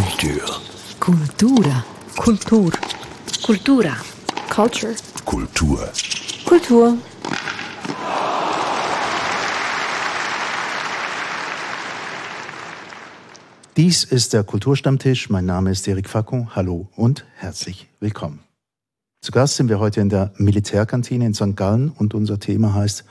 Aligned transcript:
Culture. 0.00 0.46
Cultura. 0.98 1.84
Kultur. 2.16 2.72
Cultura. 3.42 3.96
Culture. 4.48 4.94
Kultur. 5.26 5.92
Kultur. 6.46 6.96
Dies 13.76 14.04
ist 14.04 14.32
der 14.32 14.42
Kulturstammtisch. 14.42 15.28
Mein 15.28 15.44
Name 15.44 15.70
ist 15.70 15.86
Erik 15.86 16.08
Facon. 16.08 16.54
Hallo 16.56 16.88
und 16.96 17.26
herzlich 17.36 17.86
willkommen. 18.00 18.40
Zu 19.20 19.32
Gast 19.32 19.56
sind 19.56 19.68
wir 19.68 19.80
heute 19.80 20.00
in 20.00 20.08
der 20.08 20.32
Militärkantine 20.38 21.26
in 21.26 21.34
St. 21.34 21.56
Gallen 21.56 21.90
und 21.90 22.14
unser 22.14 22.40
Thema 22.40 22.72
heißt 22.72 23.04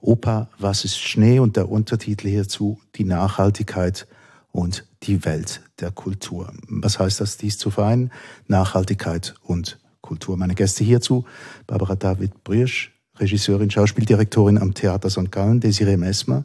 Opa, 0.00 0.48
was 0.60 0.84
ist 0.84 1.00
Schnee? 1.00 1.40
Und 1.40 1.56
der 1.56 1.68
Untertitel 1.68 2.28
hierzu 2.28 2.80
die 2.94 3.04
Nachhaltigkeit 3.04 4.06
und 4.52 4.84
die 5.02 5.24
Welt 5.24 5.62
der 5.80 5.90
Kultur. 5.90 6.52
Was 6.68 6.98
heißt 6.98 7.20
das, 7.20 7.36
dies 7.36 7.58
zu 7.58 7.70
vereinen? 7.70 8.10
Nachhaltigkeit 8.46 9.34
und 9.42 9.78
Kultur. 10.00 10.36
Meine 10.36 10.54
Gäste 10.54 10.84
hierzu, 10.84 11.24
Barbara 11.66 11.96
David 11.96 12.44
Brüsch, 12.44 12.92
Regisseurin, 13.16 13.70
Schauspieldirektorin 13.70 14.58
am 14.58 14.74
Theater 14.74 15.10
St. 15.10 15.30
Gallen, 15.30 15.60
Desiree 15.60 15.96
Messmer, 15.96 16.44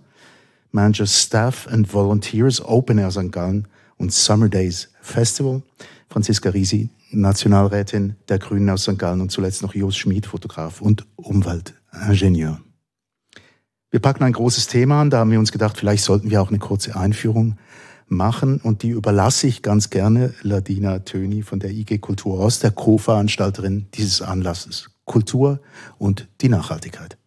Manager 0.71 1.07
Staff 1.07 1.67
and 1.67 1.91
Volunteers 1.91 2.63
Open 2.63 2.97
Air 2.97 3.11
St. 3.11 3.31
Gallen 3.31 3.67
und 3.97 4.13
Summer 4.13 4.49
Days 4.49 4.89
Festival, 5.01 5.61
Franziska 6.09 6.49
Risi, 6.49 6.89
Nationalrätin 7.11 8.15
der 8.27 8.39
Grünen 8.39 8.69
aus 8.69 8.83
St. 8.83 8.99
Gallen 8.99 9.21
und 9.21 9.31
zuletzt 9.31 9.61
noch 9.61 9.73
Jos 9.73 9.95
Schmid, 9.95 10.25
Fotograf 10.25 10.81
und 10.81 11.05
Umweltingenieur. 11.15 12.59
Wir 13.89 14.01
packen 14.01 14.23
ein 14.23 14.33
großes 14.33 14.67
Thema 14.67 15.01
an, 15.01 15.09
da 15.09 15.19
haben 15.19 15.31
wir 15.31 15.39
uns 15.39 15.53
gedacht, 15.53 15.77
vielleicht 15.77 16.03
sollten 16.03 16.29
wir 16.29 16.41
auch 16.41 16.49
eine 16.49 16.59
kurze 16.59 16.95
Einführung 16.97 17.57
machen 18.07 18.59
und 18.61 18.83
die 18.83 18.89
überlasse 18.89 19.47
ich 19.47 19.61
ganz 19.61 19.89
gerne 19.89 20.33
Ladina 20.41 20.99
Töni 20.99 21.41
von 21.41 21.59
der 21.59 21.71
IG 21.71 21.99
Kultur 21.99 22.39
Ost, 22.39 22.63
der 22.63 22.71
Co-Veranstalterin 22.71 23.87
dieses 23.93 24.21
Anlasses. 24.21 24.89
Kultur 25.05 25.59
und 25.97 26.27
die 26.41 26.49
Nachhaltigkeit. 26.49 27.17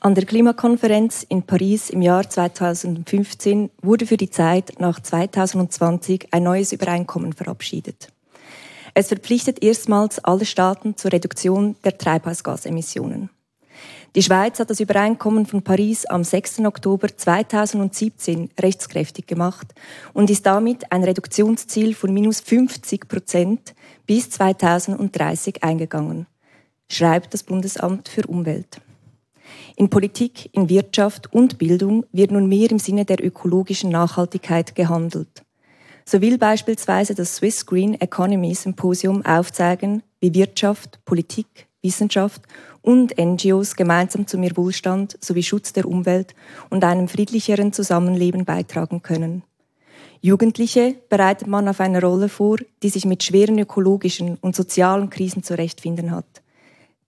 An 0.00 0.14
der 0.14 0.26
Klimakonferenz 0.26 1.24
in 1.26 1.44
Paris 1.44 1.88
im 1.88 2.02
Jahr 2.02 2.28
2015 2.28 3.70
wurde 3.80 4.06
für 4.06 4.18
die 4.18 4.28
Zeit 4.28 4.74
nach 4.78 5.00
2020 5.00 6.28
ein 6.32 6.42
neues 6.42 6.72
Übereinkommen 6.72 7.32
verabschiedet. 7.32 8.12
Es 8.92 9.08
verpflichtet 9.08 9.62
erstmals 9.62 10.22
alle 10.22 10.44
Staaten 10.44 10.96
zur 10.98 11.12
Reduktion 11.12 11.76
der 11.84 11.96
Treibhausgasemissionen. 11.96 13.30
Die 14.16 14.22
Schweiz 14.22 14.60
hat 14.60 14.70
das 14.70 14.78
Übereinkommen 14.78 15.44
von 15.44 15.62
Paris 15.62 16.06
am 16.06 16.22
6. 16.22 16.60
Oktober 16.60 17.08
2017 17.16 18.50
rechtskräftig 18.60 19.26
gemacht 19.26 19.74
und 20.12 20.30
ist 20.30 20.46
damit 20.46 20.92
ein 20.92 21.02
Reduktionsziel 21.02 21.94
von 21.96 22.14
minus 22.14 22.38
50 22.38 23.08
Prozent 23.08 23.74
bis 24.06 24.30
2030 24.30 25.64
eingegangen, 25.64 26.28
schreibt 26.88 27.34
das 27.34 27.42
Bundesamt 27.42 28.08
für 28.08 28.24
Umwelt. 28.28 28.80
In 29.74 29.90
Politik, 29.90 30.48
in 30.52 30.68
Wirtschaft 30.68 31.32
und 31.32 31.58
Bildung 31.58 32.06
wird 32.12 32.30
nun 32.30 32.48
mehr 32.48 32.70
im 32.70 32.78
Sinne 32.78 33.04
der 33.04 33.24
ökologischen 33.24 33.90
Nachhaltigkeit 33.90 34.76
gehandelt. 34.76 35.42
So 36.04 36.20
will 36.20 36.38
beispielsweise 36.38 37.16
das 37.16 37.34
Swiss 37.34 37.66
Green 37.66 38.00
Economy 38.00 38.54
Symposium 38.54 39.24
aufzeigen, 39.26 40.04
wie 40.20 40.32
Wirtschaft, 40.34 41.04
Politik, 41.04 41.66
Wissenschaft 41.84 42.42
und 42.82 43.14
NGOs 43.16 43.76
gemeinsam 43.76 44.26
zu 44.26 44.38
mehr 44.38 44.56
Wohlstand 44.56 45.16
sowie 45.20 45.44
Schutz 45.44 45.72
der 45.72 45.86
Umwelt 45.86 46.34
und 46.70 46.82
einem 46.82 47.06
friedlicheren 47.06 47.72
Zusammenleben 47.72 48.44
beitragen 48.44 49.02
können. 49.02 49.44
Jugendliche 50.20 50.96
bereitet 51.10 51.46
man 51.46 51.68
auf 51.68 51.80
eine 51.80 52.00
Rolle 52.00 52.30
vor, 52.30 52.56
die 52.82 52.88
sich 52.88 53.04
mit 53.04 53.22
schweren 53.22 53.58
ökologischen 53.58 54.38
und 54.40 54.56
sozialen 54.56 55.10
Krisen 55.10 55.42
zurechtfinden 55.42 56.10
hat. 56.10 56.42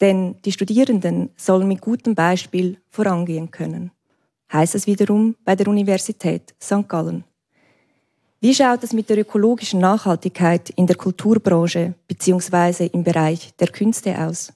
Denn 0.02 0.36
die 0.44 0.52
Studierenden 0.52 1.30
sollen 1.36 1.66
mit 1.66 1.80
gutem 1.80 2.14
Beispiel 2.14 2.76
vorangehen 2.90 3.50
können. 3.50 3.90
Heißt 4.52 4.74
es 4.74 4.86
wiederum 4.86 5.34
bei 5.44 5.56
der 5.56 5.68
Universität 5.68 6.54
St. 6.62 6.86
Gallen. 6.86 7.24
Wie 8.40 8.54
schaut 8.54 8.84
es 8.84 8.92
mit 8.92 9.08
der 9.08 9.18
ökologischen 9.18 9.80
Nachhaltigkeit 9.80 10.68
in 10.70 10.86
der 10.86 10.96
Kulturbranche 10.96 11.94
bzw. 12.06 12.86
im 12.92 13.02
Bereich 13.02 13.54
der 13.58 13.68
Künste 13.68 14.18
aus? 14.18 14.52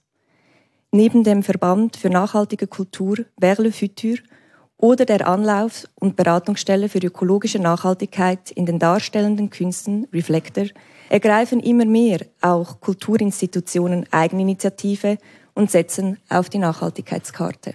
Neben 0.92 1.22
dem 1.22 1.44
Verband 1.44 1.96
für 1.96 2.10
nachhaltige 2.10 2.66
Kultur 2.66 3.18
Vers 3.40 3.58
le 3.58 3.70
Futur 3.70 4.16
oder 4.76 5.04
der 5.04 5.28
Anlauf- 5.28 5.86
und 5.94 6.16
Beratungsstelle 6.16 6.88
für 6.88 6.98
ökologische 6.98 7.60
Nachhaltigkeit 7.60 8.50
in 8.50 8.66
den 8.66 8.80
darstellenden 8.80 9.50
Künsten 9.50 10.08
Reflector 10.12 10.66
ergreifen 11.08 11.60
immer 11.60 11.84
mehr 11.84 12.26
auch 12.40 12.80
Kulturinstitutionen 12.80 14.06
Eigeninitiative 14.10 15.18
und 15.54 15.70
setzen 15.70 16.18
auf 16.28 16.48
die 16.48 16.58
Nachhaltigkeitskarte. 16.58 17.74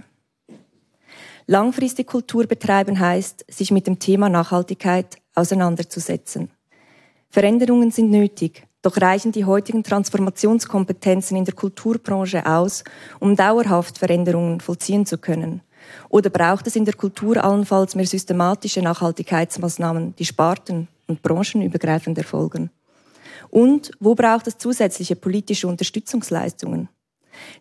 Langfristig 1.47 2.07
Kultur 2.07 2.47
betreiben 2.47 2.99
heißt, 2.99 3.45
sich 3.49 3.71
mit 3.71 3.87
dem 3.87 3.97
Thema 3.97 4.27
Nachhaltigkeit 4.27 5.19
auseinanderzusetzen. 5.35 6.49
Veränderungen 7.29 7.91
sind 7.91 8.09
nötig, 8.09 8.63
doch 8.85 9.01
reichen 9.01 9.31
die 9.31 9.45
heutigen 9.45 9.83
Transformationskompetenzen 9.83 11.35
in 11.37 11.45
der 11.45 11.55
Kulturbranche 11.55 12.45
aus, 12.45 12.83
um 13.19 13.35
dauerhaft 13.35 13.97
Veränderungen 13.97 14.59
vollziehen 14.59 15.05
zu 15.05 15.17
können? 15.17 15.61
Oder 16.09 16.29
braucht 16.29 16.67
es 16.67 16.75
in 16.75 16.85
der 16.85 16.93
Kultur 16.93 17.43
allenfalls 17.43 17.95
mehr 17.95 18.07
systematische 18.07 18.81
Nachhaltigkeitsmaßnahmen, 18.81 20.15
die 20.15 20.25
sparten- 20.25 20.87
und 21.07 21.21
branchenübergreifend 21.21 22.17
erfolgen? 22.17 22.69
Und 23.49 23.91
wo 23.99 24.15
braucht 24.15 24.47
es 24.47 24.57
zusätzliche 24.57 25.15
politische 25.15 25.67
Unterstützungsleistungen? 25.67 26.89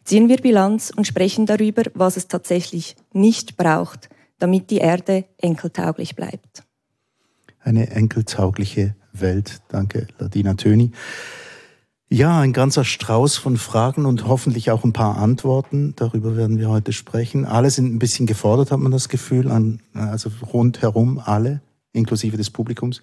Ziehen 0.05 0.29
wir 0.29 0.39
Bilanz 0.39 0.93
und 0.95 1.07
sprechen 1.07 1.47
darüber, 1.47 1.83
was 1.95 2.17
es 2.17 2.29
tatsächlich 2.29 2.97
nicht 3.13 3.57
braucht, 3.57 4.09
damit 4.39 4.71
die 4.71 4.79
Erde 4.79 5.25
enkeltauglich 5.39 6.17
bleibt. 6.17 6.63
Eine 7.61 7.91
enkeltaugliche 7.91 8.95
Welt. 9.15 9.61
Danke, 9.69 10.07
Ladina 10.19 10.55
Töni. 10.55 10.93
Ja, 12.11 12.39
ein 12.39 12.53
ganzer 12.53 12.85
Strauß 12.85 13.39
von 13.39 13.57
Fragen 13.57 14.05
und 14.07 14.29
hoffentlich 14.29 14.71
auch 14.71 14.85
ein 14.85 14.93
paar 14.93 15.17
Antworten. 15.17 15.95
Darüber 15.97 16.37
werden 16.37 16.59
wir 16.59 16.69
heute 16.69 16.93
sprechen. 16.93 17.45
Alle 17.45 17.71
sind 17.71 17.93
ein 17.93 17.99
bisschen 17.99 18.27
gefordert, 18.27 18.71
hat 18.71 18.79
man 18.79 18.93
das 18.93 19.09
Gefühl, 19.09 19.51
an, 19.51 19.81
also 19.95 20.31
rundherum 20.53 21.19
alle, 21.19 21.61
inklusive 21.93 22.37
des 22.37 22.51
Publikums. 22.51 23.03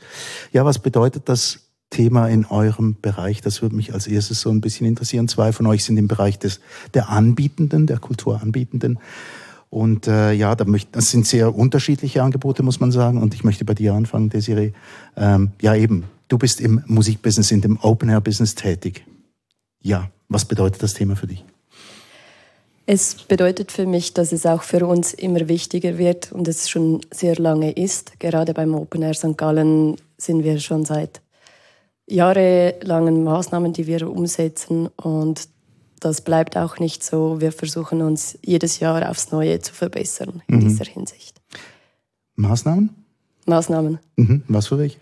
Ja, 0.54 0.64
was 0.66 0.80
bedeutet 0.80 1.24
das 1.28 1.60
Thema 1.90 2.28
in 2.28 2.46
eurem 2.46 2.96
Bereich? 3.02 3.42
Das 3.42 3.62
würde 3.62 3.76
mich 3.76 3.94
als 3.94 4.08
erstes 4.08 4.40
so 4.40 4.50
ein 4.50 4.62
bisschen 4.62 4.88
interessieren. 4.88 5.28
Zwei 5.28 5.52
von 5.52 5.66
euch 5.68 5.84
sind 5.84 5.98
im 5.98 6.08
Bereich 6.08 6.40
des, 6.40 6.62
der 6.94 7.10
Anbietenden, 7.10 7.88
der 7.88 7.98
Kulturanbietenden. 7.98 9.00
Und 9.72 10.06
äh, 10.06 10.34
ja, 10.34 10.54
da 10.54 10.66
möcht, 10.66 10.90
das 10.92 11.12
sind 11.12 11.26
sehr 11.26 11.56
unterschiedliche 11.56 12.22
Angebote, 12.22 12.62
muss 12.62 12.82
man 12.82 12.92
sagen. 12.92 13.22
Und 13.22 13.34
ich 13.34 13.46
möchte 13.46 13.64
bei 13.64 13.74
dir 13.74 13.94
anfangen, 13.94 14.30
Desiree. 14.30 14.74
Ähm, 15.16 15.52
ja, 15.62 15.74
eben, 15.74 16.04
du 16.28 16.38
bist 16.38 16.60
im 16.60 16.84
Musikbusiness, 16.88 17.52
in 17.52 17.62
dem 17.62 17.80
Open-Air-Business 17.80 18.56
tätig. 18.56 19.06
Ja, 19.82 20.12
was 20.28 20.44
bedeutet 20.44 20.84
das 20.84 20.94
Thema 20.94 21.16
für 21.16 21.28
dich? 21.28 21.46
Es 22.86 23.16
bedeutet 23.16 23.72
für 23.72 23.86
mich, 23.86 24.14
dass 24.14 24.34
es 24.34 24.46
auch 24.46 24.64
für 24.64 24.86
uns 24.86 25.14
immer 25.14 25.48
wichtiger 25.48 25.98
wird 25.98 26.34
und 26.34 26.50
es 26.50 26.70
schon 26.70 27.00
sehr 27.10 27.38
lange 27.38 27.72
ist. 27.72 28.20
Gerade 28.20 28.54
beim 28.54 28.76
Open 28.76 29.02
Air 29.04 29.14
St. 29.14 29.38
Gallen 29.38 29.96
sind 30.18 30.44
wir 30.44 30.60
schon 30.60 30.84
seit 30.84 31.22
jahrelangen 32.08 33.24
Maßnahmen, 33.24 33.72
die 33.72 33.88
wir 33.88 34.12
umsetzen 34.12 34.88
und 34.98 35.48
das 36.02 36.22
bleibt 36.22 36.58
auch 36.58 36.80
nicht 36.80 37.04
so. 37.04 37.40
Wir 37.40 37.52
versuchen 37.52 38.02
uns 38.02 38.38
jedes 38.44 38.80
Jahr 38.80 39.10
aufs 39.10 39.32
Neue 39.32 39.60
zu 39.62 39.74
verbessern 39.74 40.42
in 40.48 40.56
mhm. 40.56 40.60
dieser 40.62 40.86
Hinsicht. 40.86 41.40
Maßnahmen? 42.36 42.90
Maßnahmen. 43.46 44.00
Mhm. 44.18 44.44
Was 44.48 44.68
für 44.68 44.80
welche? 44.80 44.98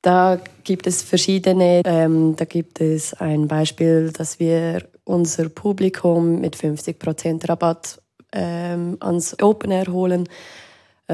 Da 0.00 0.40
gibt 0.64 0.86
es 0.86 1.02
verschiedene. 1.02 1.82
Ähm, 1.84 2.34
da 2.36 2.44
gibt 2.44 2.80
es 2.80 3.14
ein 3.14 3.48
Beispiel, 3.48 4.12
dass 4.12 4.38
wir 4.38 4.88
unser 5.04 5.48
Publikum 5.48 6.40
mit 6.40 6.56
50% 6.56 7.48
Rabatt 7.48 8.00
ähm, 8.32 8.96
ans 9.00 9.36
Open 9.42 9.72
Air 9.72 9.92
holen. 9.92 10.28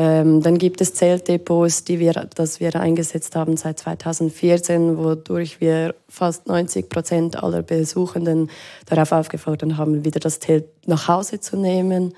Ähm, 0.01 0.43
dann 0.43 0.59
gibt 0.59 0.81
es 0.81 0.95
Zeltdepots, 0.95 1.83
die 1.83 1.99
wir, 1.99 2.13
das 2.13 2.61
wir 2.61 2.77
eingesetzt 2.77 3.35
haben 3.35 3.57
seit 3.57 3.81
2014, 3.81 4.97
wodurch 4.97 5.61
wir 5.61 5.97
fast 6.09 6.47
90 6.47 6.89
Prozent 6.89 7.43
aller 7.43 7.63
Besuchenden 7.63 8.49
darauf 8.87 9.11
aufgefordert 9.11 9.77
haben, 9.77 10.05
wieder 10.05 10.21
das 10.21 10.39
Zelt 10.39 10.67
nach 10.87 11.09
Hause 11.09 11.41
zu 11.41 11.57
nehmen. 11.57 12.15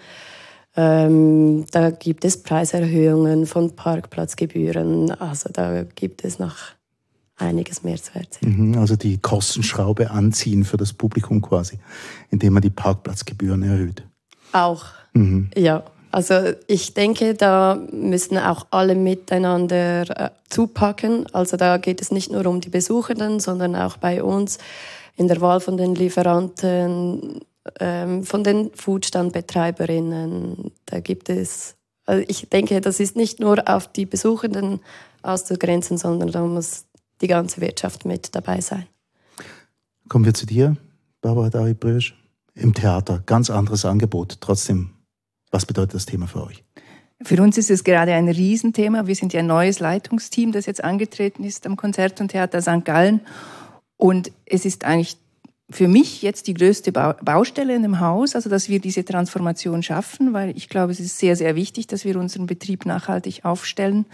Ähm, 0.77 1.65
da 1.71 1.88
gibt 1.88 2.27
es 2.27 2.43
Preiserhöhungen 2.43 3.47
von 3.47 3.75
Parkplatzgebühren. 3.75 5.12
Also 5.12 5.49
da 5.50 5.85
gibt 5.85 6.23
es 6.23 6.38
noch 6.38 6.56
einiges 7.37 7.82
mehr 7.82 7.97
zu 7.97 8.15
erzählen. 8.15 8.73
Mhm, 8.73 8.79
also 8.79 8.94
die 8.94 9.17
Kostenschraube 9.17 10.11
anziehen 10.11 10.65
für 10.65 10.77
das 10.77 10.93
Publikum 10.93 11.41
quasi, 11.41 11.79
indem 12.29 12.53
man 12.53 12.61
die 12.61 12.69
Parkplatzgebühren 12.69 13.62
erhöht. 13.62 14.03
Auch, 14.53 14.85
mhm. 15.15 15.49
ja. 15.56 15.82
Also 16.10 16.52
ich 16.66 16.94
denke, 16.94 17.34
da 17.34 17.78
müssen 17.92 18.36
auch 18.38 18.66
alle 18.70 18.94
miteinander 18.94 20.02
äh, 20.10 20.30
zupacken. 20.48 21.26
Also 21.32 21.56
da 21.56 21.76
geht 21.76 22.00
es 22.00 22.10
nicht 22.10 22.32
nur 22.32 22.46
um 22.46 22.60
die 22.60 22.68
Besuchenden, 22.68 23.38
sondern 23.38 23.76
auch 23.76 23.96
bei 23.96 24.22
uns 24.22 24.58
in 25.16 25.28
der 25.28 25.40
Wahl 25.40 25.60
von 25.60 25.76
den 25.76 25.94
Lieferanten, 25.94 27.40
ähm, 27.78 28.24
von 28.24 28.42
den 28.42 28.70
Foodstandbetreiberinnen. 28.74 30.72
Da 30.86 31.00
gibt 31.00 31.28
es, 31.28 31.76
also 32.06 32.24
ich 32.26 32.48
denke, 32.48 32.80
das 32.80 32.98
ist 32.98 33.16
nicht 33.16 33.38
nur 33.38 33.68
auf 33.68 33.86
die 33.86 34.06
Besuchenden 34.06 34.80
auszugrenzen, 35.22 35.98
sondern 35.98 36.32
da 36.32 36.42
muss 36.42 36.86
die 37.20 37.28
ganze 37.28 37.60
Wirtschaft 37.60 38.04
mit 38.04 38.34
dabei 38.34 38.60
sein. 38.60 38.86
Kommen 40.08 40.24
wir 40.24 40.34
zu 40.34 40.46
dir, 40.46 40.76
Barbara 41.20 41.50
Dari-Brösch. 41.50 42.16
Im 42.54 42.74
Theater, 42.74 43.22
ganz 43.26 43.48
anderes 43.48 43.84
Angebot. 43.84 44.38
Trotzdem, 44.40 44.90
was 45.50 45.67
bedeutet 45.67 45.94
das 45.94 46.06
Thema 46.06 46.26
für 46.26 46.44
euch? 46.44 46.64
Für 47.23 47.43
uns 47.43 47.58
ist 47.58 47.70
es 47.70 47.85
gerade 47.85 48.14
ein 48.14 48.29
Riesenthema. 48.29 49.06
Wir 49.06 49.14
sind 49.14 49.32
ja 49.32 49.41
ein 49.41 49.47
neues 49.47 49.79
Leitungsteam, 49.79 50.52
das 50.52 50.67
jetzt 50.67 50.82
angetreten 50.82 51.44
ist 51.44 51.67
am 51.67 51.76
Konzert- 51.76 52.20
und 52.20 52.29
Theater 52.29 52.62
St. 52.62 52.85
Gallen. 52.85 53.20
Und 53.97 54.32
es 54.47 54.64
ist 54.64 54.85
eigentlich 54.85 55.19
für 55.70 55.87
mich 55.87 56.23
jetzt 56.23 56.47
die 56.47 56.55
größte 56.55 56.93
Baustelle 56.93 57.76
in 57.76 57.82
dem 57.82 58.00
Haus, 58.00 58.35
also 58.35 58.49
dass 58.49 58.69
wir 58.69 58.81
diese 58.81 59.05
Transformation 59.05 59.82
schaffen, 59.82 60.32
weil 60.32 60.56
ich 60.56 60.69
glaube, 60.69 60.93
es 60.93 61.00
ist 61.00 61.19
sehr, 61.19 61.37
sehr 61.37 61.55
wichtig, 61.55 61.87
dass 61.87 62.05
wir 62.05 62.17
unseren 62.17 62.46
Betrieb 62.46 62.87
nachhaltig 62.87 63.44
aufstellen. 63.44 64.06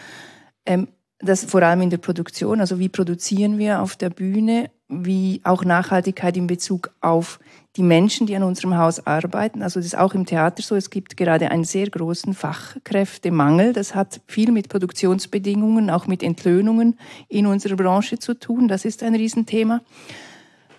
Ähm, 0.67 0.89
das 1.19 1.45
vor 1.45 1.63
allem 1.63 1.81
in 1.81 1.91
der 1.91 1.97
Produktion, 1.97 2.61
also 2.61 2.79
wie 2.79 2.91
produzieren 2.91 3.57
wir 3.57 3.81
auf 3.81 3.97
der 3.97 4.11
Bühne, 4.11 4.71
wie 4.89 5.41
auch 5.43 5.65
Nachhaltigkeit 5.65 6.37
in 6.37 6.47
Bezug 6.47 6.91
auf 7.01 7.41
die 7.77 7.83
Menschen, 7.83 8.27
die 8.27 8.37
an 8.37 8.43
unserem 8.43 8.77
Haus 8.79 9.07
arbeiten. 9.07 9.63
Also 9.63 9.81
das 9.81 9.87
ist 9.87 9.99
auch 9.99 10.15
im 10.15 10.27
Theater 10.27 10.63
so. 10.63 10.77
Es 10.77 10.91
gibt 10.91 11.17
gerade 11.17 11.51
einen 11.51 11.65
sehr 11.65 11.91
großen 11.91 12.35
Fachkräftemangel. 12.35 13.73
Das 13.73 13.95
hat 13.95 14.21
viel 14.27 14.53
mit 14.53 14.69
Produktionsbedingungen, 14.69 15.91
auch 15.91 16.07
mit 16.07 16.23
Entlöhnungen 16.23 16.99
in 17.29 17.47
unserer 17.47 17.77
Branche 17.77 18.19
zu 18.19 18.35
tun. 18.35 18.69
Das 18.69 18.85
ist 18.85 19.03
ein 19.03 19.15
Riesenthema. 19.15 19.83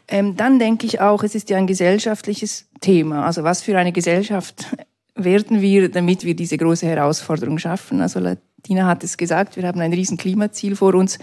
Ähm, 0.08 0.38
dann 0.38 0.58
denke 0.58 0.86
ich 0.86 1.02
auch, 1.02 1.24
es 1.24 1.36
ist 1.36 1.50
ja 1.50 1.58
ein 1.58 1.68
gesellschaftliches 1.68 2.68
Thema. 2.80 3.26
Also 3.26 3.44
was 3.44 3.62
für 3.62 3.78
eine 3.78 3.92
Gesellschaft 3.92 4.66
werden 5.16 5.62
wir, 5.62 5.90
damit 5.90 6.24
wir 6.24 6.36
diese 6.36 6.58
große 6.58 6.88
Herausforderung 6.88 7.58
schaffen? 7.58 8.02
Also 8.02 8.22
Tina 8.64 8.88
hat 8.88 9.04
es 9.04 9.18
gesagt, 9.18 9.58
wir 9.58 9.68
haben 9.68 9.82
ein 9.82 9.94
riesen 9.94 10.18
Klimaziel 10.18 10.76
vor 10.76 10.96
uns, 10.96 11.20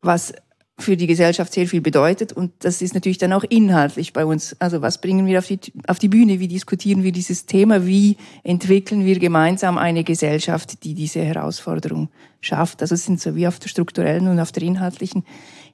was 0.00 0.32
für 0.78 0.96
die 0.96 1.06
Gesellschaft 1.06 1.52
sehr 1.52 1.66
viel 1.66 1.80
bedeutet. 1.80 2.32
Und 2.32 2.52
das 2.60 2.82
ist 2.82 2.94
natürlich 2.94 3.18
dann 3.18 3.32
auch 3.32 3.44
inhaltlich 3.44 4.12
bei 4.12 4.26
uns. 4.26 4.56
Also 4.58 4.82
was 4.82 5.00
bringen 5.00 5.26
wir 5.26 5.38
auf 5.38 5.46
die, 5.46 5.58
auf 5.86 5.98
die 5.98 6.08
Bühne? 6.08 6.38
Wie 6.38 6.48
diskutieren 6.48 7.02
wir 7.02 7.12
dieses 7.12 7.46
Thema? 7.46 7.86
Wie 7.86 8.16
entwickeln 8.44 9.04
wir 9.04 9.18
gemeinsam 9.18 9.78
eine 9.78 10.04
Gesellschaft, 10.04 10.84
die 10.84 10.94
diese 10.94 11.22
Herausforderung 11.22 12.10
schafft? 12.40 12.82
Also 12.82 12.94
es 12.94 13.04
sind 13.04 13.20
so 13.20 13.34
wie 13.34 13.46
auf 13.46 13.58
der 13.58 13.68
strukturellen 13.68 14.28
und 14.28 14.38
auf 14.38 14.52
der 14.52 14.64
inhaltlichen 14.64 15.24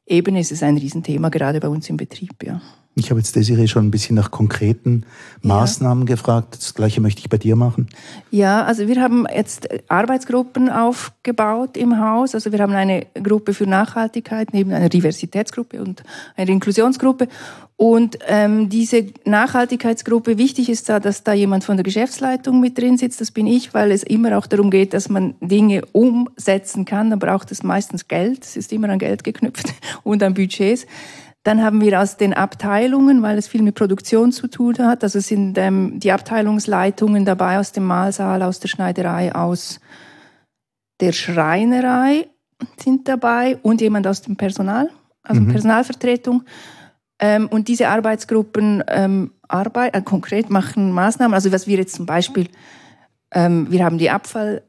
Ebene 0.06 0.40
ist 0.40 0.52
es 0.52 0.62
ein 0.62 0.76
Riesenthema, 0.76 1.28
gerade 1.28 1.60
bei 1.60 1.69
uns 1.69 1.88
im 1.88 1.96
Betrieb, 1.96 2.43
ja. 2.44 2.60
Ich 2.94 3.11
habe 3.11 3.21
jetzt 3.21 3.35
Desiree 3.37 3.69
schon 3.69 3.87
ein 3.87 3.91
bisschen 3.91 4.17
nach 4.17 4.31
konkreten 4.31 5.05
Maßnahmen 5.41 6.06
ja. 6.06 6.15
gefragt. 6.15 6.56
Das 6.59 6.75
gleiche 6.75 7.00
möchte 7.00 7.21
ich 7.21 7.31
bei 7.31 7.39
dir 7.39 7.56
machen. 7.56 7.89
Ja, 8.31 8.65
also 8.65 8.87
wir 8.87 9.00
haben 9.00 9.27
jetzt 9.35 9.67
Arbeitsgruppen 9.89 10.69
aufgebaut 10.69 11.79
im 11.79 11.99
Haus. 11.99 12.35
Also 12.35 12.53
wir 12.53 12.59
haben 12.59 12.75
eine 12.75 13.06
Gruppe 13.15 13.55
für 13.55 13.67
Nachhaltigkeit 13.67 14.53
neben 14.53 14.73
einer 14.73 14.91
Diversitätsgruppe 14.91 15.81
und 15.81 16.03
einer 16.37 16.50
Inklusionsgruppe. 16.50 17.29
Und 17.77 18.19
ähm, 18.29 18.69
diese 18.69 19.06
Nachhaltigkeitsgruppe, 19.25 20.37
wichtig 20.37 20.69
ist 20.69 20.88
da, 20.88 21.00
dass 21.00 21.25
da 21.25 21.33
jemand 21.33 21.65
von 21.65 21.79
der 21.79 21.85
Geschäftsleitung 21.85 22.61
mit 22.61 22.77
drin 22.79 22.99
sitzt. 22.99 23.23
Das 23.23 23.31
bin 23.31 23.47
ich, 23.47 23.73
weil 23.73 23.91
es 23.91 24.03
immer 24.03 24.37
auch 24.37 24.47
darum 24.47 24.71
geht, 24.71 24.93
dass 24.93 25.09
man 25.09 25.35
Dinge 25.41 25.83
umsetzen 25.93 26.85
kann. 26.85 27.09
Dann 27.09 27.19
braucht 27.19 27.50
es 27.50 27.62
meistens 27.62 28.06
Geld. 28.06 28.45
Es 28.45 28.56
ist 28.56 28.73
immer 28.73 28.91
an 28.91 28.99
Geld 28.99 29.25
geknüpft 29.25 29.73
und 30.05 30.23
an 30.23 30.35
Budgets. 30.35 30.87
Dann 31.44 31.62
haben 31.62 31.81
wir 31.81 32.00
aus 32.00 32.17
den 32.17 32.35
Abteilungen, 32.35 33.23
weil 33.23 33.37
es 33.37 33.49
viel 33.49 33.62
mit 33.62 33.75
Produktion 33.75 34.31
zu 34.31 34.47
tun 34.47 34.79
hat, 34.79 35.03
also 35.03 35.19
sind 35.19 35.59
ähm, 35.59 35.99
die 35.99 36.12
Abteilungsleitungen 36.12 37.25
dabei 37.25 37.59
aus 37.59 37.73
dem 37.73 37.85
Mahlsaal, 37.85 38.43
aus 38.43 38.61
der 38.61 38.69
Schneiderei, 38.69 39.35
aus 39.35 39.81
der 41.00 41.12
Schreinerei 41.12 42.29
sind 42.79 43.09
dabei 43.09 43.59
und 43.62 43.81
jemand 43.81 44.06
aus 44.06 44.23
dem 44.23 44.37
Personal, 44.37 44.89
also 45.25 45.41
mhm. 45.41 45.49
Personalvertretung. 45.49 46.44
Ähm, 47.19 47.49
und 47.49 47.67
diese 47.69 47.88
Arbeitsgruppen 47.88 48.85
ähm, 48.87 49.33
arbeit, 49.49 49.97
äh, 49.97 50.03
konkret 50.03 50.49
machen 50.49 50.93
Maßnahmen. 50.93 51.35
Also 51.35 51.50
was 51.53 51.67
wir 51.67 51.77
jetzt 51.77 51.95
zum 51.95 52.06
Beispiel, 52.06 52.49
ähm, 53.33 53.67
wir 53.71 53.85
haben 53.85 53.99
die 53.99 54.11
Abfall 54.11 54.62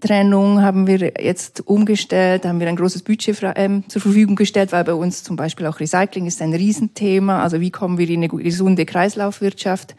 Trennung 0.00 0.60
haben 0.60 0.86
wir 0.86 1.14
jetzt 1.20 1.66
umgestellt, 1.66 2.44
haben 2.44 2.60
wir 2.60 2.68
ein 2.68 2.76
großes 2.76 3.02
Budget 3.02 3.38
ähm, 3.56 3.84
zur 3.88 4.02
Verfügung 4.02 4.36
gestellt, 4.36 4.72
weil 4.72 4.84
bei 4.84 4.94
uns 4.94 5.22
zum 5.22 5.36
Beispiel 5.36 5.66
auch 5.66 5.80
Recycling 5.80 6.26
ist 6.26 6.42
ein 6.42 6.52
Riesenthema. 6.52 7.42
Also 7.42 7.60
wie 7.60 7.70
kommen 7.70 7.98
wir 7.98 8.08
in 8.08 8.24
eine 8.24 8.28
gesunde 8.28 8.86
Kreislaufwirtschaft? 8.86 9.94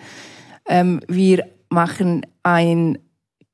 Ähm, 0.67 0.99
wir 1.07 1.45
machen 1.69 2.25
ein 2.43 2.97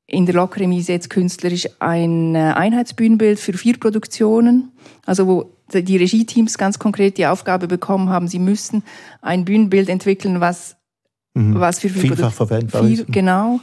in 0.06 0.26
der 0.26 0.34
Lokremise 0.34 0.92
jetzt 0.92 1.08
künstlerisch 1.08 1.68
ein 1.78 2.34
äh, 2.34 2.52
Einheitsbühnenbild 2.54 3.40
für 3.40 3.54
vier 3.54 3.78
Produktionen, 3.78 4.72
also 5.06 5.26
wo 5.26 5.56
die 5.72 5.96
Regieteams 5.96 6.58
ganz 6.58 6.78
konkret 6.78 7.16
die 7.16 7.26
Aufgabe 7.26 7.66
bekommen 7.66 8.10
haben, 8.10 8.28
sie 8.28 8.38
müssen 8.38 8.82
ein 9.22 9.46
Bühnenbild 9.46 9.88
entwickeln, 9.88 10.40
was 10.40 10.76
mhm. 11.34 11.58
was 11.58 11.80
für 11.80 11.88
Vielfach 11.88 12.32
verwendbar 12.32 12.84
ist. 12.84 13.08
Genau. 13.08 13.58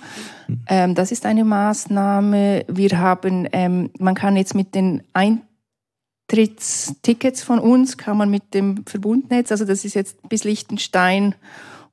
Ähm, 0.68 0.96
das 0.96 1.12
ist 1.12 1.26
eine 1.26 1.46
Maßnahme. 1.46 2.66
Wir 2.68 3.00
haben, 3.00 3.48
ähm, 3.52 3.92
man 4.00 4.16
kann 4.16 4.36
jetzt 4.36 4.56
mit 4.56 4.74
den 4.76 5.04
Eintrittstickets 5.14 7.44
von 7.44 7.60
uns, 7.60 7.98
kann 7.98 8.18
man 8.18 8.30
mit 8.30 8.54
dem 8.54 8.86
Verbundnetz, 8.86 9.52
also 9.52 9.66
das 9.66 9.84
ist 9.86 9.94
jetzt 9.94 10.30
bis 10.30 10.44
Liechtenstein 10.44 11.36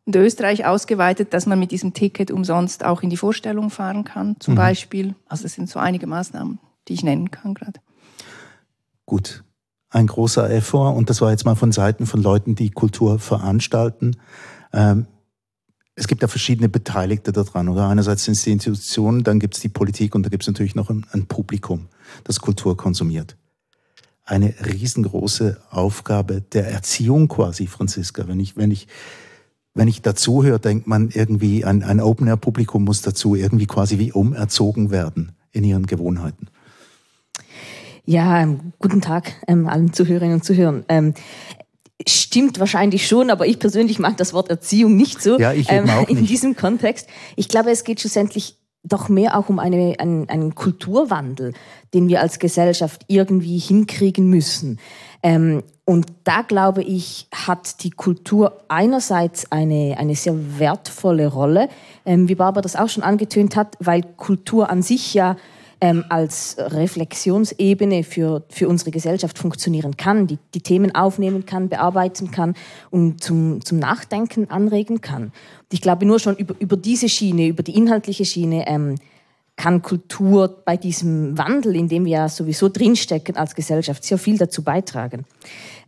und 0.07 0.17
Österreich 0.17 0.65
ausgeweitet, 0.65 1.35
dass 1.35 1.47
man 1.47 1.59
mit 1.59 1.73
diesem 1.73 1.93
Ticket 1.93 2.31
umsonst 2.31 2.85
auch 2.85 3.03
in 3.03 3.11
die 3.11 3.17
Vorstellung 3.17 3.71
fahren 3.71 4.05
kann, 4.05 4.37
zum 4.39 4.55
mhm. 4.55 4.59
Beispiel. 4.59 5.15
Also 5.27 5.43
das 5.43 5.55
sind 5.55 5.69
so 5.69 5.81
einige 5.81 6.07
Maßnahmen, 6.07 6.61
die 6.89 6.95
ich 6.95 7.03
nennen 7.03 7.31
kann 7.31 7.55
gerade. 7.55 7.81
Gut, 9.05 9.45
ein 9.91 10.07
großer 10.07 10.49
Effort 10.51 10.97
und 10.97 11.11
das 11.11 11.21
war 11.21 11.31
jetzt 11.31 11.45
mal 11.45 11.57
von 11.57 11.73
Seiten 11.73 12.07
von 12.07 12.23
Leuten, 12.23 12.55
die 12.55 12.71
Kultur 12.71 13.19
veranstalten. 13.19 14.17
Ähm, 14.73 15.07
es 15.97 16.07
gibt 16.07 16.21
ja 16.21 16.29
verschiedene 16.29 16.69
Beteiligte 16.69 17.33
daran, 17.33 17.71
oder? 17.71 17.89
Einerseits 17.89 18.25
sind 18.25 18.35
es 18.35 18.45
die 18.45 18.53
Institutionen, 18.53 19.25
dann 19.25 19.41
gibt 19.41 19.55
es 19.55 19.61
die 19.61 19.71
Politik 19.71 20.15
und 20.15 20.25
da 20.25 20.29
gibt 20.29 20.43
es 20.43 20.47
natürlich 20.47 20.75
noch 20.75 20.91
ein, 20.91 21.07
ein, 21.11 21.27
Publikum, 21.27 21.89
das 22.25 22.41
Kultur 22.41 22.77
konsumiert. 22.77 23.37
Eine 24.23 24.55
riesengroße 24.65 25.59
Aufgabe 25.71 26.43
der 26.43 26.69
Erziehung 26.69 27.29
quasi, 27.29 27.67
Franziska. 27.67 28.29
Wenn 28.29 28.41
ich, 28.41 28.57
wenn 28.57 28.71
ich, 28.71 28.89
wenn 29.73 29.89
ich 29.89 30.03
dazuhöre, 30.03 30.61
denkt 30.61 30.87
man 30.87 31.09
irgendwie, 31.09 31.65
ein, 31.65 31.83
ein 31.83 32.01
Open-Air-Publikum 32.01 32.85
muss 32.85 33.01
dazu 33.01 33.35
irgendwie 33.35 33.67
quasi 33.67 33.99
wie 33.99 34.13
umerzogen 34.13 34.91
werden 34.91 35.33
in 35.53 35.65
ihren 35.65 35.87
Gewohnheiten. 35.87 36.49
Ja, 38.05 38.41
ähm, 38.43 38.73
guten 38.79 39.01
Tag 39.01 39.33
ähm, 39.49 39.67
allen 39.67 39.93
Zuhörerinnen 39.93 40.35
und 40.35 40.45
Zuhörern. 40.45 40.85
Ähm, 40.89 41.15
Stimmt 42.07 42.61
wahrscheinlich 42.61 43.07
schon, 43.07 43.31
aber 43.31 43.47
ich 43.47 43.59
persönlich 43.59 43.99
mag 43.99 44.17
das 44.17 44.35
Wort 44.35 44.51
Erziehung 44.51 44.97
nicht 44.97 45.23
so 45.23 45.39
ja, 45.39 45.53
ich 45.53 45.71
ähm, 45.71 45.89
auch 45.89 46.09
nicht. 46.09 46.11
in 46.11 46.27
diesem 46.27 46.55
Kontext. 46.55 47.09
Ich 47.37 47.49
glaube, 47.49 47.71
es 47.71 47.85
geht 47.85 48.01
schlussendlich 48.01 48.59
doch 48.87 49.09
mehr 49.09 49.37
auch 49.37 49.49
um 49.49 49.59
eine, 49.59 49.95
einen, 49.99 50.29
einen 50.29 50.55
Kulturwandel, 50.55 51.55
den 51.95 52.09
wir 52.09 52.21
als 52.21 52.39
Gesellschaft 52.39 53.05
irgendwie 53.09 53.59
hinkriegen 53.59 54.29
müssen. 54.29 54.79
Ähm, 55.23 55.63
und 55.85 56.07
da 56.25 56.43
glaube 56.43 56.83
ich, 56.83 57.29
hat 57.33 57.83
die 57.85 57.91
Kultur 57.91 58.65
einerseits 58.69 59.51
eine, 59.51 59.97
eine 59.99 60.17
sehr 60.17 60.59
wertvolle 60.59 61.29
Rolle, 61.29 61.69
ähm, 62.05 62.29
wie 62.29 62.35
Barbara 62.35 62.61
das 62.61 62.77
auch 62.77 62.89
schon 62.89 63.03
angetönt 63.03 63.57
hat, 63.57 63.77
weil 63.79 64.03
Kultur 64.03 64.69
an 64.71 64.83
sich 64.83 65.15
ja 65.15 65.37
ähm, 65.87 66.05
als 66.09 66.57
Reflexionsebene 66.59 68.03
für, 68.03 68.43
für 68.49 68.69
unsere 68.69 68.91
Gesellschaft 68.91 69.39
funktionieren 69.39 69.97
kann, 69.97 70.27
die, 70.27 70.39
die 70.53 70.61
Themen 70.61 70.93
aufnehmen 70.97 71.47
kann, 71.47 71.69
bearbeiten 71.69 72.33
kann 72.33 72.55
und 72.91 73.23
zum, 73.23 73.65
zum 73.65 73.79
Nachdenken 73.79 74.51
anregen 74.51 75.01
kann. 75.01 75.27
Und 75.27 75.73
ich 75.73 75.81
glaube, 75.81 76.05
nur 76.05 76.19
schon 76.19 76.35
über, 76.35 76.57
über 76.59 76.77
diese 76.77 77.09
Schiene, 77.09 77.47
über 77.47 77.63
die 77.63 77.77
inhaltliche 77.77 78.25
Schiene, 78.25 78.67
ähm, 78.67 78.97
kann 79.55 79.81
Kultur 79.81 80.63
bei 80.65 80.77
diesem 80.77 81.39
Wandel, 81.39 81.77
in 81.77 81.89
dem 81.89 82.05
wir 82.05 82.13
ja 82.13 82.29
sowieso 82.29 82.69
drinstecken 82.69 83.37
als 83.37 83.55
Gesellschaft, 83.55 84.03
sehr 84.03 84.19
viel 84.19 84.39
dazu 84.39 84.65
beitragen. 84.65 85.25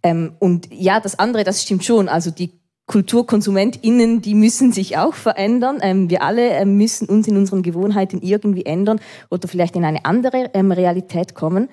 Ähm, 0.05 0.35
und 0.38 0.69
ja, 0.73 1.00
das 1.00 1.19
andere, 1.19 1.43
das 1.43 1.64
stimmt 1.64 1.85
schon. 1.85 2.09
Also 2.09 2.31
die 2.31 2.52
KulturkonsumentInnen, 2.88 4.23
die 4.23 4.35
müssen 4.35 4.73
sich 4.73 4.99
auch 4.99 5.14
verändern. 5.14 5.78
Ähm, 5.80 6.11
wir 6.11 6.23
alle 6.23 6.49
ähm, 6.50 6.76
müssen 6.76 7.09
uns 7.09 7.28
in 7.28 7.37
unseren 7.37 7.62
Gewohnheiten 7.62 8.21
irgendwie 8.21 8.64
ändern 8.64 8.99
oder 9.30 9.47
vielleicht 9.47 9.76
in 9.76 9.85
eine 9.85 10.04
andere 10.04 10.50
ähm, 10.54 10.73
Realität 10.73 11.35
kommen. 11.35 11.68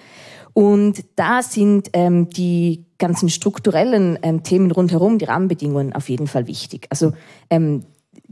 Und 0.54 1.04
da 1.16 1.42
sind 1.42 1.90
ähm, 1.94 2.30
die 2.30 2.86
ganzen 2.98 3.30
strukturellen 3.30 4.20
ähm, 4.22 4.44
Themen 4.44 4.72
rundherum, 4.72 5.18
die 5.18 5.26
Rahmenbedingungen 5.26 5.94
auf 5.94 6.10
jeden 6.10 6.28
Fall 6.28 6.48
wichtig. 6.48 6.88
Also 6.90 7.14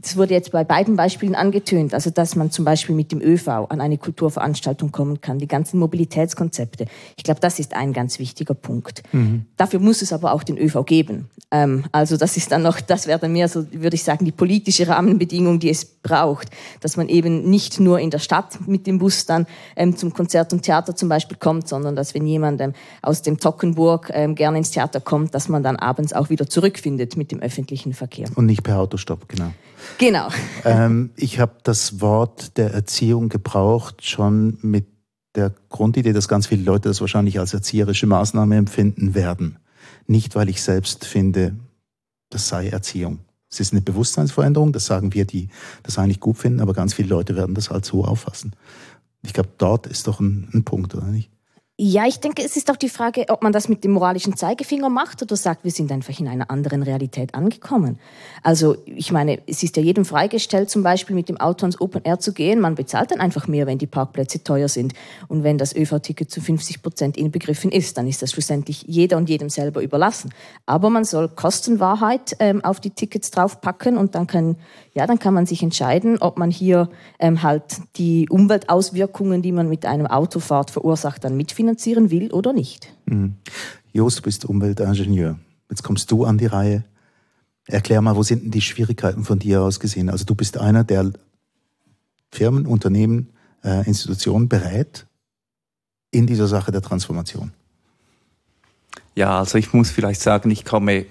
das 0.04 0.16
wurde 0.16 0.34
jetzt 0.34 0.52
bei 0.52 0.64
beiden 0.64 0.96
Beispielen 0.96 1.34
angetönt, 1.34 1.94
also 1.94 2.10
dass 2.10 2.36
man 2.36 2.50
zum 2.50 2.64
Beispiel 2.64 2.94
mit 2.94 3.10
dem 3.10 3.22
ÖV 3.22 3.48
an 3.48 3.80
eine 3.80 3.96
Kulturveranstaltung 3.96 4.92
kommen 4.92 5.20
kann, 5.20 5.38
die 5.38 5.48
ganzen 5.48 5.78
Mobilitätskonzepte. 5.78 6.86
Ich 7.16 7.24
glaube, 7.24 7.40
das 7.40 7.58
ist 7.58 7.74
ein 7.74 7.92
ganz 7.92 8.18
wichtiger 8.18 8.54
Punkt. 8.54 9.02
Mhm. 9.12 9.46
Dafür 9.56 9.80
muss 9.80 10.02
es 10.02 10.12
aber 10.12 10.32
auch 10.32 10.42
den 10.42 10.58
ÖV 10.58 10.84
geben. 10.84 11.30
Ähm, 11.50 11.84
also 11.92 12.16
das 12.16 12.36
ist 12.36 12.52
dann 12.52 12.62
noch, 12.62 12.80
das 12.80 13.06
wäre 13.06 13.18
dann 13.18 13.32
mehr 13.32 13.48
so, 13.48 13.64
würde 13.72 13.94
ich 13.94 14.04
sagen, 14.04 14.24
die 14.24 14.32
politische 14.32 14.88
Rahmenbedingung, 14.88 15.58
die 15.58 15.70
es 15.70 15.84
braucht, 15.84 16.50
dass 16.80 16.96
man 16.96 17.08
eben 17.08 17.48
nicht 17.48 17.80
nur 17.80 17.98
in 17.98 18.10
der 18.10 18.18
Stadt 18.18 18.66
mit 18.66 18.86
dem 18.86 18.98
Bus 18.98 19.24
dann 19.24 19.46
ähm, 19.74 19.96
zum 19.96 20.12
Konzert 20.12 20.52
und 20.52 20.62
Theater 20.62 20.94
zum 20.94 21.08
Beispiel 21.08 21.38
kommt, 21.38 21.66
sondern 21.66 21.96
dass 21.96 22.14
wenn 22.14 22.26
jemand 22.26 22.60
ähm, 22.60 22.74
aus 23.00 23.22
dem 23.22 23.38
Tockenburg 23.38 24.10
ähm, 24.12 24.34
gerne 24.34 24.58
ins 24.58 24.70
Theater 24.70 25.00
kommt, 25.00 25.34
dass 25.34 25.48
man 25.48 25.62
dann 25.62 25.76
abends 25.76 26.12
auch 26.12 26.28
wieder 26.28 26.46
zurückfindet 26.46 27.16
mit 27.16 27.32
dem 27.32 27.40
öffentlichen 27.40 27.94
Verkehr. 27.94 28.28
Und 28.34 28.46
nicht 28.46 28.62
per 28.62 28.78
Autostopp, 28.78 29.28
genau. 29.28 29.52
Genau. 29.98 30.28
Ähm, 30.66 31.10
ich 31.16 31.40
habe 31.40 31.58
das 31.62 32.00
Wort 32.00 32.56
der 32.56 32.72
Erziehung 32.72 33.28
gebraucht, 33.28 34.02
schon 34.02 34.56
mit 34.62 34.86
der 35.34 35.52
Grundidee, 35.68 36.14
dass 36.14 36.26
ganz 36.26 36.46
viele 36.46 36.62
Leute 36.62 36.88
das 36.88 37.02
wahrscheinlich 37.02 37.38
als 37.38 37.52
erzieherische 37.52 38.06
Maßnahme 38.06 38.56
empfinden 38.56 39.14
werden. 39.14 39.58
Nicht, 40.06 40.36
weil 40.36 40.48
ich 40.48 40.62
selbst 40.62 41.04
finde, 41.04 41.54
das 42.30 42.48
sei 42.48 42.68
Erziehung. 42.68 43.18
Es 43.50 43.60
ist 43.60 43.72
eine 43.72 43.82
Bewusstseinsveränderung, 43.82 44.72
das 44.72 44.86
sagen 44.86 45.12
wir, 45.12 45.26
die 45.26 45.48
das 45.82 45.98
eigentlich 45.98 46.20
gut 46.20 46.38
finden, 46.38 46.60
aber 46.60 46.72
ganz 46.72 46.94
viele 46.94 47.08
Leute 47.08 47.36
werden 47.36 47.54
das 47.54 47.70
halt 47.70 47.84
so 47.84 48.04
auffassen. 48.04 48.56
Ich 49.22 49.32
glaube, 49.32 49.50
dort 49.58 49.86
ist 49.86 50.06
doch 50.06 50.18
ein, 50.20 50.48
ein 50.52 50.64
Punkt, 50.64 50.94
oder 50.94 51.06
nicht? 51.06 51.30
Ja, 51.76 52.06
ich 52.06 52.20
denke, 52.20 52.44
es 52.44 52.56
ist 52.56 52.70
auch 52.70 52.76
die 52.76 52.88
Frage, 52.88 53.24
ob 53.30 53.42
man 53.42 53.52
das 53.52 53.68
mit 53.68 53.82
dem 53.82 53.90
moralischen 53.90 54.36
Zeigefinger 54.36 54.88
macht 54.90 55.20
oder 55.22 55.34
sagt, 55.34 55.64
wir 55.64 55.72
sind 55.72 55.90
einfach 55.90 56.16
in 56.20 56.28
einer 56.28 56.48
anderen 56.48 56.84
Realität 56.84 57.34
angekommen. 57.34 57.98
Also, 58.44 58.76
ich 58.86 59.10
meine, 59.10 59.40
es 59.48 59.64
ist 59.64 59.76
ja 59.76 59.82
jedem 59.82 60.04
freigestellt, 60.04 60.70
zum 60.70 60.84
Beispiel 60.84 61.16
mit 61.16 61.28
dem 61.28 61.36
Auto 61.36 61.64
ans 61.64 61.80
Open 61.80 62.02
Air 62.04 62.20
zu 62.20 62.32
gehen. 62.32 62.60
Man 62.60 62.76
bezahlt 62.76 63.10
dann 63.10 63.18
einfach 63.18 63.48
mehr, 63.48 63.66
wenn 63.66 63.78
die 63.78 63.88
Parkplätze 63.88 64.44
teuer 64.44 64.68
sind. 64.68 64.92
Und 65.26 65.42
wenn 65.42 65.58
das 65.58 65.74
ÖV-Ticket 65.74 66.30
zu 66.30 66.40
50 66.40 66.80
Prozent 66.80 67.16
inbegriffen 67.16 67.72
ist, 67.72 67.98
dann 67.98 68.06
ist 68.06 68.22
das 68.22 68.30
schlussendlich 68.30 68.84
jeder 68.86 69.16
und 69.16 69.28
jedem 69.28 69.48
selber 69.48 69.82
überlassen. 69.82 70.30
Aber 70.66 70.90
man 70.90 71.04
soll 71.04 71.28
Kostenwahrheit 71.28 72.36
ähm, 72.38 72.64
auf 72.64 72.78
die 72.78 72.90
Tickets 72.90 73.32
draufpacken 73.32 73.96
und 73.96 74.14
dann 74.14 74.28
kann, 74.28 74.54
ja, 74.92 75.08
dann 75.08 75.18
kann 75.18 75.34
man 75.34 75.44
sich 75.44 75.60
entscheiden, 75.64 76.18
ob 76.20 76.38
man 76.38 76.52
hier 76.52 76.88
ähm, 77.18 77.42
halt 77.42 77.64
die 77.96 78.28
Umweltauswirkungen, 78.28 79.42
die 79.42 79.50
man 79.50 79.68
mit 79.68 79.86
einem 79.86 80.06
Autofahrt 80.06 80.70
verursacht, 80.70 81.24
dann 81.24 81.36
mitfinanziert 81.36 81.63
finanzieren 81.64 82.10
will 82.10 82.30
oder 82.30 82.52
nicht. 82.52 82.92
Mhm. 83.06 83.36
Jos, 83.92 84.16
du 84.16 84.22
bist 84.22 84.44
Umweltingenieur. 84.44 85.38
Jetzt 85.70 85.82
kommst 85.82 86.10
du 86.10 86.24
an 86.24 86.36
die 86.36 86.46
Reihe. 86.46 86.84
Erklär 87.66 88.02
mal, 88.02 88.16
wo 88.16 88.22
sind 88.22 88.42
denn 88.42 88.50
die 88.50 88.60
Schwierigkeiten 88.60 89.24
von 89.24 89.38
dir 89.38 89.62
aus 89.62 89.80
gesehen? 89.80 90.10
Also 90.10 90.26
du 90.26 90.34
bist 90.34 90.58
einer, 90.58 90.84
der 90.84 91.10
Firmen, 92.30 92.66
Unternehmen, 92.66 93.30
äh, 93.64 93.86
Institutionen 93.86 94.48
berät 94.48 95.06
in 96.10 96.26
dieser 96.26 96.48
Sache 96.48 96.70
der 96.70 96.82
Transformation. 96.82 97.52
Ja, 99.14 99.38
also 99.38 99.56
ich 99.56 99.72
muss 99.72 99.90
vielleicht 99.90 100.20
sagen, 100.20 100.50
ich 100.50 100.64
komme 100.64 101.06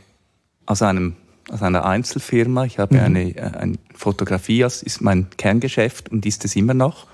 aus 0.68 0.84
einem 0.84 1.16
aus 1.50 1.62
einer 1.62 1.86
Einzelfirma. 1.86 2.66
Ich 2.66 2.80
habe 2.80 2.96
mhm. 2.96 3.02
eine, 3.02 3.36
äh, 3.36 3.42
eine 3.42 3.78
Fotografie, 3.94 4.60
das 4.60 4.84
ist 4.84 5.02
mein 5.02 5.30
Kerngeschäft 5.38 6.10
und 6.10 6.26
ist 6.26 6.46
es 6.46 6.56
immer 6.56 6.74
noch. 6.74 7.08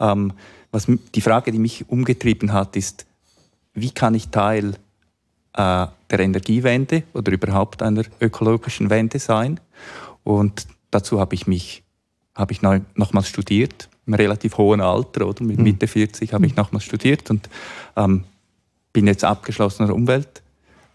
Ähm, 0.00 0.32
was 0.70 0.86
die 1.14 1.20
Frage, 1.20 1.52
die 1.52 1.58
mich 1.58 1.88
umgetrieben 1.88 2.52
hat, 2.52 2.76
ist, 2.76 3.06
wie 3.74 3.90
kann 3.90 4.14
ich 4.14 4.28
Teil 4.28 4.74
äh, 5.52 5.86
der 6.10 6.20
Energiewende 6.20 7.04
oder 7.12 7.32
überhaupt 7.32 7.82
einer 7.82 8.02
ökologischen 8.20 8.90
Wende 8.90 9.18
sein? 9.18 9.60
Und 10.24 10.66
dazu 10.90 11.20
habe 11.20 11.34
ich 11.34 11.46
mich 11.46 11.84
habe 12.34 12.52
ich 12.52 12.62
nochmals 12.62 13.28
studiert, 13.28 13.88
im 14.06 14.14
relativ 14.14 14.58
hohen 14.58 14.80
Alter, 14.80 15.26
oder 15.26 15.44
mit 15.44 15.56
hm. 15.56 15.64
Mitte 15.64 15.86
40 15.86 16.32
habe 16.32 16.46
ich 16.46 16.52
hm. 16.52 16.56
nochmals 16.56 16.84
studiert 16.84 17.30
und 17.30 17.48
ähm, 17.96 18.24
bin 18.92 19.06
jetzt 19.06 19.24
abgeschlossener 19.24 19.94
Umwelt- 19.94 20.42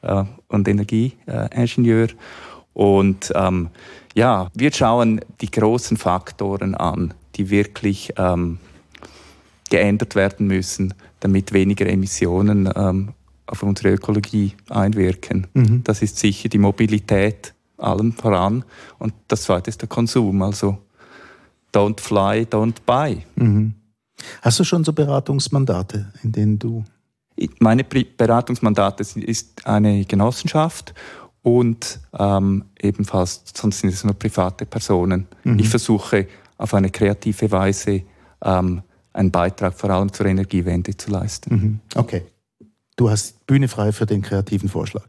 äh, 0.01 0.23
und 0.47 0.67
Energieingenieur. 0.67 2.09
Und 2.79 3.33
ähm, 3.35 3.71
ja, 4.15 4.49
wir 4.53 4.71
schauen 4.71 5.19
die 5.41 5.51
großen 5.51 5.97
Faktoren 5.97 6.75
an, 6.75 7.13
die 7.35 7.49
wirklich 7.49 8.13
ähm, 8.15 8.57
geändert 9.69 10.15
werden 10.15 10.47
müssen, 10.47 10.93
damit 11.19 11.51
weniger 11.51 11.87
Emissionen 11.87 12.71
ähm, 12.73 13.09
auf 13.47 13.63
unsere 13.63 13.89
Ökologie 13.89 14.53
einwirken. 14.69 15.47
Mhm. 15.53 15.83
Das 15.83 16.01
ist 16.01 16.19
sicher 16.19 16.47
die 16.47 16.57
Mobilität 16.57 17.53
allem 17.77 18.13
voran. 18.13 18.63
Und 18.97 19.13
das 19.27 19.41
zweite 19.41 19.69
ist 19.69 19.81
der 19.81 19.89
Konsum. 19.89 20.41
Also 20.41 20.77
don't 21.73 21.99
fly, 21.99 22.47
don't 22.49 22.77
buy. 22.85 23.25
Mhm. 23.35 23.73
Hast 24.41 24.57
du 24.57 24.63
schon 24.63 24.85
so 24.85 24.93
Beratungsmandate, 24.93 26.13
in 26.23 26.31
denen 26.31 26.57
du. 26.57 26.85
Meine 27.59 27.83
Beratungsmandate 27.83 29.03
ist 29.19 29.67
eine 29.67 30.05
Genossenschaft 30.05 30.93
und 31.41 31.99
ähm, 32.17 32.65
ebenfalls, 32.79 33.43
sonst 33.53 33.79
sind 33.79 33.89
es 33.89 34.03
nur 34.03 34.13
private 34.13 34.65
Personen. 34.65 35.27
Mhm. 35.43 35.59
Ich 35.59 35.69
versuche 35.69 36.27
auf 36.57 36.73
eine 36.73 36.89
kreative 36.89 37.49
Weise 37.51 38.03
ähm, 38.43 38.81
einen 39.13 39.31
Beitrag 39.31 39.73
vor 39.73 39.89
allem 39.89 40.11
zur 40.11 40.25
Energiewende 40.25 40.95
zu 40.95 41.11
leisten. 41.11 41.55
Mhm. 41.55 41.79
Okay. 41.95 42.23
Du 42.95 43.09
hast 43.09 43.45
Bühne 43.47 43.67
frei 43.67 43.91
für 43.91 44.05
den 44.05 44.21
kreativen 44.21 44.69
Vorschlag. 44.69 45.05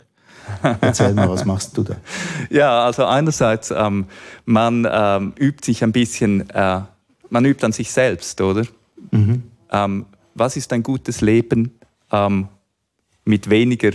Erzähl 0.81 1.15
mal, 1.15 1.29
was 1.29 1.45
machst 1.45 1.77
du 1.77 1.83
da? 1.83 1.97
Ja, 2.51 2.85
also 2.85 3.05
einerseits, 3.05 3.71
ähm, 3.71 4.07
man 4.45 4.87
ähm, 4.91 5.33
übt 5.39 5.65
sich 5.65 5.83
ein 5.83 5.93
bisschen, 5.93 6.49
äh, 6.51 6.81
man 7.29 7.45
übt 7.45 7.65
an 7.65 7.73
sich 7.73 7.91
selbst, 7.91 8.41
oder? 8.41 8.65
Mhm. 9.11 9.43
Ähm, 9.71 10.07
was 10.35 10.57
ist 10.57 10.73
ein 10.73 10.83
gutes 10.83 11.21
Leben 11.21 11.79
ähm, 12.11 12.49
mit 13.25 13.51
weniger 13.51 13.91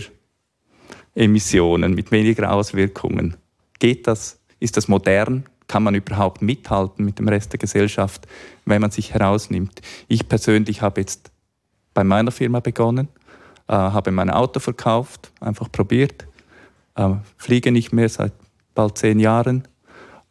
Emissionen, 1.16 1.94
mit 1.94 2.12
weniger 2.12 2.52
Auswirkungen? 2.52 3.36
Geht 3.80 4.06
das? 4.06 4.38
Ist 4.60 4.76
das 4.76 4.86
modern? 4.86 5.44
kann 5.68 5.82
man 5.82 5.94
überhaupt 5.94 6.42
mithalten 6.42 7.04
mit 7.04 7.18
dem 7.18 7.28
Rest 7.28 7.52
der 7.52 7.58
Gesellschaft, 7.58 8.26
wenn 8.64 8.80
man 8.80 8.90
sich 8.90 9.14
herausnimmt. 9.14 9.80
Ich 10.08 10.28
persönlich 10.28 10.82
habe 10.82 11.00
jetzt 11.00 11.30
bei 11.94 12.04
meiner 12.04 12.30
Firma 12.30 12.60
begonnen, 12.60 13.08
äh, 13.68 13.72
habe 13.72 14.10
mein 14.10 14.30
Auto 14.30 14.60
verkauft, 14.60 15.32
einfach 15.40 15.70
probiert, 15.70 16.26
äh, 16.94 17.14
fliege 17.36 17.72
nicht 17.72 17.92
mehr 17.92 18.08
seit 18.08 18.32
bald 18.74 18.98
zehn 18.98 19.18
Jahren 19.18 19.66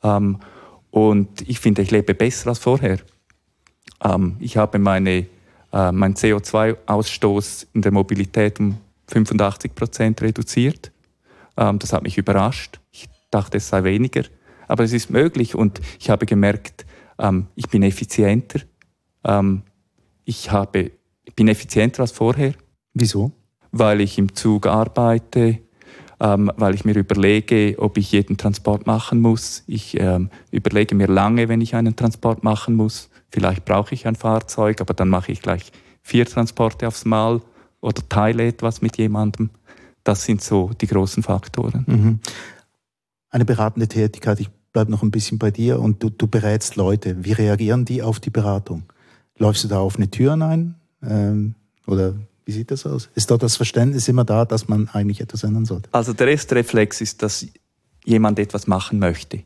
ähm, 0.04 0.40
und 0.92 1.42
ich 1.48 1.60
finde, 1.60 1.82
ich 1.82 1.92
lebe 1.92 2.14
besser 2.14 2.50
als 2.50 2.60
vorher. 2.60 3.00
Ähm, 4.04 4.38
ich 4.40 4.58
habe 4.58 4.80
meine, 4.80 5.26
äh, 5.74 5.92
meinen 5.92 6.16
CO2-Ausstoß 6.16 7.68
in 7.74 7.82
der 7.82 7.92
Mobilität 7.92 8.60
um 8.60 8.78
85 9.08 9.76
Prozent 9.76 10.22
reduziert. 10.22 10.92
Ähm, 11.58 11.80
das 11.80 11.94
hat 11.94 12.04
mich 12.04 12.18
überrascht. 12.18 12.80
Ich 12.92 13.08
dachte, 13.32 13.58
es 13.58 13.70
sei 13.70 13.84
weniger. 13.84 14.24
Aber 14.68 14.84
es 14.84 14.94
ist 14.94 15.10
möglich 15.10 15.56
und 15.56 15.80
ich 16.00 16.10
habe 16.10 16.26
gemerkt, 16.26 16.86
ähm, 17.20 17.48
ich 17.56 17.70
bin 17.70 17.84
effizienter. 17.84 18.62
Ähm, 19.24 19.64
ich, 20.24 20.52
habe, 20.52 20.92
ich 21.24 21.36
bin 21.36 21.48
effizienter 21.48 22.02
als 22.02 22.12
vorher. 22.12 22.54
Wieso? 22.94 23.32
Weil 23.72 24.02
ich 24.02 24.18
im 24.18 24.34
Zug 24.34 24.68
arbeite, 24.68 25.60
ähm, 26.20 26.52
weil 26.56 26.76
ich 26.76 26.86
mir 26.86 26.96
überlege, 26.96 27.76
ob 27.78 27.98
ich 27.98 28.12
jeden 28.12 28.38
Transport 28.38 28.88
machen 28.88 29.22
muss. 29.22 29.64
Ich 29.68 30.00
ähm, 30.00 30.30
überlege 30.52 30.96
mir 30.96 31.08
lange, 31.08 31.50
wenn 31.50 31.62
ich 31.62 31.76
einen 31.76 31.96
Transport 31.96 32.44
machen 32.44 32.76
muss. 32.76 33.10
Vielleicht 33.30 33.66
brauche 33.66 33.94
ich 33.94 34.08
ein 34.08 34.16
Fahrzeug, 34.16 34.82
aber 34.82 34.94
dann 34.94 35.10
mache 35.10 35.32
ich 35.32 35.42
gleich 35.42 35.72
vier 36.02 36.26
Transporte 36.26 36.88
aufs 36.88 37.06
Mal 37.06 37.42
oder 37.86 38.02
teile 38.10 38.48
etwas 38.48 38.82
mit 38.82 38.98
jemandem. 38.98 39.50
Das 40.04 40.24
sind 40.24 40.42
so 40.42 40.72
die 40.80 40.88
großen 40.88 41.24
Faktoren. 41.24 41.86
Mhm 41.88 42.20
eine 43.36 43.44
beratende 43.44 43.90
Tätigkeit. 43.90 44.40
Ich 44.40 44.50
bleibe 44.72 44.90
noch 44.90 45.04
ein 45.04 45.12
bisschen 45.12 45.38
bei 45.38 45.52
dir 45.52 45.82
und 45.82 46.02
du, 46.02 46.10
du 46.10 46.26
berätst 46.26 46.78
Leute. 46.78 47.26
Wie 47.26 47.34
reagieren 47.34 47.84
die 47.84 48.02
auf 48.02 48.22
die 48.22 48.30
Beratung? 48.30 48.84
Läufst 49.38 49.66
du 49.66 49.68
da 49.68 49.80
auf 49.80 49.98
eine 49.98 50.10
Tür 50.10 50.34
ein? 50.34 50.76
Ähm, 51.04 51.56
oder 51.86 52.16
wie 52.46 52.54
sieht 52.54 52.72
das 52.72 52.86
aus? 52.86 53.10
Ist 53.14 53.30
dort 53.30 53.44
das 53.44 53.58
Verständnis 53.58 54.08
immer 54.08 54.24
da, 54.24 54.46
dass 54.46 54.70
man 54.70 54.88
eigentlich 54.94 55.20
etwas 55.20 55.44
ändern 55.44 55.66
sollte? 55.66 55.90
Also 55.92 56.14
der 56.14 56.30
erste 56.30 56.56
Reflex 56.56 57.02
ist, 57.02 57.22
dass 57.22 57.46
jemand 58.06 58.40
etwas 58.40 58.68
machen 58.68 59.00
möchte. 59.00 59.44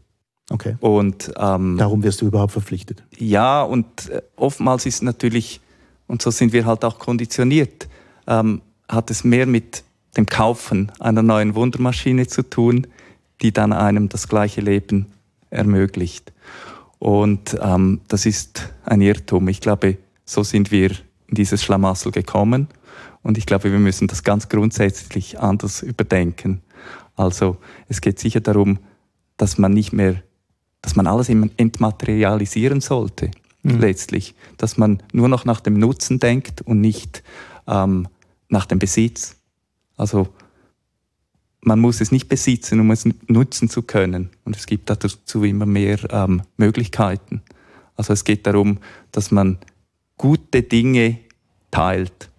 Okay. 0.51 0.75
Und 0.81 1.31
ähm, 1.37 1.77
darum 1.77 2.03
wirst 2.03 2.21
du 2.21 2.27
überhaupt 2.27 2.51
verpflichtet. 2.51 3.03
Ja, 3.17 3.63
und 3.63 4.09
äh, 4.09 4.21
oftmals 4.35 4.85
ist 4.85 5.01
natürlich, 5.01 5.61
und 6.05 6.21
so 6.21 6.29
sind 6.29 6.53
wir 6.53 6.67
halt 6.67 6.85
auch 6.85 6.99
konditioniert, 6.99 7.87
ähm, 8.29 8.61
hat 8.87 9.11
es 9.11 9.25
mehr 9.25 9.45
mit 9.45 9.83
dem 10.15 10.25
Kaufen 10.25 10.91
einer 10.99 11.21
neuen 11.21 11.55
Wundermaschine 11.55 12.27
zu 12.27 12.43
tun, 12.43 12.87
die 13.41 13.51
dann 13.51 13.73
einem 13.73 14.07
das 14.07 14.29
gleiche 14.29 14.61
Leben 14.61 15.07
ermöglicht. 15.49 16.31
Und 16.97 17.57
ähm, 17.61 17.99
das 18.07 18.25
ist 18.25 18.73
ein 18.85 19.01
Irrtum. 19.01 19.49
Ich 19.49 19.59
glaube, 19.59 19.97
so 20.23 20.43
sind 20.43 20.71
wir 20.71 20.91
in 21.27 21.35
dieses 21.35 21.61
Schlamassel 21.61 22.11
gekommen. 22.13 22.67
Und 23.23 23.37
ich 23.37 23.45
glaube, 23.45 23.71
wir 23.71 23.79
müssen 23.79 24.07
das 24.07 24.23
ganz 24.23 24.47
grundsätzlich 24.47 25.39
anders 25.39 25.81
überdenken. 25.81 26.61
Also 27.17 27.57
es 27.89 27.99
geht 27.99 28.19
sicher 28.19 28.39
darum, 28.39 28.79
dass 29.35 29.57
man 29.57 29.73
nicht 29.73 29.91
mehr 29.91 30.21
dass 30.81 30.95
man 30.95 31.07
alles 31.07 31.29
entmaterialisieren 31.29 32.81
sollte, 32.81 33.31
mhm. 33.63 33.79
letztlich. 33.79 34.35
Dass 34.57 34.77
man 34.77 35.03
nur 35.11 35.27
noch 35.27 35.45
nach 35.45 35.59
dem 35.59 35.77
Nutzen 35.77 36.19
denkt 36.19 36.61
und 36.61 36.81
nicht 36.81 37.23
ähm, 37.67 38.07
nach 38.49 38.65
dem 38.65 38.79
Besitz. 38.79 39.37
Also 39.95 40.29
man 41.61 41.79
muss 41.79 42.01
es 42.01 42.11
nicht 42.11 42.27
besitzen, 42.27 42.79
um 42.79 42.91
es 42.91 43.05
nutzen 43.27 43.69
zu 43.69 43.83
können. 43.83 44.29
Und 44.43 44.55
es 44.55 44.65
gibt 44.65 44.89
dazu 44.89 45.43
immer 45.43 45.65
mehr 45.65 45.99
ähm, 46.11 46.41
Möglichkeiten. 46.57 47.41
Also 47.95 48.13
es 48.13 48.23
geht 48.23 48.47
darum, 48.47 48.79
dass 49.11 49.31
man 49.31 49.57
gute 50.17 50.63
Dinge 50.63 51.19
teilt. 51.71 52.29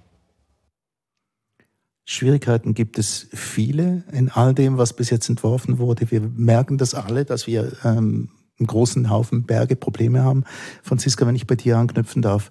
Schwierigkeiten 2.05 2.75
gibt 2.75 2.99
es 2.99 3.29
viele 3.33 4.05
in 4.11 4.31
all 4.31 4.53
dem, 4.53 4.79
was 4.79 4.95
bis 4.95 5.11
jetzt 5.11 5.29
entworfen 5.29 5.79
wurde. 5.79 6.11
Wir 6.11 6.21
merken 6.21 6.77
das 6.77 6.95
alle, 6.95 7.25
dass 7.25 7.47
wir 7.47 7.73
ähm, 7.85 8.31
einen 8.59 8.67
großen 8.67 9.11
Haufen 9.11 9.45
Berge 9.45 9.77
Probleme 9.77 10.23
haben. 10.23 10.45
Franziska, 10.83 11.27
wenn 11.27 11.37
ich 11.37 11.47
bei 11.47 11.55
dir 11.55 11.79
anknüpfen 11.79 12.23
darf, 12.23 12.51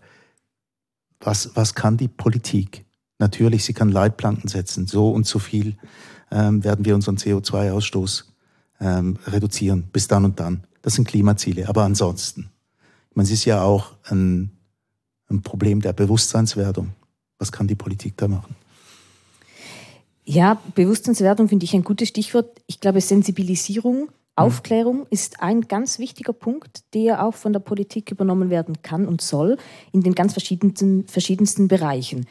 was, 1.19 1.55
was 1.55 1.75
kann 1.75 1.97
die 1.97 2.07
Politik? 2.07 2.85
Natürlich, 3.19 3.65
sie 3.65 3.73
kann 3.73 3.89
Leitplanken 3.89 4.47
setzen. 4.47 4.87
So 4.87 5.11
und 5.11 5.27
so 5.27 5.39
viel 5.39 5.77
ähm, 6.31 6.63
werden 6.63 6.85
wir 6.85 6.95
unseren 6.95 7.17
CO2-Ausstoß 7.17 8.23
ähm, 8.79 9.17
reduzieren. 9.27 9.89
Bis 9.91 10.07
dann 10.07 10.25
und 10.25 10.39
dann. 10.39 10.63
Das 10.81 10.95
sind 10.95 11.07
Klimaziele. 11.07 11.67
Aber 11.67 11.83
ansonsten, 11.83 12.49
ich 13.09 13.15
meine, 13.15 13.27
es 13.27 13.33
ist 13.33 13.45
ja 13.45 13.61
auch 13.61 13.91
ein, 14.05 14.51
ein 15.29 15.41
Problem 15.41 15.81
der 15.81 15.93
Bewusstseinswerdung. 15.93 16.93
Was 17.37 17.51
kann 17.51 17.67
die 17.67 17.75
Politik 17.75 18.15
da 18.17 18.27
machen? 18.29 18.55
Ja, 20.23 20.61
Bewusstseinswerdung 20.75 21.49
finde 21.49 21.65
ich 21.65 21.73
ein 21.73 21.83
gutes 21.83 22.09
Stichwort. 22.09 22.61
Ich 22.67 22.79
glaube, 22.79 23.01
Sensibilisierung 23.01 24.09
Mhm. 24.39 24.45
Aufklärung 24.45 25.05
ist 25.09 25.41
ein 25.41 25.61
ganz 25.61 25.99
wichtiger 25.99 26.33
Punkt, 26.33 26.83
der 26.93 27.25
auch 27.25 27.33
von 27.33 27.53
der 27.53 27.59
Politik 27.59 28.11
übernommen 28.11 28.49
werden 28.49 28.81
kann 28.81 29.05
und 29.05 29.21
soll 29.21 29.57
in 29.91 30.01
den 30.01 30.15
ganz 30.15 30.33
verschiedensten, 30.33 31.07
verschiedensten 31.07 31.67
Bereichen. 31.67 32.25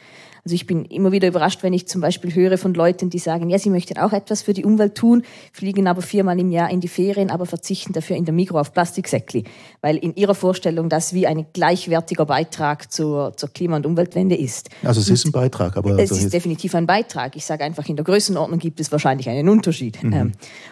Also 0.49 0.55
ich 0.55 0.65
bin 0.65 0.85
immer 0.85 1.11
wieder 1.11 1.27
überrascht, 1.27 1.61
wenn 1.61 1.73
ich 1.73 1.87
zum 1.87 2.01
Beispiel 2.01 2.33
höre 2.33 2.57
von 2.57 2.73
Leuten, 2.73 3.11
die 3.11 3.19
sagen, 3.19 3.51
ja, 3.51 3.59
sie 3.59 3.69
möchten 3.69 3.99
auch 3.99 4.13
etwas 4.13 4.41
für 4.41 4.53
die 4.53 4.65
Umwelt 4.65 4.95
tun, 4.95 5.21
fliegen 5.53 5.85
aber 5.85 6.01
viermal 6.01 6.39
im 6.39 6.49
Jahr 6.49 6.71
in 6.71 6.79
die 6.79 6.87
Ferien, 6.87 7.29
aber 7.29 7.45
verzichten 7.45 7.93
dafür 7.93 8.15
in 8.15 8.25
der 8.25 8.33
Mikro 8.33 8.59
auf 8.59 8.73
Plastiksäckli, 8.73 9.43
weil 9.81 9.97
in 9.97 10.15
ihrer 10.15 10.33
Vorstellung 10.33 10.89
das 10.89 11.13
wie 11.13 11.27
ein 11.27 11.45
gleichwertiger 11.53 12.25
Beitrag 12.25 12.91
zur, 12.91 13.37
zur 13.37 13.49
Klima- 13.49 13.75
und 13.75 13.85
Umweltwende 13.85 14.35
ist. 14.35 14.71
Also 14.81 15.01
es 15.01 15.09
ist 15.09 15.27
ein 15.27 15.31
Beitrag, 15.31 15.77
aber... 15.77 15.91
Es 15.99 16.09
also 16.09 16.25
ist 16.25 16.33
definitiv 16.33 16.73
ein 16.73 16.87
Beitrag. 16.87 17.35
Ich 17.35 17.45
sage 17.45 17.63
einfach, 17.63 17.87
in 17.87 17.95
der 17.95 18.05
Größenordnung 18.05 18.57
gibt 18.57 18.79
es 18.79 18.91
wahrscheinlich 18.91 19.29
einen 19.29 19.49
Unterschied. 19.49 20.03
Mhm. 20.03 20.13
Ähm, 20.13 20.31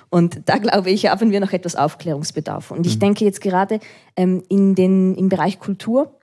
und 0.09 0.41
da 0.45 0.57
glaube 0.57 0.89
ich, 0.89 1.05
haben 1.05 1.29
wir 1.29 1.39
noch 1.39 1.53
etwas 1.53 1.75
Aufklärungsbedarf. 1.75 2.71
Und 2.71 2.87
ich 2.87 2.95
mhm. 2.95 3.01
denke 3.01 3.25
jetzt 3.25 3.41
gerade 3.41 3.79
ähm, 4.15 4.41
in 4.49 4.73
den, 4.73 5.13
im 5.13 5.29
Bereich 5.29 5.59
Kultur, 5.59 6.17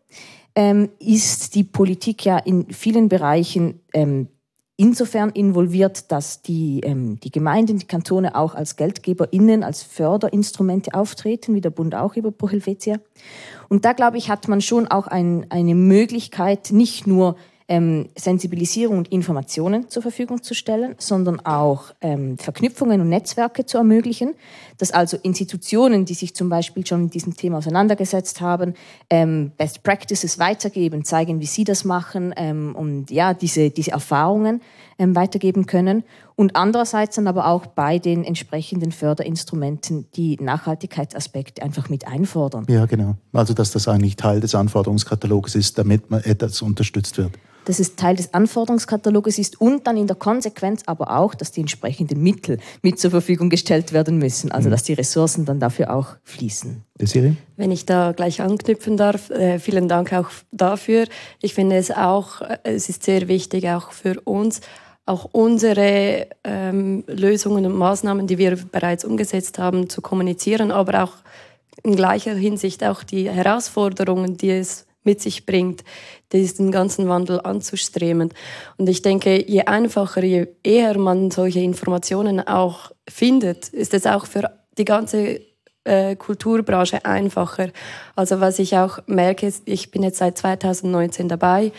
ähm, 0.57 0.91
ist 0.99 1.55
die 1.55 1.65
Politik 1.65 2.25
ja 2.25 2.39
in 2.39 2.71
vielen 2.73 3.09
Bereichen 3.09 3.81
ähm, 3.93 4.29
insofern 4.77 5.31
involviert, 5.31 6.11
dass 6.11 6.43
die, 6.43 6.81
ähm, 6.85 7.19
die 7.21 7.31
Gemeinden, 7.31 7.79
die 7.79 7.87
Kantone 7.87 8.35
auch 8.35 8.55
als 8.55 8.77
GeldgeberInnen, 8.77 9.63
als 9.63 9.83
Förderinstrumente 9.83 10.95
auftreten, 10.95 11.55
wie 11.55 11.61
der 11.61 11.71
Bund 11.71 11.95
auch 11.95 12.17
über 12.17 12.31
Pro 12.33 12.49
Helvetia. 12.49 12.99
Und 13.69 13.85
da, 13.85 13.93
glaube 13.93 14.19
ich, 14.19 14.31
hat 14.31 14.49
man 14.49 14.61
schon 14.61 14.89
auch 14.89 15.07
ein, 15.07 15.47
eine 15.51 15.75
Möglichkeit, 15.75 16.71
nicht 16.73 17.07
nur 17.07 17.37
ähm, 17.67 18.11
Sensibilisierung 18.15 18.99
und 18.99 19.09
Informationen 19.09 19.89
zur 19.89 20.03
Verfügung 20.03 20.43
zu 20.43 20.55
stellen, 20.55 20.97
sondern 20.99 21.41
auch 21.41 21.95
ähm, 22.03 22.37
Verknüpfungen 22.37 23.01
und 23.01 23.09
Netzwerke 23.09 23.65
zu 23.65 23.79
ermöglichen, 23.79 24.35
dass 24.77 24.91
also 24.91 25.17
Institutionen, 25.23 26.05
die 26.05 26.15
sich 26.15 26.35
zum 26.35 26.51
Beispiel 26.51 26.87
schon 26.87 27.05
mit 27.05 27.15
diesem 27.15 27.35
Thema 27.37 27.59
auseinandergesetzt 27.59 28.43
haben, 28.43 28.75
ähm, 29.09 29.53
Best 29.57 29.83
Practices 29.83 30.39
weitergeben, 30.39 31.05
zeigen, 31.05 31.41
wie 31.41 31.47
sie 31.47 31.65
das 31.65 31.85
machen 31.85 32.35
ähm, 32.37 32.75
und 32.77 33.11
ja, 33.11 33.33
diese, 33.33 33.71
diese 33.71 33.93
Erfahrungen 33.93 34.61
ähm, 34.99 35.17
weitergeben 35.17 35.65
können. 35.65 36.05
Und 36.37 36.57
andererseits 36.57 37.17
dann 37.17 37.29
aber 37.29 37.47
auch 37.47 37.67
bei 37.67 37.99
den 37.99 38.25
entsprechenden 38.25 38.93
Förderinstrumenten 38.93 40.07
die 40.17 40.37
Nachhaltigkeitsaspekte 40.39 41.63
einfach 41.63 41.89
mit 41.89 42.07
einfordern. 42.07 42.67
Ja, 42.69 42.85
genau. 42.85 43.15
Also 43.33 43.55
dass 43.55 43.71
das 43.71 43.89
eigentlich 43.89 44.17
Teil 44.17 44.41
des 44.41 44.55
Anforderungskatalogs 44.55 45.55
ist, 45.55 45.79
damit 45.79 46.11
man 46.11 46.23
etwas 46.25 46.61
unterstützt 46.61 47.17
wird 47.17 47.33
dass 47.65 47.79
es 47.79 47.97
Teil 47.97 48.17
des 48.17 48.35
Anforderungskataloges 48.35 49.39
ist 49.39 49.61
und 49.61 49.87
dann 49.87 49.97
in 49.97 50.07
der 50.07 50.17
Konsequenz 50.17 50.83
aber 50.87 51.17
auch, 51.17 51.35
dass 51.35 51.53
die 51.53 51.61
entsprechenden 51.61 52.23
Mittel 52.23 52.59
mit 52.83 52.99
zur 52.99 53.11
Verfügung 53.11 53.51
gestellt 53.51 53.93
werden 53.93 54.19
müssen, 54.19 54.53
also 54.53 54.69
mhm. 54.69 54.73
dass 54.73 54.83
die 54.83 54.95
Ressourcen 54.95 55.45
dann 55.45 55.61
dafür 55.61 55.95
auch 55.95 56.17
fließen. 56.23 56.85
Desiree? 57.01 57.35
Wenn 57.57 57.71
ich 57.71 57.87
da 57.87 58.13
gleich 58.13 58.41
anknüpfen 58.41 58.97
darf, 58.97 59.31
äh, 59.31 59.59
vielen 59.59 59.89
Dank 59.89 60.13
auch 60.13 60.29
dafür. 60.53 61.07
Ich 61.41 61.55
finde 61.55 61.77
es 61.77 61.91
auch, 61.91 62.41
äh, 62.41 62.59
es 62.65 62.89
ist 62.89 63.03
sehr 63.03 63.29
wichtig 63.29 63.69
auch 63.69 63.93
für 63.93 64.21
uns, 64.21 64.61
auch 65.07 65.29
unsere 65.33 66.29
ähm, 66.45 67.05
Lösungen 67.07 67.67
und 67.67 67.77
Maßnahmen, 67.77 68.27
die 68.27 68.39
wir 68.39 68.57
bereits 68.57 69.05
umgesetzt 69.05 69.59
haben, 69.59 69.89
zu 69.89 70.01
kommunizieren, 70.01 70.71
aber 70.71 71.05
auch 71.05 71.13
in 71.83 71.97
gleicher 71.97 72.35
Hinsicht 72.35 72.83
auch 72.85 73.03
die 73.03 73.29
Herausforderungen, 73.31 74.37
die 74.37 74.51
es 74.51 74.87
mit 75.05 75.21
sich 75.21 75.47
bringt, 75.47 75.85
diesen 76.33 76.73
ganzen 76.73 77.09
Wandel 77.09 77.41
anzustreben. 77.41 78.33
Und 78.77 78.89
ich 78.89 79.03
denke, 79.03 79.49
je 79.49 79.63
einfacher, 79.63 80.25
je 80.25 80.49
eher 80.63 80.99
man 80.99 81.31
solche 81.31 81.61
Informationen 81.61 82.41
auch 82.41 82.91
findet, 83.09 83.69
ist 83.69 83.95
es 83.95 84.07
auch 84.07 84.27
für 84.27 84.51
die 84.77 84.85
ganze 84.85 85.41
äh, 85.85 86.17
Kulturbranche 86.17 87.05
einfacher. 87.05 87.69
Also 88.17 88.41
was 88.41 88.59
ich 88.59 88.77
auch 88.77 88.99
merke, 89.07 89.53
ich 89.67 89.91
bin 89.91 90.03
jetzt 90.03 90.19
seit 90.19 90.39
2019 90.39 91.29
dabei 91.29 91.73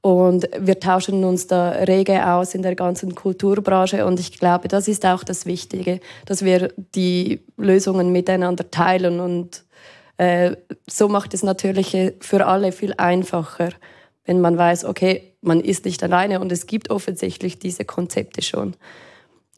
und 0.00 0.48
wir 0.58 0.78
tauschen 0.78 1.24
uns 1.24 1.48
da 1.48 1.70
rege 1.70 2.26
aus 2.26 2.54
in 2.54 2.62
der 2.62 2.76
ganzen 2.76 3.14
Kulturbranche 3.14 4.06
und 4.06 4.20
ich 4.20 4.38
glaube, 4.38 4.68
das 4.68 4.86
ist 4.86 5.04
auch 5.04 5.24
das 5.24 5.44
Wichtige, 5.44 6.00
dass 6.24 6.44
wir 6.44 6.72
die 6.94 7.40
Lösungen 7.56 8.12
miteinander 8.12 8.70
teilen 8.70 9.18
und 9.18 9.64
äh, 10.18 10.56
so 10.88 11.08
macht 11.08 11.32
es 11.32 11.42
natürlich 11.42 11.96
für 12.20 12.46
alle 12.46 12.72
viel 12.72 12.94
einfacher, 12.96 13.70
wenn 14.24 14.40
man 14.40 14.58
weiß, 14.58 14.84
okay, 14.84 15.34
man 15.40 15.60
ist 15.60 15.84
nicht 15.84 16.02
alleine 16.02 16.40
und 16.40 16.52
es 16.52 16.66
gibt 16.66 16.90
offensichtlich 16.90 17.58
diese 17.58 17.84
Konzepte 17.84 18.42
schon. 18.42 18.74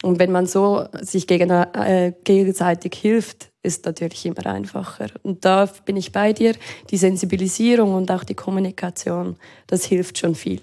Und 0.02 0.18
wenn 0.18 0.32
man 0.32 0.46
so 0.46 0.86
sich 1.00 1.26
gegen, 1.26 1.50
äh, 1.50 2.14
gegenseitig 2.24 2.94
hilft, 2.94 3.50
ist 3.62 3.84
natürlich 3.84 4.24
immer 4.24 4.46
einfacher. 4.46 5.08
Und 5.22 5.44
da 5.44 5.66
bin 5.84 5.96
ich 5.96 6.12
bei 6.12 6.32
dir. 6.32 6.54
Die 6.90 6.96
Sensibilisierung 6.96 7.94
und 7.94 8.10
auch 8.10 8.24
die 8.24 8.34
Kommunikation, 8.34 9.36
das 9.66 9.84
hilft 9.84 10.18
schon 10.18 10.34
viel. 10.34 10.60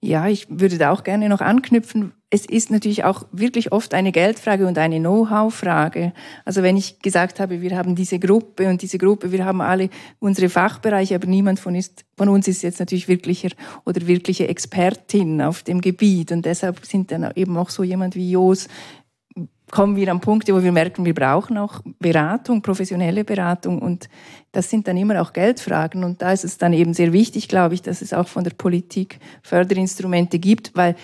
Ja, 0.00 0.28
ich 0.28 0.46
würde 0.50 0.76
da 0.76 0.90
auch 0.90 1.04
gerne 1.04 1.28
noch 1.28 1.40
anknüpfen. 1.40 2.12
Es 2.32 2.46
ist 2.46 2.70
natürlich 2.70 3.02
auch 3.02 3.26
wirklich 3.32 3.72
oft 3.72 3.92
eine 3.92 4.12
Geldfrage 4.12 4.68
und 4.68 4.78
eine 4.78 5.00
Know-how-Frage. 5.00 6.12
Also 6.44 6.62
wenn 6.62 6.76
ich 6.76 7.00
gesagt 7.00 7.40
habe, 7.40 7.60
wir 7.60 7.76
haben 7.76 7.96
diese 7.96 8.20
Gruppe 8.20 8.68
und 8.68 8.82
diese 8.82 8.98
Gruppe, 8.98 9.32
wir 9.32 9.44
haben 9.44 9.60
alle 9.60 9.90
unsere 10.20 10.48
Fachbereiche, 10.48 11.16
aber 11.16 11.26
niemand 11.26 11.58
von, 11.58 11.74
ist, 11.74 12.04
von 12.16 12.28
uns 12.28 12.46
ist 12.46 12.62
jetzt 12.62 12.78
natürlich 12.78 13.08
wirklicher 13.08 13.48
oder 13.84 14.06
wirkliche 14.06 14.46
Expertin 14.46 15.42
auf 15.42 15.64
dem 15.64 15.80
Gebiet. 15.80 16.30
Und 16.30 16.46
deshalb 16.46 16.86
sind 16.86 17.10
dann 17.10 17.32
eben 17.34 17.56
auch 17.56 17.70
so 17.70 17.82
jemand 17.82 18.14
wie 18.14 18.30
Jos 18.30 18.68
kommen 19.70 19.96
wir 19.96 20.10
an 20.10 20.20
Punkte, 20.20 20.54
wo 20.54 20.62
wir 20.62 20.72
merken, 20.72 21.04
wir 21.04 21.14
brauchen 21.14 21.56
auch 21.56 21.80
Beratung, 21.98 22.60
professionelle 22.60 23.24
Beratung 23.24 23.80
und 23.80 24.08
das 24.52 24.68
sind 24.68 24.88
dann 24.88 24.96
immer 24.96 25.22
auch 25.22 25.32
Geldfragen 25.32 26.04
und 26.04 26.22
da 26.22 26.32
ist 26.32 26.44
es 26.44 26.58
dann 26.58 26.72
eben 26.72 26.92
sehr 26.92 27.12
wichtig, 27.12 27.48
glaube 27.48 27.74
ich, 27.74 27.82
dass 27.82 28.02
es 28.02 28.12
auch 28.12 28.28
von 28.28 28.44
der 28.44 28.50
Politik 28.50 29.20
Förderinstrumente 29.42 30.38
gibt, 30.38 30.72
weil 30.74 30.96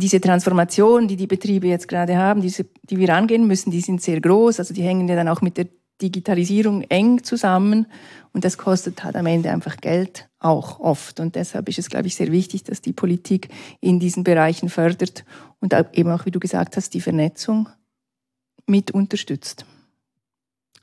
diese 0.00 0.20
Transformation, 0.20 1.08
die 1.08 1.16
die 1.16 1.26
Betriebe 1.26 1.66
jetzt 1.68 1.88
gerade 1.88 2.16
haben, 2.16 2.42
diese, 2.42 2.66
die 2.82 2.98
wir 2.98 3.14
angehen 3.14 3.46
müssen, 3.46 3.70
die 3.70 3.80
sind 3.80 4.02
sehr 4.02 4.20
groß, 4.20 4.58
also 4.58 4.74
die 4.74 4.82
hängen 4.82 5.08
ja 5.08 5.16
dann 5.16 5.28
auch 5.28 5.40
mit 5.40 5.56
der 5.56 5.68
Digitalisierung 6.02 6.82
eng 6.82 7.24
zusammen 7.24 7.86
und 8.32 8.44
das 8.44 8.58
kostet 8.58 9.02
halt 9.02 9.16
am 9.16 9.26
Ende 9.26 9.50
einfach 9.50 9.78
Geld 9.78 10.28
auch 10.38 10.78
oft 10.80 11.20
und 11.20 11.34
deshalb 11.34 11.68
ist 11.68 11.78
es, 11.78 11.88
glaube 11.88 12.06
ich, 12.06 12.14
sehr 12.14 12.30
wichtig, 12.30 12.64
dass 12.64 12.82
die 12.82 12.92
Politik 12.92 13.48
in 13.80 13.98
diesen 13.98 14.22
Bereichen 14.22 14.68
fördert 14.68 15.24
und 15.60 15.74
eben 15.94 16.10
auch, 16.10 16.26
wie 16.26 16.30
du 16.30 16.40
gesagt 16.40 16.76
hast, 16.76 16.92
die 16.92 17.00
Vernetzung 17.00 17.68
mit 18.66 18.90
unterstützt. 18.90 19.64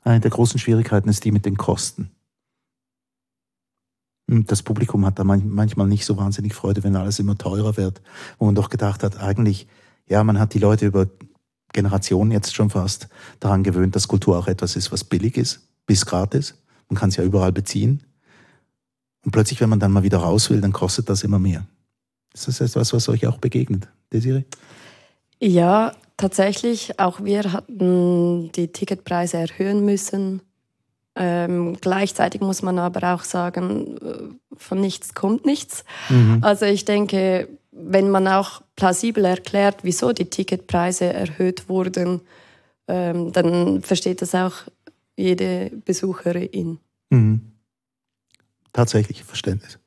Eine 0.02 0.20
der 0.20 0.30
großen 0.30 0.58
Schwierigkeiten 0.58 1.08
ist 1.08 1.24
die 1.24 1.30
mit 1.30 1.46
den 1.46 1.56
Kosten. 1.56 2.10
Das 4.26 4.62
Publikum 4.62 5.04
hat 5.04 5.18
da 5.18 5.24
manchmal 5.24 5.86
nicht 5.86 6.06
so 6.06 6.16
wahnsinnig 6.16 6.54
Freude, 6.54 6.82
wenn 6.82 6.96
alles 6.96 7.18
immer 7.18 7.36
teurer 7.36 7.76
wird, 7.76 8.00
wo 8.38 8.46
man 8.46 8.54
doch 8.54 8.70
gedacht 8.70 9.02
hat, 9.02 9.20
eigentlich, 9.20 9.66
ja, 10.06 10.24
man 10.24 10.38
hat 10.38 10.54
die 10.54 10.58
Leute 10.58 10.86
über 10.86 11.08
Generationen 11.72 12.30
jetzt 12.30 12.54
schon 12.54 12.70
fast 12.70 13.08
daran 13.40 13.62
gewöhnt, 13.62 13.94
dass 13.94 14.08
Kultur 14.08 14.38
auch 14.38 14.46
etwas 14.46 14.76
ist, 14.76 14.92
was 14.92 15.04
billig 15.04 15.36
ist, 15.36 15.68
bis 15.86 16.06
gratis. 16.06 16.54
Man 16.88 16.98
kann 16.98 17.10
es 17.10 17.16
ja 17.16 17.24
überall 17.24 17.52
beziehen. 17.52 18.02
Und 19.24 19.32
plötzlich, 19.32 19.60
wenn 19.60 19.68
man 19.68 19.80
dann 19.80 19.92
mal 19.92 20.02
wieder 20.02 20.18
raus 20.18 20.48
will, 20.50 20.60
dann 20.60 20.72
kostet 20.72 21.08
das 21.08 21.22
immer 21.22 21.38
mehr. 21.38 21.66
Ist 22.32 22.48
das 22.48 22.60
etwas, 22.60 22.92
was 22.92 23.08
euch 23.08 23.26
auch 23.26 23.38
begegnet, 23.38 23.88
Desiree? 24.12 24.44
Ja, 25.40 25.92
tatsächlich, 26.16 26.98
auch 26.98 27.22
wir 27.22 27.52
hatten 27.52 28.50
die 28.52 28.68
Ticketpreise 28.68 29.36
erhöhen 29.38 29.84
müssen. 29.84 30.40
Ähm, 31.16 31.76
gleichzeitig 31.80 32.40
muss 32.40 32.62
man 32.62 32.78
aber 32.78 33.14
auch 33.14 33.22
sagen, 33.22 33.96
äh, 33.98 34.56
von 34.56 34.80
nichts 34.80 35.14
kommt 35.14 35.46
nichts. 35.46 35.84
Mhm. 36.08 36.38
Also 36.42 36.66
ich 36.66 36.84
denke, 36.84 37.48
wenn 37.70 38.10
man 38.10 38.26
auch 38.26 38.62
plausibel 38.76 39.24
erklärt, 39.24 39.78
wieso 39.82 40.12
die 40.12 40.30
Ticketpreise 40.30 41.12
erhöht 41.12 41.68
wurden, 41.68 42.20
ähm, 42.88 43.32
dann 43.32 43.82
versteht 43.82 44.22
das 44.22 44.34
auch 44.34 44.54
jede 45.16 45.70
Besucherin. 45.84 46.78
Mhm. 47.10 47.52
Tatsächlich 48.72 49.22
Verständnis. 49.22 49.78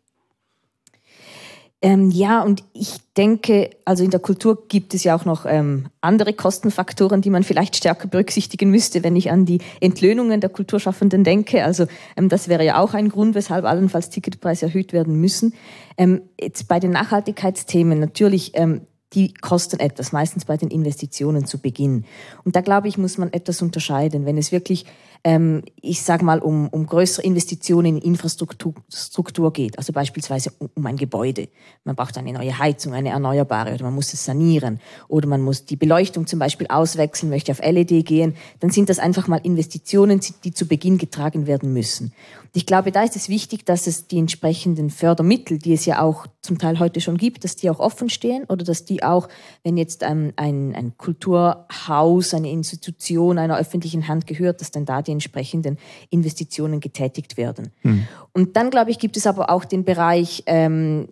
Ähm, 1.79 2.09
ja, 2.09 2.41
und 2.41 2.63
ich 2.73 2.95
denke, 3.15 3.69
also 3.85 4.03
in 4.03 4.09
der 4.09 4.19
Kultur 4.19 4.67
gibt 4.67 4.95
es 4.95 5.03
ja 5.03 5.15
auch 5.15 5.25
noch 5.25 5.45
ähm, 5.45 5.89
andere 6.01 6.33
Kostenfaktoren, 6.33 7.21
die 7.21 7.29
man 7.29 7.43
vielleicht 7.43 7.75
stärker 7.75 8.07
berücksichtigen 8.07 8.71
müsste, 8.71 9.03
wenn 9.03 9.15
ich 9.15 9.29
an 9.29 9.45
die 9.45 9.59
Entlöhnungen 9.79 10.41
der 10.41 10.49
Kulturschaffenden 10.49 11.23
denke. 11.23 11.63
Also 11.63 11.85
ähm, 12.15 12.29
das 12.29 12.47
wäre 12.47 12.65
ja 12.65 12.79
auch 12.79 12.95
ein 12.95 13.09
Grund, 13.09 13.35
weshalb 13.35 13.65
allenfalls 13.65 14.09
Ticketpreise 14.09 14.65
erhöht 14.65 14.91
werden 14.91 15.21
müssen. 15.21 15.53
Ähm, 15.97 16.23
jetzt 16.41 16.67
bei 16.67 16.79
den 16.79 16.91
Nachhaltigkeitsthemen 16.91 17.99
natürlich 17.99 18.53
ähm, 18.55 18.81
die 19.13 19.33
kosten 19.33 19.79
etwas, 19.79 20.11
meistens 20.11 20.45
bei 20.45 20.57
den 20.57 20.69
Investitionen 20.69 21.45
zu 21.45 21.59
Beginn. 21.59 22.05
Und 22.43 22.55
da 22.55 22.61
glaube 22.61 22.87
ich, 22.87 22.97
muss 22.97 23.17
man 23.17 23.31
etwas 23.31 23.61
unterscheiden. 23.61 24.25
Wenn 24.25 24.37
es 24.37 24.51
wirklich 24.51 24.85
ähm, 25.27 25.61
ich 25.81 26.03
sage 26.03 26.23
mal, 26.23 26.39
um, 26.39 26.69
um 26.69 26.87
größere 26.87 27.25
Investitionen 27.25 27.97
in 27.97 28.01
Infrastruktur 28.01 29.51
geht, 29.51 29.77
also 29.77 29.91
beispielsweise 29.91 30.53
um, 30.57 30.69
um, 30.73 30.85
ein 30.85 30.95
Gebäude. 30.95 31.49
Man 31.83 31.97
braucht 31.97 32.17
eine 32.17 32.31
neue 32.31 32.57
Heizung, 32.57 32.93
eine 32.93 33.09
erneuerbare 33.09 33.73
oder 33.73 33.83
man 33.83 33.93
muss 33.93 34.13
es 34.13 34.23
sanieren 34.23 34.79
oder 35.09 35.27
man 35.27 35.41
muss 35.41 35.65
die 35.65 35.75
Beleuchtung 35.75 36.27
zum 36.27 36.39
Beispiel 36.39 36.67
auswechseln, 36.67 37.29
möchte 37.29 37.51
auf 37.51 37.59
LED 37.61 38.05
gehen, 38.05 38.35
dann 38.61 38.69
sind 38.69 38.87
das 38.87 38.99
einfach 38.99 39.27
mal 39.27 39.41
Investitionen, 39.43 40.21
die 40.45 40.53
zu 40.53 40.65
Beginn 40.65 40.97
getragen 40.97 41.45
werden 41.45 41.73
müssen. 41.73 42.13
Ich 42.53 42.65
glaube, 42.65 42.91
da 42.91 43.03
ist 43.03 43.15
es 43.15 43.29
wichtig, 43.29 43.65
dass 43.65 43.87
es 43.87 44.07
die 44.07 44.19
entsprechenden 44.19 44.89
Fördermittel, 44.89 45.59
die 45.59 45.73
es 45.73 45.85
ja 45.85 46.01
auch 46.01 46.27
zum 46.41 46.57
Teil 46.57 46.79
heute 46.79 47.01
schon 47.01 47.17
gibt, 47.17 47.43
dass 47.43 47.55
die 47.55 47.69
auch 47.69 47.79
offen 47.79 48.09
stehen 48.09 48.45
oder 48.45 48.63
dass 48.63 48.85
die 48.85 49.03
auch, 49.03 49.27
wenn 49.63 49.77
jetzt 49.77 50.03
ähm, 50.03 50.33
ein, 50.35 50.75
ein 50.75 50.97
Kulturhaus, 50.97 52.33
eine 52.33 52.49
Institution 52.49 53.37
einer 53.37 53.57
öffentlichen 53.57 54.07
Hand 54.07 54.27
gehört, 54.27 54.61
dass 54.61 54.71
dann 54.71 54.85
da 54.85 55.01
die 55.01 55.11
entsprechenden 55.11 55.77
Investitionen 56.09 56.79
getätigt 56.79 57.37
werden. 57.37 57.71
Hm. 57.81 58.07
Und 58.33 58.55
dann, 58.55 58.69
glaube 58.69 58.91
ich, 58.91 58.99
gibt 58.99 59.17
es 59.17 59.27
aber 59.27 59.49
auch 59.49 59.65
den 59.65 59.83
Bereich, 59.83 60.43
ähm, 60.45 61.09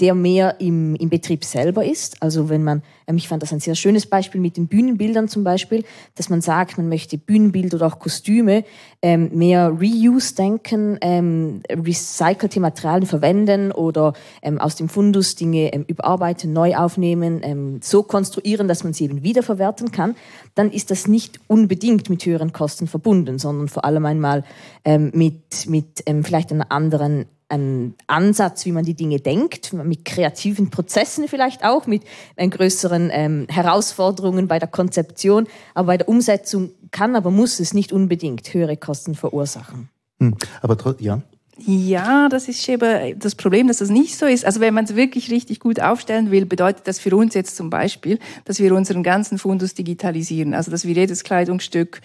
der 0.00 0.14
mehr 0.14 0.60
im, 0.60 0.94
im 0.94 1.08
Betrieb 1.08 1.44
selber 1.44 1.84
ist. 1.84 2.22
Also 2.22 2.48
wenn 2.48 2.62
man, 2.62 2.82
ähm, 3.06 3.16
ich 3.16 3.28
fand 3.28 3.42
das 3.42 3.52
ein 3.52 3.60
sehr 3.60 3.74
schönes 3.74 4.06
Beispiel 4.06 4.40
mit 4.40 4.56
den 4.56 4.68
Bühnenbildern 4.68 5.28
zum 5.28 5.42
Beispiel, 5.42 5.84
dass 6.14 6.28
man 6.28 6.40
sagt, 6.40 6.78
man 6.78 6.88
möchte 6.88 7.18
Bühnenbild 7.18 7.74
oder 7.74 7.86
auch 7.86 7.98
Kostüme 7.98 8.64
ähm, 9.02 9.30
mehr 9.32 9.70
Reuse 9.70 10.34
denken, 10.36 10.98
ähm, 11.00 11.62
recycelte 11.68 12.60
Materialien 12.60 13.06
verwenden 13.06 13.72
oder 13.72 14.12
ähm, 14.42 14.58
aus 14.58 14.76
dem 14.76 14.88
Fundus 14.88 15.34
Dinge 15.34 15.72
ähm, 15.72 15.84
überarbeiten, 15.88 16.52
neu 16.52 16.76
aufnehmen, 16.76 17.40
ähm, 17.42 17.80
so 17.82 18.04
konstruieren, 18.04 18.68
dass 18.68 18.84
man 18.84 18.92
sie 18.92 19.04
eben 19.04 19.24
wiederverwerten 19.24 19.90
kann, 19.90 20.14
dann 20.54 20.70
ist 20.70 20.92
das 20.92 21.08
nicht 21.08 21.40
unbedingt 21.48 22.08
mit 22.08 22.24
höheren 22.24 22.52
Kosten 22.52 22.86
verbunden, 22.86 23.38
sondern 23.38 23.68
vor 23.68 23.84
allem 23.84 24.06
einmal 24.06 24.44
ähm, 24.84 25.10
mit, 25.12 25.68
mit 25.68 26.02
ähm, 26.06 26.22
vielleicht 26.22 26.52
einer 26.52 26.70
anderen 26.70 27.26
ein 27.48 27.94
Ansatz, 28.06 28.66
wie 28.66 28.72
man 28.72 28.84
die 28.84 28.94
Dinge 28.94 29.20
denkt, 29.20 29.72
mit 29.72 30.04
kreativen 30.04 30.70
Prozessen 30.70 31.28
vielleicht 31.28 31.64
auch, 31.64 31.86
mit 31.86 32.02
größeren 32.36 33.10
ähm, 33.12 33.46
Herausforderungen 33.48 34.48
bei 34.48 34.58
der 34.58 34.68
Konzeption. 34.68 35.46
Aber 35.74 35.88
bei 35.88 35.96
der 35.96 36.08
Umsetzung 36.08 36.70
kann, 36.90 37.16
aber 37.16 37.30
muss 37.30 37.60
es 37.60 37.74
nicht 37.74 37.92
unbedingt 37.92 38.52
höhere 38.52 38.76
Kosten 38.76 39.14
verursachen. 39.14 39.88
Hm, 40.20 40.36
aber 40.60 40.96
ja. 41.00 41.22
Ja, 41.60 42.28
das 42.28 42.48
ist 42.48 42.68
eben 42.68 43.18
das 43.18 43.34
Problem, 43.34 43.66
dass 43.66 43.78
das 43.78 43.90
nicht 43.90 44.16
so 44.16 44.26
ist. 44.26 44.44
Also 44.44 44.60
wenn 44.60 44.74
man 44.74 44.84
es 44.84 44.94
wirklich 44.94 45.28
richtig 45.30 45.58
gut 45.58 45.80
aufstellen 45.80 46.30
will, 46.30 46.46
bedeutet 46.46 46.86
das 46.86 47.00
für 47.00 47.16
uns 47.16 47.34
jetzt 47.34 47.56
zum 47.56 47.68
Beispiel, 47.68 48.20
dass 48.44 48.60
wir 48.60 48.72
unseren 48.74 49.02
ganzen 49.02 49.38
Fundus 49.38 49.74
digitalisieren. 49.74 50.54
Also 50.54 50.70
dass 50.70 50.86
wir 50.86 50.94
jedes 50.94 51.24
Kleidungsstück 51.24 52.00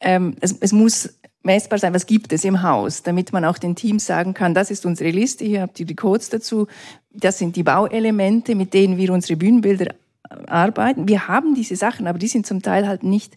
ähm, 0.00 0.36
es, 0.40 0.56
es 0.60 0.72
muss 0.72 1.10
messbar 1.46 1.78
sein, 1.78 1.94
was 1.94 2.06
gibt 2.06 2.32
es 2.32 2.44
im 2.44 2.62
Haus, 2.62 3.02
damit 3.02 3.32
man 3.32 3.44
auch 3.46 3.56
den 3.56 3.74
Teams 3.74 4.04
sagen 4.04 4.34
kann, 4.34 4.52
das 4.52 4.70
ist 4.70 4.84
unsere 4.84 5.10
Liste, 5.10 5.46
hier 5.46 5.62
habt 5.62 5.80
ihr 5.80 5.86
die 5.86 5.96
Codes 5.96 6.28
dazu, 6.28 6.66
das 7.10 7.38
sind 7.38 7.56
die 7.56 7.62
Bauelemente, 7.62 8.54
mit 8.54 8.74
denen 8.74 8.98
wir 8.98 9.12
unsere 9.12 9.36
Bühnenbilder 9.38 9.94
arbeiten. 10.46 11.08
Wir 11.08 11.28
haben 11.28 11.54
diese 11.54 11.76
Sachen, 11.76 12.06
aber 12.06 12.18
die 12.18 12.28
sind 12.28 12.46
zum 12.46 12.60
Teil 12.60 12.86
halt 12.86 13.02
nicht, 13.02 13.36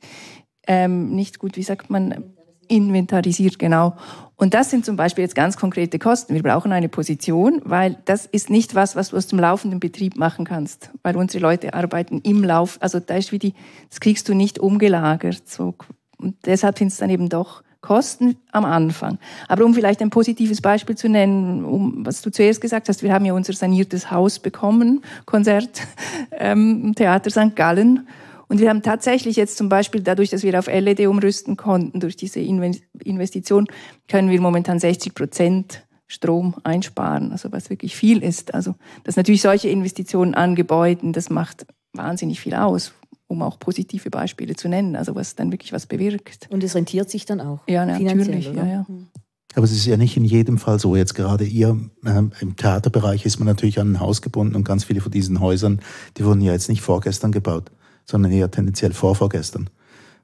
ähm, 0.68 1.16
nicht 1.16 1.40
gut, 1.40 1.56
wie 1.56 1.64
sagt 1.64 1.90
man, 1.90 2.34
inventarisiert, 2.68 3.58
genau. 3.58 3.96
Und 4.36 4.54
das 4.54 4.70
sind 4.70 4.86
zum 4.86 4.96
Beispiel 4.96 5.24
jetzt 5.24 5.36
ganz 5.36 5.58
konkrete 5.58 6.00
Kosten. 6.00 6.34
Wir 6.34 6.44
brauchen 6.44 6.72
eine 6.72 6.88
Position, 6.88 7.62
weil 7.66 7.98
das 8.06 8.26
ist 8.26 8.50
nicht 8.50 8.76
was, 8.76 8.96
was 8.96 9.10
du 9.10 9.18
aus 9.18 9.28
dem 9.28 9.40
laufenden 9.40 9.80
Betrieb 9.80 10.18
machen 10.18 10.46
kannst, 10.46 10.92
weil 11.04 11.18
unsere 11.18 11.42
Leute 11.42 11.74
arbeiten 11.74 12.22
im 12.22 12.44
Lauf. 12.44 12.78
Also 12.80 13.00
da 13.00 13.16
ist 13.16 13.32
wie 13.32 13.40
die, 13.40 13.54
das 13.90 14.00
kriegst 14.00 14.30
du 14.30 14.34
nicht 14.34 14.60
umgelagert. 14.60 15.48
So. 15.48 15.76
Und 16.18 16.36
deshalb 16.46 16.78
sind 16.78 16.88
es 16.88 16.98
dann 16.98 17.10
eben 17.10 17.28
doch 17.28 17.64
Kosten 17.82 18.36
am 18.52 18.66
Anfang. 18.66 19.20
Aber 19.48 19.64
um 19.64 19.74
vielleicht 19.74 20.02
ein 20.02 20.10
positives 20.10 20.62
Beispiel 20.62 20.98
zu 20.98 21.08
nennen, 21.08 21.64
um, 21.64 22.06
was 22.06 22.22
du 22.22 22.30
zuerst 22.30 22.60
gesagt 22.60 22.90
hast, 22.90 23.04
wir 23.04 23.14
haben 23.14 23.26
ja 23.26 23.34
unser 23.34 23.54
saniertes 23.54 24.12
Haus 24.12 24.40
bekommen, 24.40 25.02
Konzert, 25.26 25.82
ähm, 26.32 26.94
Theater 26.96 27.30
St. 27.30 27.56
Gallen. 27.56 28.08
Und 28.48 28.60
wir 28.60 28.70
haben 28.70 28.82
tatsächlich 28.82 29.36
jetzt 29.36 29.58
zum 29.58 29.70
Beispiel 29.70 30.02
dadurch, 30.02 30.32
dass 30.32 30.44
wir 30.44 30.58
auf 30.58 30.68
LED 30.68 31.02
umrüsten 31.02 31.56
konnten, 31.56 32.00
durch 32.00 32.16
diese 32.16 32.40
Investition, 32.40 33.68
können 34.08 34.30
wir 34.30 34.42
momentan 34.42 34.80
60 34.80 35.14
Prozent 35.14 35.86
Strom 36.08 36.56
einsparen, 36.64 37.32
also 37.32 37.52
was 37.52 37.70
wirklich 37.70 37.96
viel 37.96 38.24
ist. 38.24 38.56
Also, 38.56 38.74
dass 39.04 39.16
natürlich 39.16 39.44
solche 39.44 39.70
Investitionen 39.70 40.34
an 40.34 40.56
Gebäuden, 40.56 41.14
das 41.14 41.30
macht 41.30 41.68
wahnsinnig 41.94 42.40
viel 42.40 42.56
aus 42.56 42.94
um 43.30 43.44
auch 43.44 43.60
positive 43.60 44.10
Beispiele 44.10 44.56
zu 44.56 44.68
nennen, 44.68 44.96
also 44.96 45.16
was 45.16 45.36
dann 45.36 45.52
wirklich 45.52 45.72
was 45.72 45.86
bewirkt. 45.86 46.48
Und 46.50 46.64
es 46.64 46.76
rentiert 46.76 47.10
sich 47.10 47.26
dann 47.26 47.40
auch. 47.40 47.60
Ja, 47.68 47.86
natürlich. 47.86 48.48
Ja, 48.48 48.66
ja. 48.66 48.86
Hm. 48.88 49.08
Aber 49.56 49.64
es 49.64 49.72
ist 49.72 49.86
ja 49.86 49.98
nicht 49.98 50.18
in 50.18 50.26
jedem 50.26 50.58
Fall 50.58 50.80
so. 50.80 50.96
Jetzt 50.96 51.14
gerade 51.14 51.44
ihr 51.44 51.80
ähm, 52.06 52.32
im 52.40 52.56
Theaterbereich 52.56 53.26
ist 53.26 53.40
man 53.40 53.48
natürlich 53.48 53.80
an 53.80 53.94
ein 53.94 54.00
Haus 54.00 54.22
gebunden 54.22 54.56
und 54.56 54.64
ganz 54.64 54.84
viele 54.84 55.02
von 55.02 55.12
diesen 55.12 55.40
Häusern, 55.40 55.80
die 56.18 56.26
wurden 56.26 56.42
ja 56.42 56.54
jetzt 56.54 56.70
nicht 56.70 56.82
vorgestern 56.82 57.32
gebaut, 57.32 57.72
sondern 58.06 58.32
eher 58.32 58.50
tendenziell 58.52 58.94
vorvorgestern. 58.94 59.70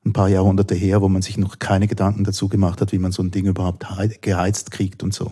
Ein 0.04 0.14
paar 0.14 0.30
Jahrhunderte 0.30 0.76
her, 0.76 1.02
wo 1.02 1.10
man 1.10 1.22
sich 1.22 1.38
noch 1.38 1.58
keine 1.58 1.88
Gedanken 1.88 2.24
dazu 2.24 2.50
gemacht 2.50 2.82
hat, 2.82 2.92
wie 2.92 3.00
man 3.00 3.12
so 3.12 3.24
ein 3.24 3.32
Ding 3.32 3.46
überhaupt 3.46 3.86
geheizt 4.22 4.72
kriegt 4.72 5.04
und 5.04 5.14
so. 5.14 5.32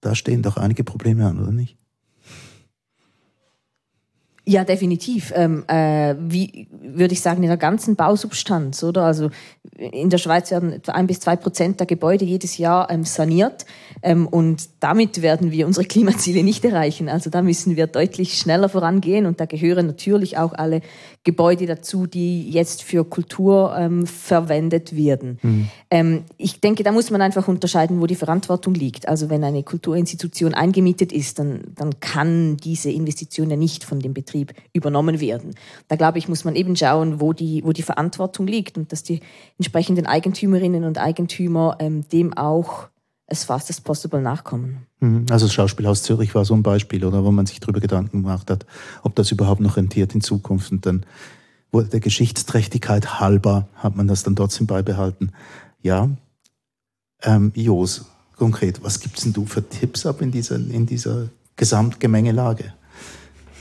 Da 0.00 0.14
stehen 0.14 0.42
doch 0.42 0.56
einige 0.56 0.84
Probleme 0.84 1.26
an, 1.26 1.40
oder 1.40 1.52
nicht? 1.52 1.76
Ja, 4.44 4.64
definitiv. 4.64 5.32
Ähm, 5.36 5.62
äh, 5.68 6.16
wie 6.18 6.66
würde 6.70 7.14
ich 7.14 7.20
sagen, 7.20 7.44
in 7.44 7.48
der 7.48 7.56
ganzen 7.56 7.94
Bausubstanz, 7.94 8.82
oder? 8.82 9.04
Also 9.04 9.30
in 9.76 10.10
der 10.10 10.18
Schweiz 10.18 10.50
werden 10.50 10.72
etwa 10.72 10.92
ein 10.92 11.06
bis 11.06 11.20
zwei 11.20 11.36
Prozent 11.36 11.78
der 11.78 11.86
Gebäude 11.86 12.24
jedes 12.24 12.58
Jahr 12.58 12.90
ähm, 12.90 13.04
saniert 13.04 13.66
ähm, 14.02 14.26
und 14.26 14.68
damit 14.80 15.22
werden 15.22 15.52
wir 15.52 15.64
unsere 15.64 15.86
Klimaziele 15.86 16.42
nicht 16.42 16.64
erreichen. 16.64 17.08
Also 17.08 17.30
da 17.30 17.40
müssen 17.40 17.76
wir 17.76 17.86
deutlich 17.86 18.36
schneller 18.36 18.68
vorangehen 18.68 19.26
und 19.26 19.38
da 19.38 19.46
gehören 19.46 19.86
natürlich 19.86 20.38
auch 20.38 20.54
alle 20.54 20.80
Gebäude 21.24 21.66
dazu, 21.66 22.06
die 22.06 22.50
jetzt 22.50 22.82
für 22.82 23.04
Kultur 23.04 23.74
ähm, 23.78 24.06
verwendet 24.06 24.96
werden. 24.96 25.38
Mhm. 25.42 25.68
Ähm, 25.90 26.24
ich 26.36 26.60
denke, 26.60 26.82
da 26.82 26.90
muss 26.90 27.10
man 27.10 27.22
einfach 27.22 27.46
unterscheiden, 27.46 28.00
wo 28.00 28.06
die 28.06 28.16
Verantwortung 28.16 28.74
liegt. 28.74 29.06
Also 29.06 29.30
wenn 29.30 29.44
eine 29.44 29.62
Kulturinstitution 29.62 30.52
eingemietet 30.52 31.12
ist, 31.12 31.38
dann, 31.38 31.62
dann 31.76 32.00
kann 32.00 32.56
diese 32.56 32.90
Investition 32.90 33.50
ja 33.50 33.56
nicht 33.56 33.84
von 33.84 34.00
dem 34.00 34.14
Betrieb 34.14 34.52
übernommen 34.72 35.20
werden. 35.20 35.54
Da 35.86 35.94
glaube 35.94 36.18
ich, 36.18 36.28
muss 36.28 36.44
man 36.44 36.56
eben 36.56 36.74
schauen, 36.74 37.20
wo 37.20 37.32
die, 37.32 37.62
wo 37.64 37.72
die 37.72 37.82
Verantwortung 37.82 38.48
liegt 38.48 38.76
und 38.76 38.90
dass 38.90 39.04
die 39.04 39.20
entsprechenden 39.58 40.06
Eigentümerinnen 40.06 40.82
und 40.82 40.98
Eigentümer 40.98 41.76
ähm, 41.78 42.02
dem 42.08 42.36
auch 42.36 42.88
as 43.28 43.44
fast 43.44 43.70
as 43.70 43.80
possible 43.80 44.20
nachkommen. 44.20 44.86
Mhm. 45.02 45.26
Also 45.30 45.46
das 45.46 45.52
Schauspielhaus 45.52 46.02
Zürich 46.02 46.34
war 46.34 46.44
so 46.44 46.54
ein 46.54 46.62
Beispiel, 46.62 47.04
oder 47.04 47.24
wo 47.24 47.30
man 47.32 47.44
sich 47.44 47.60
darüber 47.60 47.80
Gedanken 47.80 48.22
gemacht 48.22 48.50
hat, 48.50 48.64
ob 49.02 49.14
das 49.16 49.30
überhaupt 49.30 49.60
noch 49.60 49.76
rentiert 49.76 50.14
in 50.14 50.20
Zukunft. 50.20 50.70
Und 50.70 50.86
dann 50.86 51.04
wurde 51.72 51.88
der 51.88 52.00
Geschichtsträchtigkeit 52.00 53.20
halber 53.20 53.68
hat 53.74 53.96
man 53.96 54.06
das 54.06 54.22
dann 54.22 54.36
trotzdem 54.36 54.66
beibehalten. 54.66 55.32
Ja, 55.82 56.08
ähm, 57.22 57.52
Jos, 57.54 58.06
konkret, 58.36 58.82
was 58.82 59.00
gibst 59.00 59.24
denn 59.24 59.32
du 59.32 59.44
für 59.44 59.68
Tipps 59.68 60.06
ab 60.06 60.22
in 60.22 60.30
dieser, 60.30 60.56
in 60.56 60.86
dieser 60.86 61.28
Gesamtgemengelage? 61.56 62.72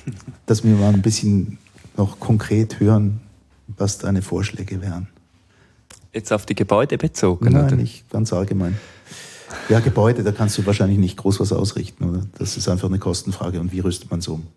Dass 0.45 0.63
wir 0.63 0.75
mal 0.75 0.93
ein 0.93 1.01
bisschen 1.01 1.57
noch 1.97 2.19
konkret 2.19 2.79
hören, 2.79 3.19
was 3.67 3.97
deine 3.97 4.21
Vorschläge 4.21 4.81
wären. 4.81 5.07
Jetzt 6.13 6.31
auf 6.33 6.45
die 6.45 6.55
Gebäude 6.55 6.97
bezogen? 6.97 7.45
Nein, 7.45 7.65
oder? 7.65 7.75
nicht 7.75 8.09
ganz 8.09 8.33
allgemein. 8.33 8.77
Ja, 9.69 9.79
Gebäude, 9.79 10.23
da 10.23 10.31
kannst 10.31 10.57
du 10.57 10.65
wahrscheinlich 10.65 10.97
nicht 10.97 11.17
groß 11.17 11.39
was 11.39 11.53
ausrichten, 11.53 12.09
oder? 12.09 12.25
Das 12.37 12.57
ist 12.57 12.67
einfach 12.67 12.87
eine 12.87 12.99
Kostenfrage. 12.99 13.59
Und 13.59 13.71
wie 13.71 13.79
rüstet 13.79 14.11
man 14.11 14.21
so 14.21 14.35
um? 14.35 14.47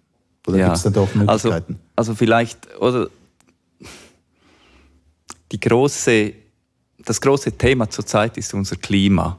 Oder 0.47 0.59
ja. 0.59 0.67
gibt 0.67 0.77
es 0.77 0.83
da 0.83 0.91
doch 0.91 1.15
Möglichkeiten? 1.15 1.79
Also, 1.97 2.13
also 2.13 2.15
vielleicht, 2.15 2.59
oder 2.79 3.09
die 5.53 5.61
große, 5.61 6.33
das 7.05 7.21
große 7.21 7.53
Thema 7.53 7.89
zurzeit 7.89 8.37
ist 8.37 8.55
unser 8.55 8.77
Klima. 8.77 9.39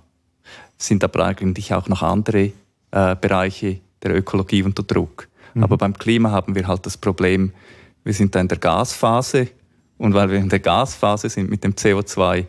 Es 0.78 0.88
sind 0.88 1.04
aber 1.04 1.26
eigentlich 1.26 1.74
auch 1.74 1.88
noch 1.88 2.02
andere 2.02 2.52
äh, 2.91 3.15
Bereiche 3.15 3.80
der 4.02 4.15
Ökologie 4.15 4.63
unter 4.63 4.84
Druck. 4.84 5.28
Mhm. 5.54 5.63
Aber 5.63 5.78
beim 5.78 5.98
Klima 5.98 6.32
haben 6.32 6.56
wir 6.56 6.68
halt 6.68 6.86
das 6.86 6.98
Problem, 6.98 7.52
wir 8.04 8.13
sind 8.13 8.36
da 8.36 8.39
in 8.39 8.48
der 8.48 8.60
Gasphase 8.60 9.50
und 9.98 10.13
weil 10.13 10.30
wir 10.30 10.38
in 10.38 10.50
der 10.50 10.60
Gasphase 10.60 11.30
sind 11.30 11.50
mit 11.50 11.63
dem 11.63 11.74
CO2, 11.74 12.46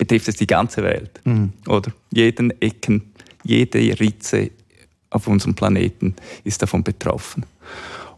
betrifft 0.00 0.28
es 0.28 0.36
die 0.36 0.46
ganze 0.46 0.82
Welt. 0.82 1.20
Mhm. 1.24 1.52
Oder 1.68 1.92
jeden 2.10 2.58
Ecken, 2.62 3.12
jede 3.44 3.78
Ritze 4.00 4.50
auf 5.10 5.26
unserem 5.26 5.54
Planeten 5.54 6.16
ist 6.42 6.62
davon 6.62 6.82
betroffen. 6.82 7.44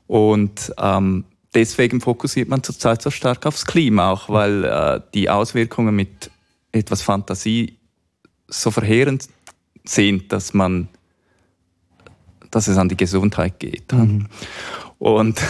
Und 0.07 0.73
ähm, 0.79 1.25
deswegen 1.53 2.01
fokussiert 2.01 2.49
man 2.49 2.63
zurzeit 2.63 3.03
so 3.03 3.11
stark 3.11 3.47
aufs 3.47 3.67
Klima, 3.67 4.13
auch 4.13 4.29
weil 4.29 4.65
äh, 4.65 5.01
die 5.13 5.29
Auswirkungen 5.29 5.97
mit 5.97 6.31
etwas 6.71 7.03
Fantasie 7.03 7.77
so 8.47 8.71
verheerend 8.71 9.29
sind, 9.85 10.31
dass 10.31 10.55
man, 10.55 10.89
dass 12.53 12.69
es 12.69 12.77
an 12.77 12.89
die 12.89 12.97
Gesundheit 12.97 13.59
geht. 13.59 13.93
Mhm. 13.93 14.29
Und 15.01 15.41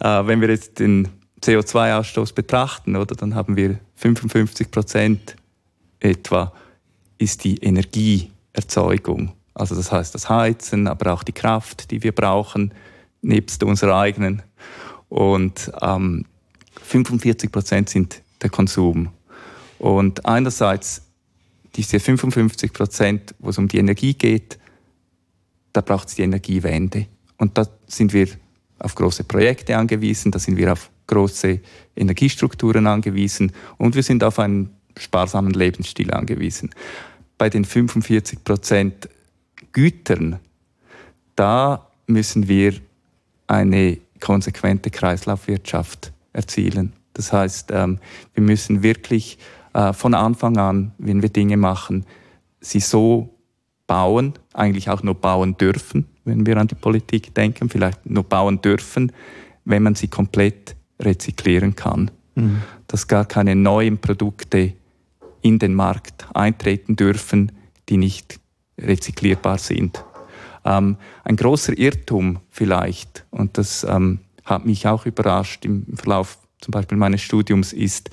äh, 0.00 0.26
wenn 0.26 0.40
wir 0.40 0.48
jetzt 0.48 0.80
den 0.80 1.06
CO2-Ausstoß 1.42 2.34
betrachten, 2.34 2.96
oder, 2.96 3.14
dann 3.14 3.36
haben 3.36 3.56
wir 3.56 3.78
55 3.94 4.72
Prozent 4.72 5.36
etwa 6.00 6.52
ist 7.18 7.44
die 7.44 7.58
Energieerzeugung. 7.58 9.32
Also 9.54 9.74
das 9.74 9.92
heißt 9.92 10.14
das 10.14 10.28
Heizen, 10.28 10.88
aber 10.88 11.12
auch 11.12 11.22
die 11.22 11.32
Kraft, 11.32 11.90
die 11.90 12.02
wir 12.02 12.12
brauchen, 12.12 12.72
nebst 13.22 13.62
unserer 13.62 13.98
eigenen. 13.98 14.42
Und 15.08 15.70
ähm, 15.82 16.24
45 16.82 17.52
Prozent 17.52 17.88
sind 17.90 18.22
der 18.42 18.50
Konsum. 18.50 19.10
Und 19.78 20.24
einerseits 20.24 21.02
diese 21.76 22.00
55 22.00 22.72
Prozent, 22.72 23.34
wo 23.38 23.50
es 23.50 23.58
um 23.58 23.68
die 23.68 23.78
Energie 23.78 24.14
geht, 24.14 24.58
da 25.72 25.80
braucht 25.80 26.08
es 26.08 26.14
die 26.14 26.22
Energiewende. 26.22 27.06
Und 27.36 27.56
da 27.56 27.66
sind 27.86 28.12
wir 28.12 28.28
auf 28.78 28.94
große 28.94 29.24
Projekte 29.24 29.76
angewiesen, 29.76 30.32
da 30.32 30.38
sind 30.38 30.56
wir 30.56 30.72
auf 30.72 30.90
große 31.06 31.60
Energiestrukturen 31.96 32.86
angewiesen 32.86 33.52
und 33.78 33.94
wir 33.94 34.02
sind 34.02 34.24
auf 34.24 34.38
einen 34.38 34.70
sparsamen 35.00 35.52
Lebensstil 35.52 36.12
angewiesen. 36.12 36.70
Bei 37.38 37.48
den 37.48 37.64
45 37.64 38.44
Prozent 38.44 39.08
Gütern, 39.72 40.38
da 41.36 41.86
müssen 42.06 42.48
wir 42.48 42.74
eine 43.46 43.98
konsequente 44.20 44.90
Kreislaufwirtschaft 44.90 46.12
erzielen. 46.32 46.92
Das 47.14 47.32
heißt, 47.32 47.70
ähm, 47.72 47.98
wir 48.34 48.42
müssen 48.42 48.82
wirklich 48.82 49.38
äh, 49.72 49.92
von 49.92 50.14
Anfang 50.14 50.56
an, 50.58 50.92
wenn 50.98 51.22
wir 51.22 51.28
Dinge 51.28 51.56
machen, 51.56 52.04
sie 52.60 52.80
so 52.80 53.30
bauen, 53.86 54.34
eigentlich 54.52 54.90
auch 54.90 55.02
nur 55.02 55.14
bauen 55.14 55.56
dürfen, 55.56 56.06
wenn 56.24 56.46
wir 56.46 56.56
an 56.58 56.68
die 56.68 56.74
Politik 56.74 57.34
denken, 57.34 57.68
vielleicht 57.68 58.06
nur 58.06 58.22
bauen 58.22 58.60
dürfen, 58.60 59.12
wenn 59.64 59.82
man 59.82 59.94
sie 59.94 60.08
komplett 60.08 60.76
rezyklieren 61.00 61.74
kann. 61.74 62.10
Mhm. 62.34 62.62
Dass 62.86 63.08
gar 63.08 63.24
keine 63.24 63.56
neuen 63.56 63.98
Produkte 63.98 64.74
in 65.42 65.58
den 65.58 65.74
Markt 65.74 66.26
eintreten 66.34 66.96
dürfen, 66.96 67.52
die 67.88 67.96
nicht 67.96 68.40
rezyklierbar 68.78 69.58
sind. 69.58 70.04
Ähm, 70.64 70.96
ein 71.24 71.36
großer 71.36 71.76
Irrtum 71.76 72.40
vielleicht, 72.50 73.24
und 73.30 73.58
das 73.58 73.84
ähm, 73.84 74.20
hat 74.44 74.66
mich 74.66 74.86
auch 74.86 75.06
überrascht 75.06 75.64
im 75.64 75.86
Verlauf 75.96 76.38
zum 76.60 76.72
Beispiel 76.72 76.98
meines 76.98 77.22
Studiums, 77.22 77.72
ist, 77.72 78.10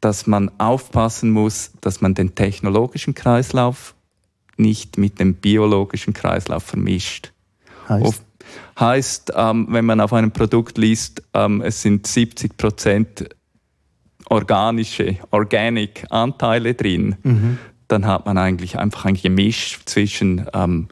dass 0.00 0.26
man 0.26 0.50
aufpassen 0.58 1.30
muss, 1.30 1.72
dass 1.80 2.00
man 2.00 2.14
den 2.14 2.34
technologischen 2.34 3.14
Kreislauf 3.14 3.94
nicht 4.56 4.98
mit 4.98 5.20
dem 5.20 5.34
biologischen 5.34 6.12
Kreislauf 6.12 6.64
vermischt. 6.64 7.32
Heißt, 7.88 8.24
heißt 8.78 9.32
ähm, 9.34 9.68
wenn 9.70 9.84
man 9.84 10.00
auf 10.00 10.12
einem 10.12 10.32
Produkt 10.32 10.78
liest, 10.78 11.22
ähm, 11.34 11.60
es 11.62 11.82
sind 11.82 12.06
70 12.06 12.56
Prozent 12.56 13.28
organische, 14.30 15.18
organic 15.30 16.06
Anteile 16.08 16.74
drin, 16.74 17.16
mhm. 17.22 17.58
dann 17.88 18.06
hat 18.06 18.24
man 18.24 18.38
eigentlich 18.38 18.78
einfach 18.78 19.04
ein 19.04 19.14
Gemisch 19.14 19.80
zwischen 19.84 20.46
ähm, 20.54 20.88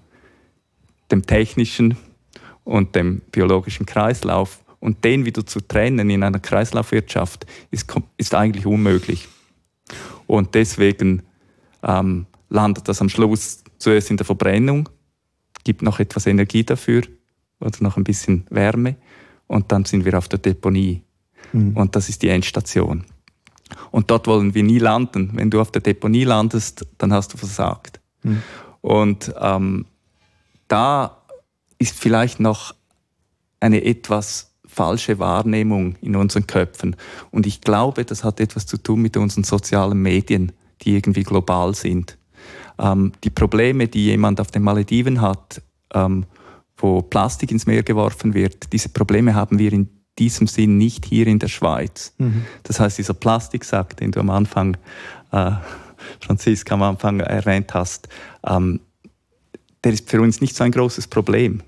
dem 1.11 1.25
technischen 1.25 1.97
und 2.65 2.95
dem 2.95 3.23
biologischen 3.33 3.87
Kreislauf. 3.87 4.61
Und 4.81 5.05
den 5.05 5.25
wieder 5.25 5.45
zu 5.45 5.61
trennen 5.61 6.11
in 6.11 6.23
einer 6.23 6.39
Kreislaufwirtschaft 6.39 7.47
ist, 7.71 7.93
ist 8.17 8.35
eigentlich 8.35 8.67
unmöglich. 8.67 9.27
Und 10.27 10.55
deswegen 10.55 11.23
ähm, 11.83 12.27
landet 12.49 12.89
das 12.89 13.01
am 13.01 13.09
Schluss 13.09 13.65
zuerst 13.79 14.11
in 14.11 14.17
der 14.17 14.27
Verbrennung, 14.27 14.89
gibt 15.65 15.83
noch 15.83 15.99
etwas 15.99 16.27
Energie 16.27 16.65
dafür 16.65 17.03
oder 17.61 17.77
noch 17.81 17.97
ein 17.97 18.05
bisschen 18.05 18.47
Wärme 18.51 18.97
und 19.47 19.73
dann 19.73 19.85
sind 19.85 20.05
wir 20.05 20.17
auf 20.17 20.29
der 20.29 20.39
Deponie. 20.39 21.03
Mhm. 21.53 21.77
Und 21.77 21.97
das 21.97 22.09
ist 22.09 22.23
die 22.23 22.29
Endstation. 22.29 23.05
Und 23.91 24.11
dort 24.11 24.27
wollen 24.27 24.55
wir 24.55 24.63
nie 24.63 24.79
landen. 24.79 25.31
Wenn 25.35 25.51
du 25.51 25.61
auf 25.61 25.71
der 25.71 25.83
Deponie 25.83 26.25
landest, 26.25 26.87
dann 26.99 27.13
hast 27.13 27.33
du 27.33 27.37
versagt. 27.37 28.01
Mhm. 28.23 28.43
Und 28.81 29.35
ähm, 29.41 29.87
da 30.69 31.19
ist 31.79 31.99
vielleicht 31.99 32.41
noch 32.41 32.75
eine 33.61 33.85
etwas 33.85 34.53
falsche 34.67 35.19
Wahrnehmung 35.19 35.97
in 36.01 36.15
unseren 36.15 36.47
Köpfen. 36.47 36.95
Und 37.31 37.47
ich 37.47 37.61
glaube, 37.61 38.05
das 38.05 38.23
hat 38.23 38.39
etwas 38.41 38.67
zu 38.67 38.77
tun 38.77 39.01
mit 39.01 39.17
unseren 39.17 39.45
sozialen 39.45 40.01
Medien, 40.01 40.53
die 40.83 40.95
irgendwie 40.95 41.25
global 41.25 41.75
sind. 41.75 42.19
Ähm, 42.79 43.13
die 43.25 43.31
Probleme, 43.31 43.89
die 43.89 44.05
jemand 44.05 44.41
auf 44.41 44.51
den 44.51 44.63
Malediven 44.63 45.21
hat, 45.21 45.63
ähm, 45.95 46.27
wo 46.77 47.03
Plastik 47.03 47.51
ins 47.51 47.67
Meer 47.67 47.83
geworfen 47.83 48.35
wird, 48.35 48.73
diese 48.73 48.91
Probleme 48.91 49.35
haben 49.35 49.59
wir 49.59 49.73
in 49.73 49.89
diesem 50.19 50.47
Sinn 50.47 50.77
nicht 50.79 51.05
hier 51.05 51.27
in 51.27 51.39
der 51.39 51.49
Schweiz. 51.49 52.13
Mhm. 52.19 52.45
Das 52.65 52.81
heißt, 52.81 52.99
dieser 52.99 53.15
Plastiksack, 53.15 53.97
den 53.97 54.11
du 54.11 54.21
am 54.21 54.31
Anfang, 54.31 54.77
äh, 55.33 55.53
Franziska, 56.21 56.75
am 56.75 56.83
Anfang 56.83 57.21
erwähnt 57.21 57.75
hast, 57.75 58.09
ähm, 58.47 58.81
der 59.85 59.93
ist 59.93 60.09
für 60.09 60.21
uns 60.21 60.41
nicht 60.41 60.57
so 60.57 60.65
ein 60.65 60.73
großes 60.73 61.07
Problem. 61.07 61.63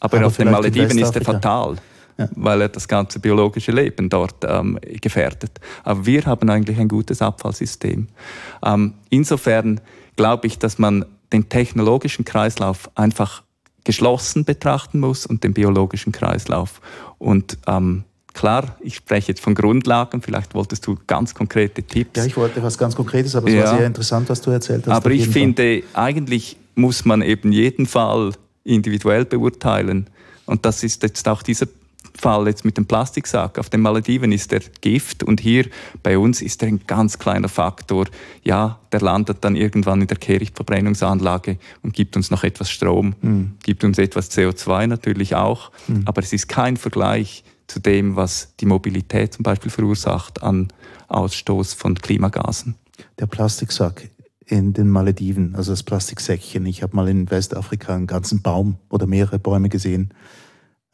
Aber, 0.00 0.18
Aber 0.18 0.26
auf 0.26 0.36
den 0.36 0.50
Malediven 0.50 0.98
ist 0.98 1.14
er 1.14 1.22
fatal. 1.22 1.76
Ja. 2.18 2.28
weil 2.36 2.60
er 2.60 2.68
das 2.68 2.86
ganze 2.86 3.20
biologische 3.20 3.72
Leben 3.72 4.10
dort 4.10 4.44
ähm, 4.46 4.78
gefährdet. 5.00 5.58
Aber 5.82 6.04
wir 6.04 6.26
haben 6.26 6.50
eigentlich 6.50 6.78
ein 6.78 6.88
gutes 6.88 7.22
Abfallsystem. 7.22 8.06
Ähm, 8.62 8.94
insofern 9.08 9.80
glaube 10.16 10.46
ich, 10.46 10.58
dass 10.58 10.78
man 10.78 11.06
den 11.32 11.48
technologischen 11.48 12.26
Kreislauf 12.26 12.90
einfach 12.96 13.42
geschlossen 13.84 14.44
betrachten 14.44 15.00
muss 15.00 15.26
und 15.26 15.44
den 15.44 15.52
biologischen 15.52 16.12
Kreislauf. 16.12 16.80
Und 17.18 17.58
ähm, 17.66 18.04
klar, 18.32 18.76
ich 18.80 18.96
spreche 18.96 19.28
jetzt 19.28 19.40
von 19.40 19.54
Grundlagen, 19.54 20.22
vielleicht 20.22 20.54
wolltest 20.54 20.86
du 20.86 20.98
ganz 21.06 21.34
konkrete 21.34 21.82
Tipps. 21.82 22.18
Ja, 22.18 22.24
ich 22.24 22.36
wollte 22.36 22.62
was 22.62 22.78
ganz 22.78 22.94
Konkretes, 22.94 23.34
aber 23.34 23.48
es 23.48 23.54
ja. 23.54 23.64
war 23.64 23.76
sehr 23.76 23.86
interessant, 23.86 24.28
was 24.28 24.40
du 24.40 24.50
erzählt 24.50 24.86
hast. 24.86 24.96
Aber 24.96 25.10
ich 25.10 25.28
finde, 25.28 25.82
eigentlich 25.94 26.56
muss 26.74 27.04
man 27.04 27.22
eben 27.22 27.52
jeden 27.52 27.86
Fall 27.86 28.32
individuell 28.64 29.24
beurteilen. 29.24 30.08
Und 30.46 30.64
das 30.64 30.82
ist 30.82 31.02
jetzt 31.02 31.26
auch 31.28 31.42
dieser 31.42 31.66
Fall 32.14 32.46
jetzt 32.46 32.64
mit 32.64 32.76
dem 32.76 32.86
Plastiksack. 32.86 33.58
Auf 33.58 33.70
den 33.70 33.80
Malediven 33.80 34.32
ist 34.32 34.52
der 34.52 34.60
Gift 34.80 35.22
und 35.22 35.40
hier 35.40 35.66
bei 36.02 36.18
uns 36.18 36.42
ist 36.42 36.62
er 36.62 36.68
ein 36.68 36.80
ganz 36.86 37.18
kleiner 37.18 37.48
Faktor. 37.48 38.06
Ja, 38.42 38.78
der 38.92 39.00
landet 39.00 39.38
dann 39.40 39.56
irgendwann 39.56 40.00
in 40.00 40.06
der 40.06 40.18
Kehrichtverbrennungsanlage 40.18 41.58
und 41.82 41.94
gibt 41.94 42.16
uns 42.16 42.30
noch 42.30 42.44
etwas 42.44 42.70
Strom, 42.70 43.14
mhm. 43.22 43.54
gibt 43.62 43.84
uns 43.84 43.98
etwas 43.98 44.30
CO2 44.30 44.86
natürlich 44.86 45.34
auch, 45.34 45.70
mhm. 45.88 46.02
aber 46.04 46.22
es 46.22 46.32
ist 46.32 46.48
kein 46.48 46.76
Vergleich 46.76 47.44
zu 47.66 47.80
dem, 47.80 48.16
was 48.16 48.54
die 48.60 48.66
Mobilität 48.66 49.32
zum 49.32 49.42
Beispiel 49.42 49.70
verursacht 49.70 50.42
an 50.42 50.68
Ausstoß 51.08 51.74
von 51.74 51.94
Klimagasen. 51.94 52.74
Der 53.18 53.26
Plastiksack 53.26 54.10
in 54.46 54.72
den 54.74 54.90
Malediven, 54.90 55.54
also 55.54 55.72
das 55.72 55.82
Plastiksäckchen. 55.82 56.66
Ich 56.66 56.82
habe 56.82 56.94
mal 56.94 57.08
in 57.08 57.30
Westafrika 57.30 57.94
einen 57.94 58.06
ganzen 58.06 58.42
Baum 58.42 58.76
oder 58.90 59.06
mehrere 59.06 59.38
Bäume 59.38 59.68
gesehen, 59.68 60.12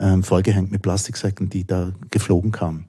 ähm, 0.01 0.23
vollgehängt 0.23 0.71
mit 0.71 0.83
Plastiksäcken, 0.83 1.49
die 1.49 1.67
da 1.67 1.93
geflogen 2.11 2.53
kamen. 2.53 2.87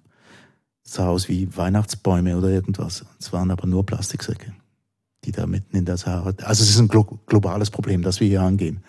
Es 0.84 0.94
sah 0.94 1.08
aus 1.08 1.28
wie 1.28 1.56
Weihnachtsbäume 1.56 2.38
oder 2.38 2.50
irgendwas. 2.50 3.06
Es 3.20 3.32
waren 3.34 3.52
aber 3.52 3.68
nur 3.68 3.86
Plastiksäcke, 3.86 4.54
die 5.24 5.32
da 5.32 5.46
mitten 5.46 5.76
in 5.76 5.86
der 5.86 5.98
Sahara. 5.98 6.34
Also 6.44 6.64
es 6.64 6.70
ist 6.70 6.80
ein 6.80 6.88
glo 6.88 7.04
globales 7.26 7.70
Problem, 7.70 8.02
das 8.02 8.20
wir 8.20 8.28
hier 8.28 8.42
angehen. 8.42 8.84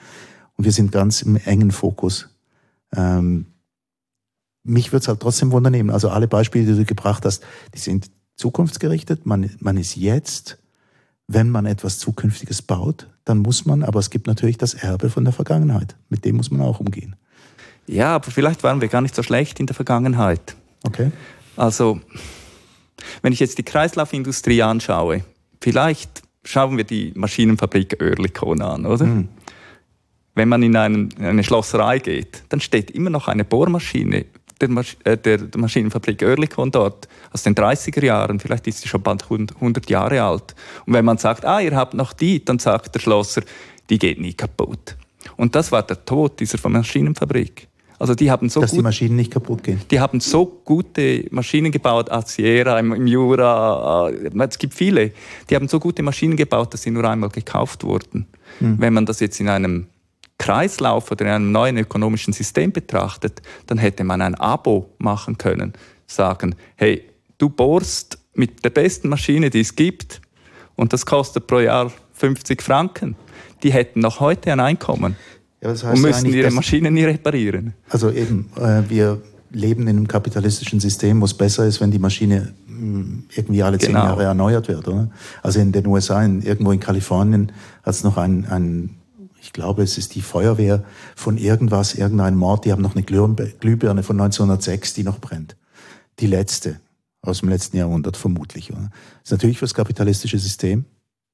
Und 0.56 0.64
wir 0.64 0.72
sind 0.72 0.92
ganz 0.92 1.22
im 1.22 1.36
engen 1.36 1.70
Fokus. 1.70 2.28
Ähm, 2.94 3.46
mich 4.62 4.92
würde 4.92 5.02
es 5.02 5.08
halt 5.08 5.20
trotzdem 5.20 5.52
wundernehmen. 5.52 5.90
Also 5.90 6.10
alle 6.10 6.28
Beispiele, 6.28 6.66
die 6.66 6.76
du 6.76 6.84
gebracht 6.84 7.24
hast, 7.24 7.42
die 7.74 7.78
sind 7.78 8.10
zukunftsgerichtet. 8.36 9.26
Man, 9.26 9.50
man 9.60 9.76
ist 9.76 9.96
jetzt 9.96 10.58
wenn 11.32 11.48
man 11.48 11.64
etwas 11.64 12.00
Zukünftiges 12.00 12.60
baut, 12.60 13.06
dann 13.24 13.38
muss 13.38 13.64
man, 13.64 13.84
aber 13.84 14.00
es 14.00 14.10
gibt 14.10 14.26
natürlich 14.26 14.58
das 14.58 14.74
Erbe 14.74 15.10
von 15.10 15.22
der 15.22 15.32
Vergangenheit. 15.32 15.94
Mit 16.08 16.24
dem 16.24 16.36
muss 16.36 16.50
man 16.50 16.60
auch 16.60 16.80
umgehen. 16.80 17.14
Ja, 17.90 18.14
aber 18.14 18.30
vielleicht 18.30 18.62
waren 18.62 18.80
wir 18.80 18.88
gar 18.88 19.00
nicht 19.00 19.14
so 19.14 19.22
schlecht 19.22 19.58
in 19.58 19.66
der 19.66 19.74
Vergangenheit. 19.74 20.54
Okay. 20.84 21.10
Also, 21.56 22.00
Wenn 23.22 23.32
ich 23.32 23.40
jetzt 23.40 23.58
die 23.58 23.62
Kreislaufindustrie 23.62 24.62
anschaue, 24.62 25.24
vielleicht 25.60 26.22
schauen 26.44 26.76
wir 26.76 26.84
die 26.84 27.12
Maschinenfabrik 27.16 27.96
Oerlikon 28.00 28.62
an, 28.62 28.86
oder? 28.86 29.06
Mhm. 29.06 29.28
Wenn 30.34 30.48
man 30.48 30.62
in, 30.62 30.76
einen, 30.76 31.10
in 31.18 31.24
eine 31.24 31.44
Schlosserei 31.44 31.98
geht, 31.98 32.44
dann 32.50 32.60
steht 32.60 32.90
immer 32.92 33.10
noch 33.10 33.26
eine 33.26 33.44
Bohrmaschine 33.44 34.26
der, 34.60 34.68
Masch 34.68 34.96
äh, 35.04 35.16
der, 35.16 35.38
der 35.38 35.60
Maschinenfabrik 35.60 36.22
Oerlikon 36.22 36.70
dort 36.70 37.08
aus 37.32 37.42
den 37.42 37.54
30er 37.54 38.04
Jahren, 38.04 38.38
vielleicht 38.38 38.66
ist 38.66 38.82
sie 38.82 38.88
schon 38.88 39.02
bald 39.02 39.24
100 39.24 39.90
Jahre 39.90 40.22
alt. 40.22 40.54
Und 40.86 40.92
wenn 40.92 41.04
man 41.04 41.18
sagt, 41.18 41.44
ah, 41.44 41.60
ihr 41.60 41.74
habt 41.74 41.94
noch 41.94 42.12
die, 42.12 42.44
dann 42.44 42.58
sagt 42.58 42.94
der 42.94 43.00
Schlosser, 43.00 43.42
die 43.88 43.98
geht 43.98 44.20
nie 44.20 44.34
kaputt. 44.34 44.96
Und 45.36 45.54
das 45.54 45.72
war 45.72 45.82
der 45.82 46.04
Tod 46.04 46.38
dieser 46.38 46.68
Maschinenfabrik. 46.68 47.69
Also 48.00 48.14
die 48.14 48.30
haben 48.30 48.48
so 48.48 48.62
Dass 48.62 48.70
gut, 48.70 48.78
die 48.78 48.82
Maschinen 48.82 49.16
nicht 49.16 49.30
kaputt 49.30 49.62
gehen. 49.62 49.82
Die 49.90 50.00
haben 50.00 50.20
so 50.20 50.46
gute 50.64 51.26
Maschinen 51.30 51.70
gebaut, 51.70 52.10
Aciera 52.10 52.78
im, 52.78 52.94
im 52.94 53.06
Jura, 53.06 54.08
äh, 54.08 54.30
es 54.48 54.58
gibt 54.58 54.72
viele. 54.72 55.12
Die 55.50 55.54
haben 55.54 55.68
so 55.68 55.78
gute 55.78 56.02
Maschinen 56.02 56.34
gebaut, 56.34 56.72
dass 56.72 56.80
sie 56.80 56.90
nur 56.90 57.04
einmal 57.04 57.28
gekauft 57.28 57.84
wurden. 57.84 58.26
Hm. 58.60 58.80
Wenn 58.80 58.94
man 58.94 59.04
das 59.04 59.20
jetzt 59.20 59.38
in 59.38 59.50
einem 59.50 59.88
Kreislauf 60.38 61.10
oder 61.10 61.26
in 61.26 61.30
einem 61.30 61.52
neuen 61.52 61.76
ökonomischen 61.76 62.32
System 62.32 62.72
betrachtet, 62.72 63.42
dann 63.66 63.76
hätte 63.76 64.02
man 64.02 64.22
ein 64.22 64.34
Abo 64.34 64.88
machen 64.96 65.36
können. 65.36 65.74
Sagen, 66.06 66.54
hey, 66.76 67.04
du 67.36 67.50
bohrst 67.50 68.18
mit 68.32 68.64
der 68.64 68.70
besten 68.70 69.10
Maschine, 69.10 69.50
die 69.50 69.60
es 69.60 69.76
gibt, 69.76 70.22
und 70.74 70.94
das 70.94 71.04
kostet 71.04 71.46
pro 71.46 71.58
Jahr 71.58 71.92
50 72.14 72.62
Franken. 72.62 73.14
Die 73.62 73.74
hätten 73.74 74.00
noch 74.00 74.20
heute 74.20 74.50
ein 74.52 74.60
Einkommen. 74.60 75.16
Ja, 75.62 75.70
und 75.70 76.00
müssen 76.00 76.32
ihre 76.32 76.50
Maschinen 76.50 76.94
nie 76.94 77.04
reparieren. 77.04 77.74
Also 77.88 78.10
eben, 78.10 78.50
äh, 78.56 78.82
wir 78.88 79.20
leben 79.50 79.82
in 79.82 79.90
einem 79.90 80.08
kapitalistischen 80.08 80.80
System, 80.80 81.20
wo 81.20 81.26
es 81.26 81.34
besser 81.34 81.66
ist, 81.66 81.80
wenn 81.80 81.90
die 81.90 81.98
Maschine 81.98 82.54
mh, 82.66 82.98
mm, 82.98 83.24
irgendwie 83.34 83.62
alle 83.62 83.78
zehn 83.78 83.88
genau. 83.88 84.04
Jahre 84.04 84.24
erneuert 84.24 84.68
wird. 84.68 84.88
Oder? 84.88 85.10
Also 85.42 85.60
in 85.60 85.72
den 85.72 85.86
USA, 85.86 86.22
in, 86.22 86.40
irgendwo 86.42 86.72
in 86.72 86.80
Kalifornien, 86.80 87.52
hat 87.82 87.94
es 87.94 88.04
noch 88.04 88.16
ein, 88.16 88.46
ein, 88.46 88.96
ich 89.42 89.52
glaube, 89.52 89.82
es 89.82 89.98
ist 89.98 90.14
die 90.14 90.22
Feuerwehr 90.22 90.82
von 91.14 91.36
irgendwas, 91.36 91.94
irgendeinem 91.94 92.38
Mord, 92.38 92.64
die 92.64 92.72
haben 92.72 92.82
noch 92.82 92.94
eine 92.94 93.02
Glühbirne 93.02 94.02
von 94.02 94.20
1906, 94.20 94.94
die 94.94 95.02
noch 95.02 95.18
brennt. 95.18 95.56
Die 96.20 96.26
letzte 96.26 96.80
aus 97.22 97.40
dem 97.40 97.50
letzten 97.50 97.76
Jahrhundert 97.76 98.16
vermutlich. 98.16 98.72
Oder? 98.72 98.90
Das 99.22 99.24
ist 99.24 99.32
natürlich 99.32 99.58
für 99.58 99.66
das 99.66 99.74
kapitalistische 99.74 100.38
System 100.38 100.84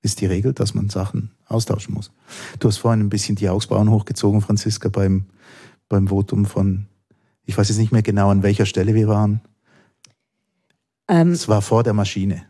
ist 0.07 0.21
die 0.21 0.27
Regel, 0.27 0.55
dass 0.55 0.73
man 0.73 0.88
Sachen 0.88 1.33
austauschen 1.47 1.92
muss. 1.92 2.11
Du 2.59 2.69
hast 2.69 2.79
vorhin 2.79 3.01
ein 3.01 3.11
bisschen 3.11 3.37
die 3.37 3.49
Augsbrauen 3.49 3.90
hochgezogen, 3.90 4.40
Franziska, 4.40 4.88
beim, 4.88 5.27
beim 5.88 6.09
Votum 6.09 6.47
von, 6.47 6.87
ich 7.45 7.59
weiß 7.59 7.69
jetzt 7.69 7.79
nicht 7.79 7.92
mehr 7.92 8.03
genau, 8.03 8.31
an 8.31 8.42
welcher 8.42 8.64
Stelle 8.64 8.95
wir 8.95 9.09
waren. 9.09 9.42
Ähm, 11.09 11.33
es 11.33 11.49
war 11.49 11.61
vor 11.61 11.83
der 11.83 11.92
Maschine. 11.92 12.47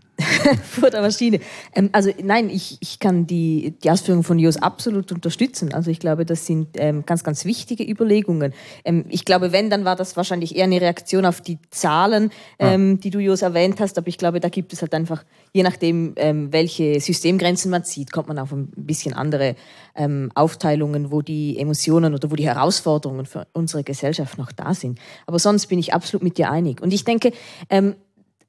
vor 0.63 0.91
der 0.91 1.03
Maschine. 1.03 1.41
Ähm, 1.75 1.91
also 1.93 2.11
nein, 2.23 2.51
ich, 2.51 2.79
ich 2.81 2.99
kann 2.99 3.27
die, 3.27 3.75
die 3.83 3.91
Ausführungen 3.91 4.23
von 4.23 4.39
Jos 4.39 4.57
absolut 4.57 5.13
unterstützen. 5.13 5.73
Also 5.73 5.91
ich 5.91 5.99
glaube, 5.99 6.25
das 6.25 6.47
sind 6.47 6.69
ähm, 6.75 7.05
ganz, 7.07 7.25
ganz 7.25 7.45
wichtige 7.45 7.85
Überlegungen. 7.85 8.53
Ähm, 8.85 9.05
ich 9.09 9.25
glaube, 9.25 9.53
wenn, 9.53 9.71
dann 9.71 9.85
war 9.85 9.97
das 9.97 10.17
wahrscheinlich 10.17 10.57
eher 10.57 10.65
eine 10.65 10.81
Reaktion 10.81 11.27
auf 11.27 11.41
die 11.41 11.59
Zahlen, 11.71 12.31
ähm, 12.59 12.93
ja. 12.93 12.97
die 12.97 13.11
du 13.11 13.19
Jos 13.19 13.43
erwähnt 13.43 13.81
hast. 13.81 13.99
Aber 13.99 14.09
ich 14.09 14.19
glaube, 14.19 14.41
da 14.41 14.49
gibt 14.49 14.73
es 14.73 14.83
halt 14.83 14.95
einfach, 14.95 15.25
je 15.53 15.63
nachdem, 15.63 16.15
ähm, 16.17 16.53
welche 16.53 17.01
Systemgrenzen 17.01 17.71
man 17.71 17.85
zieht, 17.85 18.13
kommt 18.13 18.29
man 18.29 18.39
auf 18.39 18.53
ein 18.53 18.69
bisschen 18.77 19.15
andere 19.15 19.57
ähm, 19.95 20.31
Aufteilungen, 20.35 21.11
wo 21.11 21.23
die 21.23 21.59
Emotionen 21.59 22.15
oder 22.15 22.31
wo 22.31 22.37
die 22.37 22.47
Herausforderungen 22.47 23.27
für 23.27 23.47
unsere 23.53 23.85
Gesellschaft 23.85 24.39
noch 24.39 24.53
da 24.53 24.75
sind. 24.75 24.99
Aber 25.27 25.39
sonst 25.39 25.67
bin 25.67 25.79
ich 25.79 25.95
absolut 25.95 26.23
mit 26.23 26.39
dir 26.39 26.51
einig. 26.51 26.81
Und 26.81 26.93
ich 26.93 27.05
denke, 27.05 27.33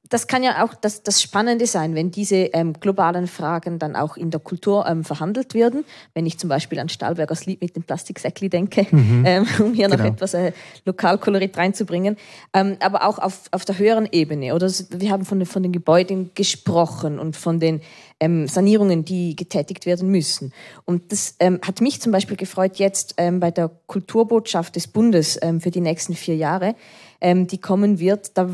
das 0.10 0.28
kann 0.28 0.44
ja 0.44 0.64
auch 0.64 0.74
das, 0.74 1.04
das 1.04 1.22
Spannende 1.22 1.66
sein, 1.66 1.96
wenn 1.96 2.12
diese 2.12 2.36
ähm, 2.36 2.74
globalen 2.74 3.28
Fragen 3.28 3.80
dann 3.80 3.96
auch 3.96 4.18
in 4.18 4.32
der 4.32 4.40
Kultur 4.40 4.86
ähm, 4.88 5.04
verhandelt 5.04 5.54
werden. 5.54 5.84
Wenn 6.14 6.26
ich 6.26 6.38
zum 6.38 6.50
Beispiel 6.50 6.80
an 6.80 6.90
Stahlbergers 6.90 7.46
Lied 7.46 7.62
mit 7.62 7.76
dem 7.76 7.84
Plastiksäckli 7.84 8.50
denke, 8.50 8.88
mhm. 8.90 9.24
ähm, 9.26 9.48
um 9.60 9.74
hier 9.74 9.90
genau. 9.90 10.04
noch 10.04 10.10
etwas 10.10 10.34
äh, 10.34 10.52
Lokalkolorit 10.86 11.58
reinzubringen. 11.58 12.18
Ähm, 12.54 12.78
aber 12.80 13.06
auch 13.06 13.20
auf, 13.20 13.44
auf 13.52 13.66
der 13.66 13.78
höheren 13.78 14.08
Ebene. 14.12 14.56
Oder 14.56 14.70
wir 14.90 15.12
haben 15.12 15.26
von, 15.26 15.46
von 15.46 15.64
den 15.64 15.72
Gebäuden 15.72 16.32
gesprochen 16.36 17.20
und 17.20 17.36
von 17.36 17.60
den 17.60 17.82
ähm, 18.20 18.48
Sanierungen, 18.48 19.06
die 19.06 19.36
getätigt 19.36 19.86
werden 19.86 20.10
müssen. 20.10 20.54
Und 20.86 21.12
das 21.12 21.36
ähm, 21.40 21.60
hat 21.66 21.82
mich 21.82 22.02
zum 22.02 22.12
Beispiel 22.12 22.38
gefreut 22.38 22.78
jetzt 22.78 23.16
bei 23.18 23.52
der 23.52 23.72
Kulturbotschaft 23.88 24.76
des 24.76 24.88
Bundes 24.88 25.40
für 25.60 25.72
die 25.72 25.82
nächsten 25.82 26.14
vier 26.14 26.36
Jahre 26.36 26.76
ähm, 27.22 27.48
die 27.48 27.60
kommen 27.60 28.00
wird, 28.00 28.38
da 28.38 28.50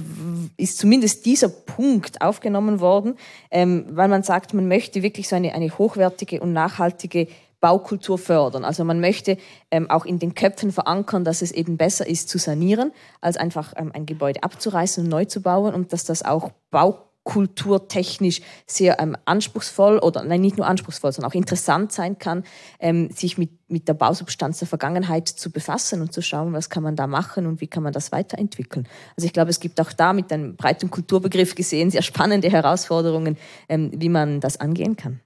ist 0.58 0.78
zumindest 0.78 1.26
dieser 1.26 1.50
Punkt 1.50 2.22
aufgenommen 2.22 2.80
worden, 2.80 3.16
ähm, 3.52 3.86
weil 3.90 4.08
man 4.08 4.24
sagt, 4.24 4.54
man 4.54 4.68
möchte 4.68 5.04
wirklich 5.04 5.28
so 5.28 5.36
eine, 5.36 5.54
eine 5.54 5.78
hochwertige 5.78 6.40
und 6.42 6.54
nachhaltige 6.54 7.28
Baukultur 7.60 8.18
fördern. 8.18 8.66
Also 8.66 8.84
man 8.84 9.00
möchte 9.00 9.38
ähm, 9.72 9.90
auch 9.90 10.06
in 10.06 10.20
den 10.20 10.36
Köpfen 10.36 10.72
verankern, 10.72 11.24
dass 11.24 11.42
es 11.42 11.54
eben 11.54 11.78
besser 11.78 12.06
ist 12.06 12.28
zu 12.28 12.38
sanieren, 12.38 12.92
als 13.22 13.38
einfach 13.38 13.74
ähm, 13.78 13.92
ein 13.94 14.06
Gebäude 14.06 14.44
abzureißen 14.44 15.06
und 15.06 15.10
neu 15.10 15.26
zu 15.26 15.42
bauen 15.42 15.74
und 15.74 15.94
dass 15.94 16.04
das 16.04 16.24
auch 16.24 16.52
Baukultur 16.72 17.13
kulturtechnisch 17.24 18.42
sehr 18.66 19.00
ähm, 19.00 19.16
anspruchsvoll 19.26 20.00
oder 20.00 20.24
nein, 20.24 20.42
nicht 20.42 20.58
nur 20.58 20.68
anspruchsvoll, 20.68 21.12
sondern 21.12 21.32
auch 21.32 21.36
interessant 21.36 21.92
sein 21.92 22.18
kann, 22.18 22.44
ähm, 22.80 23.10
sich 23.12 23.38
mit, 23.38 23.52
mit 23.70 23.88
der 23.88 23.94
Bausubstanz 23.94 24.60
der 24.60 24.68
Vergangenheit 24.68 25.30
zu 25.30 25.52
befassen 25.52 26.02
und 26.02 26.12
zu 26.12 26.22
schauen, 26.22 26.54
was 26.54 26.70
kann 26.70 26.84
man 26.84 26.96
da 26.96 27.08
machen 27.08 27.48
und 27.48 27.62
wie 27.62 27.68
kann 27.68 27.84
man 27.84 27.94
das 27.94 28.12
weiterentwickeln. 28.12 28.88
Also 29.16 29.26
ich 29.26 29.34
glaube, 29.34 29.52
es 29.52 29.60
gibt 29.60 29.80
auch 29.80 29.94
da 29.94 30.14
mit 30.14 30.32
einem 30.32 30.56
breiten 30.56 30.92
Kulturbegriff 30.92 31.56
gesehen 31.56 31.92
sehr 31.92 32.02
spannende 32.02 32.50
Herausforderungen, 32.50 33.38
ähm, 33.70 33.92
wie 33.96 34.10
man 34.10 34.42
das 34.42 34.60
angehen 34.60 34.98
kann. 34.98 35.22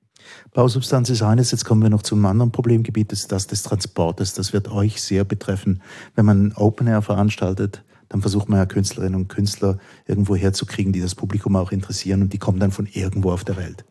Bausubstanz 0.53 1.10
ist 1.10 1.21
eines, 1.21 1.51
jetzt 1.51 1.65
kommen 1.65 1.81
wir 1.81 1.89
noch 1.89 2.01
zum 2.01 2.25
anderen 2.25 2.51
Problemgebiet, 2.51 3.12
das 3.12 3.19
ist 3.21 3.31
das 3.31 3.47
des 3.47 3.63
Transportes. 3.63 4.33
Das 4.33 4.53
wird 4.53 4.69
euch 4.69 5.01
sehr 5.01 5.23
betreffen. 5.23 5.81
Wenn 6.15 6.25
man 6.25 6.53
Open 6.53 6.88
Air 6.88 7.01
veranstaltet, 7.01 7.83
dann 8.09 8.21
versucht 8.21 8.49
man 8.49 8.59
ja 8.59 8.65
Künstlerinnen 8.65 9.15
und 9.15 9.27
Künstler 9.27 9.77
irgendwo 10.05 10.35
herzukriegen, 10.35 10.93
die 10.93 11.01
das 11.01 11.15
Publikum 11.15 11.55
auch 11.55 11.71
interessieren 11.71 12.21
und 12.21 12.33
die 12.33 12.37
kommen 12.37 12.59
dann 12.59 12.71
von 12.71 12.85
irgendwo 12.85 13.31
auf 13.31 13.43
der 13.43 13.57
Welt. 13.57 13.85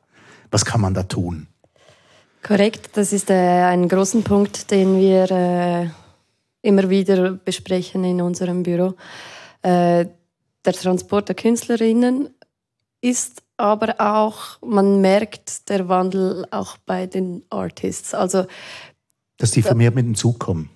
Was 0.51 0.65
kann 0.65 0.81
man 0.81 0.95
da 0.95 1.03
tun? 1.03 1.49
Korrekt, 2.43 2.91
das 2.95 3.13
ist 3.13 3.31
äh, 3.31 3.35
ein 3.35 3.89
großer 3.89 4.21
Punkt, 4.21 4.71
den 4.71 4.99
wir 4.99 5.31
äh, 5.31 5.89
immer 6.63 6.89
wieder 6.89 7.33
besprechen 7.33 8.05
in 8.05 8.21
unserem 8.21 8.63
Büro. 8.63 8.95
Äh, 9.63 10.07
der 10.65 10.73
Transport 10.73 11.29
der 11.29 11.37
Künstlerinnen 11.37 12.31
ist 13.01 13.43
aber 13.57 13.95
auch, 13.99 14.61
man 14.63 15.01
merkt 15.01 15.69
der 15.69 15.89
Wandel 15.89 16.47
auch 16.51 16.77
bei 16.79 17.07
den 17.07 17.45
Artists. 17.51 18.15
Also, 18.15 18.47
Dass 19.39 19.53
die 19.53 19.63
vermehrt 19.63 19.95
mit 19.95 20.07
dem 20.07 20.15
Zug 20.15 20.39
kommen. 20.39 20.71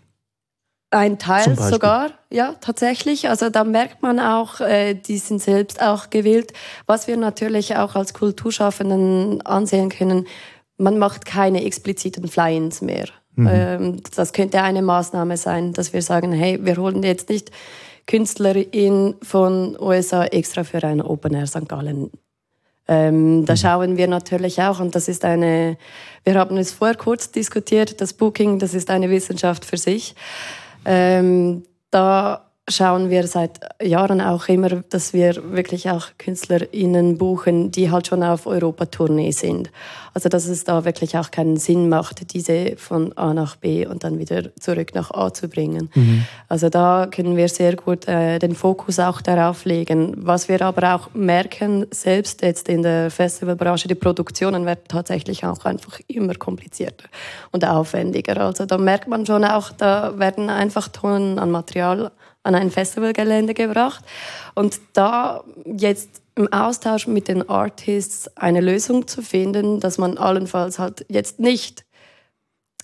Ein 0.93 1.19
Teil 1.21 1.57
sogar, 1.57 2.11
ja, 2.31 2.57
tatsächlich. 2.61 3.29
Also 3.29 3.49
da 3.49 3.63
merkt 3.63 4.03
man 4.03 4.19
auch, 4.19 4.61
äh, 4.61 4.95
die 4.95 5.19
sind 5.19 5.41
selbst 5.41 5.81
auch 5.81 6.11
gewillt. 6.11 6.53
Was 6.87 7.07
wir 7.07 7.17
natürlich 7.17 7.77
auch 7.77 7.95
als 7.95 8.13
Kulturschaffenden 8.13 9.41
ansehen 9.43 9.89
können, 9.89 10.27
man 10.79 10.99
macht 10.99 11.27
keine 11.27 11.65
expliziten 11.65 12.27
Fly-ins 12.27 12.83
mehr. 12.83 13.07
Mhm. 13.37 13.49
Ähm, 13.49 14.03
das 14.17 14.33
könnte 14.33 14.63
eine 14.63 14.83
Maßnahme 14.83 15.37
sein, 15.37 15.73
dass 15.73 15.93
wir 15.93 16.03
sagen, 16.03 16.33
hey, 16.33 16.59
wir 16.61 16.77
holen 16.77 17.05
jetzt 17.05 17.29
nicht 17.29 17.53
Künstlerin 18.09 19.15
von 19.23 19.77
USA 19.81 20.25
extra 20.25 20.65
für 20.65 20.83
ein 20.83 21.01
Open 21.01 21.35
Air 21.35 21.47
St. 21.47 21.69
Gallen. 21.69 22.11
Ähm, 22.89 23.45
da 23.47 23.53
mhm. 23.53 23.57
schauen 23.57 23.97
wir 23.97 24.09
natürlich 24.09 24.61
auch, 24.61 24.81
und 24.81 24.97
das 24.97 25.07
ist 25.07 25.25
eine, 25.25 25.77
wir 26.25 26.35
haben 26.35 26.57
es 26.57 26.73
vorher 26.73 26.97
kurz 26.97 27.31
diskutiert, 27.31 28.01
das 28.01 28.13
Booking, 28.13 28.59
das 28.59 28.75
ist 28.75 28.91
eine 28.91 29.09
Wissenschaft 29.11 29.65
für 29.65 29.77
sich. 29.77 30.17
Ähm, 30.85 31.63
da 31.91 32.50
schauen 32.71 33.11
wir 33.11 33.27
seit 33.27 33.61
Jahren 33.83 34.21
auch 34.21 34.49
immer, 34.49 34.69
dass 34.69 35.13
wir 35.13 35.53
wirklich 35.53 35.91
auch 35.91 36.09
KünstlerInnen 36.19 37.19
buchen, 37.19 37.71
die 37.71 37.91
halt 37.91 38.07
schon 38.07 38.23
auf 38.23 38.47
Europatournee 38.47 39.33
sind. 39.33 39.71
Also 40.15 40.29
dass 40.29 40.47
es 40.47 40.65
da 40.65 40.85
wirklich 40.85 41.17
auch 41.17 41.31
keinen 41.31 41.57
Sinn 41.57 41.89
macht, 41.89 42.33
diese 42.33 42.77
von 42.77 43.17
A 43.17 43.33
nach 43.33 43.57
B 43.57 43.87
und 43.87 44.03
dann 44.03 44.19
wieder 44.19 44.55
zurück 44.57 44.95
nach 44.95 45.11
A 45.13 45.33
zu 45.33 45.49
bringen. 45.49 45.91
Mhm. 45.95 46.25
Also 46.49 46.69
da 46.69 47.07
können 47.11 47.37
wir 47.37 47.49
sehr 47.49 47.77
gut 47.77 48.09
äh, 48.09 48.39
den 48.39 48.55
Fokus 48.55 48.99
auch 48.99 49.21
darauf 49.21 49.65
legen. 49.65 50.15
Was 50.17 50.49
wir 50.49 50.63
aber 50.63 50.95
auch 50.95 51.15
merken, 51.15 51.87
selbst 51.91 52.43
jetzt 52.43 52.69
in 52.69 52.83
der 52.83 53.11
Festivalbranche, 53.11 53.89
die 53.89 53.95
Produktionen 53.95 54.67
werden 54.67 54.81
tatsächlich 54.89 55.45
auch 55.45 55.65
einfach 55.65 56.01
immer 56.09 56.35
komplizierter 56.35 57.09
und 57.53 57.65
aufwendiger. 57.65 58.37
Also 58.39 58.67
da 58.67 58.79
merkt 58.79 59.09
man 59.09 59.27
schon 59.27 59.45
auch, 59.45 59.71
da 59.71 60.19
werden 60.19 60.51
einfach 60.51 60.89
Tonnen 60.89 61.39
an 61.39 61.51
Material 61.51 62.11
an 62.43 62.55
ein 62.55 62.71
Festivalgelände 62.71 63.55
gebracht. 63.55 64.05
Und 64.55 64.81
da 64.93 65.45
jetzt 65.65 66.23
im 66.35 66.53
Austausch 66.53 67.07
mit 67.07 67.29
den 67.29 67.49
Artists 67.49 68.35
eine 68.37 68.61
Lösung 68.61 69.07
zu 69.07 69.23
finden, 69.23 69.81
dass 69.81 69.99
man 69.99 70.17
allenfalls 70.17 70.79
halt 70.79 71.05
jetzt 71.09 71.39
nicht 71.39 71.85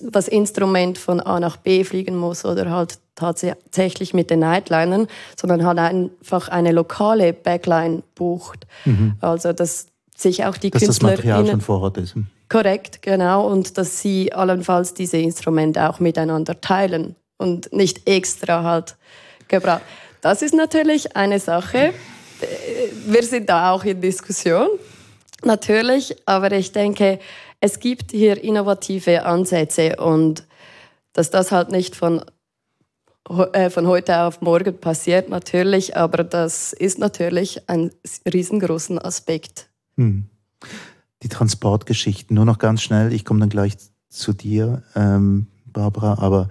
das 0.00 0.28
Instrument 0.28 0.98
von 0.98 1.20
A 1.20 1.40
nach 1.40 1.56
B 1.56 1.84
fliegen 1.84 2.16
muss 2.16 2.44
oder 2.44 2.70
halt 2.70 2.98
tatsächlich 3.14 4.12
mit 4.12 4.28
den 4.28 4.40
Nightlinern, 4.40 5.06
sondern 5.40 5.64
halt 5.64 5.78
einfach 5.78 6.48
eine 6.48 6.72
lokale 6.72 7.32
Backline 7.32 8.02
bucht. 8.14 8.66
Mhm. 8.84 9.14
Also 9.20 9.54
dass 9.54 9.86
sich 10.14 10.44
auch 10.44 10.56
die 10.58 10.70
dass 10.70 10.82
Künstler 10.82 11.10
das 11.10 11.18
Material 11.18 11.46
schon 11.46 11.60
vor 11.62 11.80
Ort 11.80 11.98
ist. 11.98 12.14
Korrekt, 12.48 13.02
genau. 13.02 13.46
Und 13.46 13.78
dass 13.78 14.00
sie 14.00 14.32
allenfalls 14.32 14.94
diese 14.94 15.16
Instrumente 15.16 15.88
auch 15.88 15.98
miteinander 15.98 16.60
teilen 16.60 17.16
und 17.38 17.72
nicht 17.72 18.08
extra 18.08 18.62
halt 18.62 18.96
gebraucht. 19.48 19.82
Das 20.20 20.42
ist 20.42 20.54
natürlich 20.54 21.16
eine 21.16 21.38
Sache. 21.38 21.92
Wir 23.06 23.22
sind 23.22 23.48
da 23.48 23.72
auch 23.72 23.84
in 23.84 24.00
Diskussion, 24.00 24.68
natürlich. 25.44 26.16
Aber 26.26 26.52
ich 26.52 26.72
denke, 26.72 27.18
es 27.60 27.80
gibt 27.80 28.12
hier 28.12 28.42
innovative 28.42 29.24
Ansätze 29.24 29.96
und 29.96 30.46
dass 31.12 31.30
das 31.30 31.52
halt 31.52 31.70
nicht 31.70 31.96
von, 31.96 32.22
äh, 33.52 33.70
von 33.70 33.86
heute 33.86 34.20
auf 34.20 34.40
morgen 34.40 34.78
passiert, 34.78 35.28
natürlich. 35.28 35.96
Aber 35.96 36.24
das 36.24 36.72
ist 36.72 36.98
natürlich 36.98 37.68
ein 37.68 37.90
riesengroßer 38.26 39.04
Aspekt. 39.04 39.68
Hm 39.96 40.28
die 41.22 41.28
Transportgeschichten. 41.28 42.34
Nur 42.34 42.44
noch 42.44 42.58
ganz 42.58 42.82
schnell, 42.82 43.12
ich 43.12 43.24
komme 43.24 43.40
dann 43.40 43.48
gleich 43.48 43.76
zu 44.08 44.32
dir, 44.32 44.82
ähm, 44.94 45.48
Barbara, 45.64 46.22
aber 46.22 46.48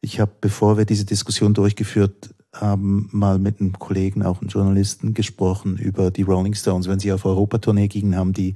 ich 0.00 0.20
habe, 0.20 0.32
bevor 0.40 0.78
wir 0.78 0.84
diese 0.84 1.04
Diskussion 1.04 1.54
durchgeführt 1.54 2.34
haben, 2.54 3.08
mal 3.12 3.38
mit 3.38 3.60
einem 3.60 3.78
Kollegen, 3.78 4.22
auch 4.22 4.40
einem 4.40 4.48
Journalisten, 4.48 5.14
gesprochen 5.14 5.76
über 5.76 6.10
die 6.10 6.22
Rolling 6.22 6.54
Stones. 6.54 6.88
Wenn 6.88 6.98
sie 6.98 7.12
auf 7.12 7.24
Europatournee 7.24 7.88
gingen, 7.88 8.16
haben 8.16 8.32
die 8.32 8.54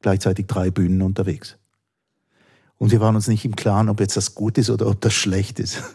gleichzeitig 0.00 0.46
drei 0.46 0.70
Bühnen 0.70 1.02
unterwegs. 1.02 1.56
Und 2.76 2.90
wir 2.90 3.00
waren 3.00 3.14
uns 3.14 3.28
nicht 3.28 3.44
im 3.44 3.56
Klaren, 3.56 3.88
ob 3.88 4.00
jetzt 4.00 4.16
das 4.16 4.34
gut 4.34 4.58
ist 4.58 4.70
oder 4.70 4.86
ob 4.88 5.00
das 5.00 5.14
schlecht 5.14 5.60
ist 5.60 5.82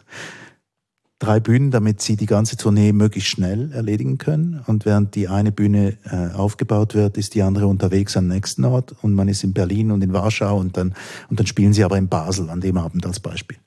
drei 1.19 1.39
Bühnen, 1.39 1.71
damit 1.71 2.01
sie 2.01 2.15
die 2.15 2.25
ganze 2.25 2.57
Tournee 2.57 2.91
möglichst 2.93 3.29
schnell 3.29 3.71
erledigen 3.71 4.17
können. 4.17 4.61
Und 4.67 4.85
während 4.85 5.15
die 5.15 5.27
eine 5.27 5.51
Bühne 5.51 5.97
äh, 6.05 6.33
aufgebaut 6.35 6.93
wird, 6.93 7.17
ist 7.17 7.33
die 7.33 7.41
andere 7.41 7.67
unterwegs 7.67 8.15
am 8.17 8.27
nächsten 8.27 8.65
Ort 8.65 8.95
und 9.01 9.13
man 9.13 9.27
ist 9.27 9.43
in 9.43 9.53
Berlin 9.53 9.91
und 9.91 10.03
in 10.03 10.13
Warschau 10.13 10.57
und 10.57 10.77
dann, 10.77 10.93
und 11.29 11.39
dann 11.39 11.47
spielen 11.47 11.73
sie 11.73 11.83
aber 11.83 11.97
in 11.97 12.07
Basel 12.07 12.49
an 12.49 12.61
dem 12.61 12.77
Abend 12.77 13.05
als 13.05 13.19
Beispiel. 13.19 13.57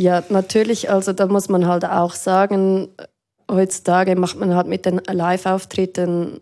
Ja, 0.00 0.24
natürlich, 0.30 0.88
also 0.88 1.12
da 1.12 1.26
muss 1.26 1.50
man 1.50 1.66
halt 1.66 1.84
auch 1.84 2.14
sagen, 2.14 2.88
heutzutage 3.50 4.16
macht 4.16 4.34
man 4.36 4.54
halt 4.54 4.66
mit 4.66 4.86
den 4.86 4.98
Live-Auftritten 5.06 6.40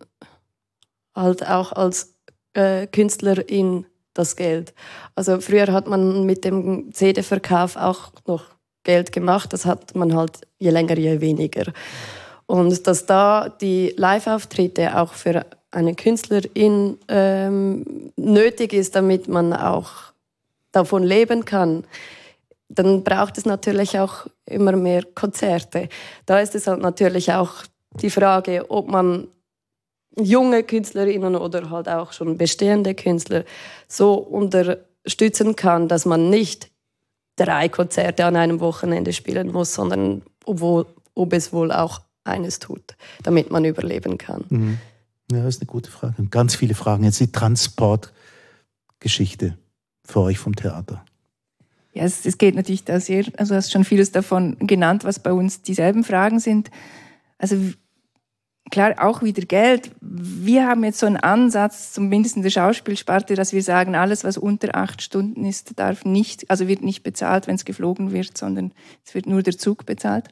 halt 1.13 1.45
auch 1.45 1.73
als 1.73 2.15
äh, 2.53 2.87
Künstlerin 2.87 3.85
das 4.15 4.37
Geld. 4.37 4.75
Also 5.17 5.41
früher 5.41 5.73
hat 5.73 5.89
man 5.89 6.25
mit 6.25 6.45
dem 6.45 6.93
CD-Verkauf 6.93 7.75
auch 7.75 8.13
noch 8.29 8.45
Geld 8.85 9.11
gemacht. 9.11 9.53
Das 9.53 9.67
hat 9.67 9.93
man 9.97 10.15
halt 10.15 10.43
je 10.61 10.71
länger, 10.71 10.97
je 10.97 11.21
weniger. 11.21 11.73
Und 12.47 12.87
dass 12.87 13.07
da 13.07 13.49
die 13.49 13.93
Live-Auftritte 13.97 14.97
auch 14.97 15.15
für 15.15 15.45
eine 15.73 15.97
Künstlerin 15.97 16.97
ähm, 17.09 18.13
nötig 18.15 18.73
ist, 18.73 18.95
damit 18.95 19.27
man 19.27 19.53
auch 19.53 20.13
davon 20.71 21.03
leben 21.03 21.45
kann, 21.45 21.83
dann 22.69 23.03
braucht 23.03 23.39
es 23.39 23.47
natürlich 23.47 23.99
auch 23.99 24.27
immer 24.45 24.73
mehr 24.73 25.03
Konzerte. 25.14 25.89
Da 26.27 26.41
ist 26.41 26.55
es 26.55 26.66
halt 26.66 26.81
natürlich 26.81 27.33
auch 27.33 27.55
die 28.01 28.11
Frage, 28.11 28.71
ob 28.71 28.89
man 28.89 29.29
junge 30.19 30.62
Künstlerinnen 30.62 31.37
oder 31.37 31.71
halt 31.71 31.89
auch 31.89 32.12
schon 32.12 32.37
bestehende 32.37 32.95
Künstler 32.95 33.45
so 33.87 34.14
unterstützen 34.14 35.57
kann, 35.57 35.89
dass 35.89 36.05
man 36.05 36.29
nicht 36.29 36.71
drei 37.37 37.69
Konzerte 37.69 38.25
an 38.25 38.37
einem 38.37 38.61
Wochenende 38.61 39.12
spielen 39.12 39.53
muss, 39.53 39.75
sondern 39.75 40.23
obwohl, 40.45 40.87
ob 41.14 41.33
es 41.33 41.53
wohl 41.53 41.73
auch 41.73 42.01
eines 42.25 42.59
tut, 42.59 42.97
damit 43.23 43.51
man 43.51 43.64
überleben 43.64 44.19
kann. 44.19 44.45
Mhm. 44.49 44.79
Ja, 45.31 45.43
das 45.43 45.57
ist 45.57 45.62
eine 45.62 45.66
gute 45.66 45.91
Frage. 45.91 46.14
Ganz 46.31 46.55
viele 46.55 46.75
Fragen. 46.75 47.05
Jetzt 47.05 47.21
die 47.21 47.33
Transportgeschichte 47.33 49.59
für 50.05 50.21
euch 50.21 50.39
vom 50.39 50.57
Theater. 50.57 51.05
Ja, 51.99 52.05
es, 52.05 52.25
es 52.25 52.39
geht 52.39 52.55
natürlich 52.55 52.85
da 52.85 53.01
sehr, 53.01 53.25
also 53.39 53.55
du 53.55 53.57
hast 53.57 53.73
schon 53.73 53.83
vieles 53.83 54.13
davon 54.13 54.57
genannt, 54.61 55.03
was 55.03 55.19
bei 55.19 55.33
uns 55.33 55.63
dieselben 55.63 56.05
Fragen 56.05 56.39
sind. 56.39 56.71
Also 57.39 57.57
klar, 58.71 58.95
auch 58.99 59.25
wieder 59.25 59.43
Geld. 59.43 59.91
Wir 60.01 60.69
haben 60.69 60.85
jetzt 60.85 61.01
so 61.01 61.07
einen 61.07 61.17
Ansatz, 61.17 61.93
zumindest 61.93 62.37
in 62.37 62.45
der 62.45 62.51
Schauspielsparte, 62.51 63.35
dass 63.35 63.53
wir 63.53 63.65
sagen, 63.65 63.97
alles, 63.97 64.23
was 64.23 64.39
unter 64.39 64.77
acht 64.77 65.03
Stunden 65.03 65.45
ist, 65.45 65.77
darf 65.81 66.05
nicht, 66.05 66.49
also 66.49 66.69
wird 66.69 66.83
nicht 66.83 67.03
bezahlt, 67.03 67.49
wenn 67.49 67.57
es 67.57 67.65
geflogen 67.65 68.13
wird, 68.13 68.39
sondern 68.39 68.71
es 69.05 69.17
wird 69.17 69.27
nur 69.27 69.43
der 69.43 69.59
Zug 69.59 69.85
bezahlt. 69.85 70.29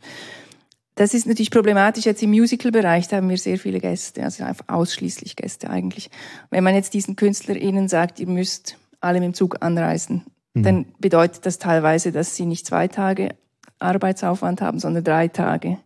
Das 0.94 1.14
ist 1.14 1.26
natürlich 1.26 1.50
problematisch. 1.50 2.04
Jetzt 2.04 2.22
im 2.22 2.30
Musical-Bereich 2.30 3.12
haben 3.12 3.28
wir 3.28 3.38
sehr 3.38 3.58
viele 3.58 3.80
Gäste, 3.80 4.22
also 4.22 4.44
ausschließlich 4.68 5.34
Gäste 5.34 5.68
eigentlich. 5.68 6.10
Wenn 6.50 6.62
man 6.62 6.76
jetzt 6.76 6.94
diesen 6.94 7.16
KünstlerInnen 7.16 7.88
sagt, 7.88 8.20
ihr 8.20 8.28
müsst 8.28 8.76
alle 9.00 9.18
mit 9.18 9.26
dem 9.26 9.34
Zug 9.34 9.56
anreisen, 9.62 10.22
mhm. 10.58 10.62
dann 10.64 10.86
bedeutet 10.98 11.46
das 11.46 11.58
teilweise, 11.58 12.12
dass 12.12 12.36
sie 12.36 12.46
nicht 12.46 12.66
zwei 12.66 12.88
Tage 12.88 13.34
Arbeitsaufwand 13.78 14.60
haben, 14.60 14.78
sondern 14.78 15.04
drei 15.04 15.28
Tage 15.28 15.78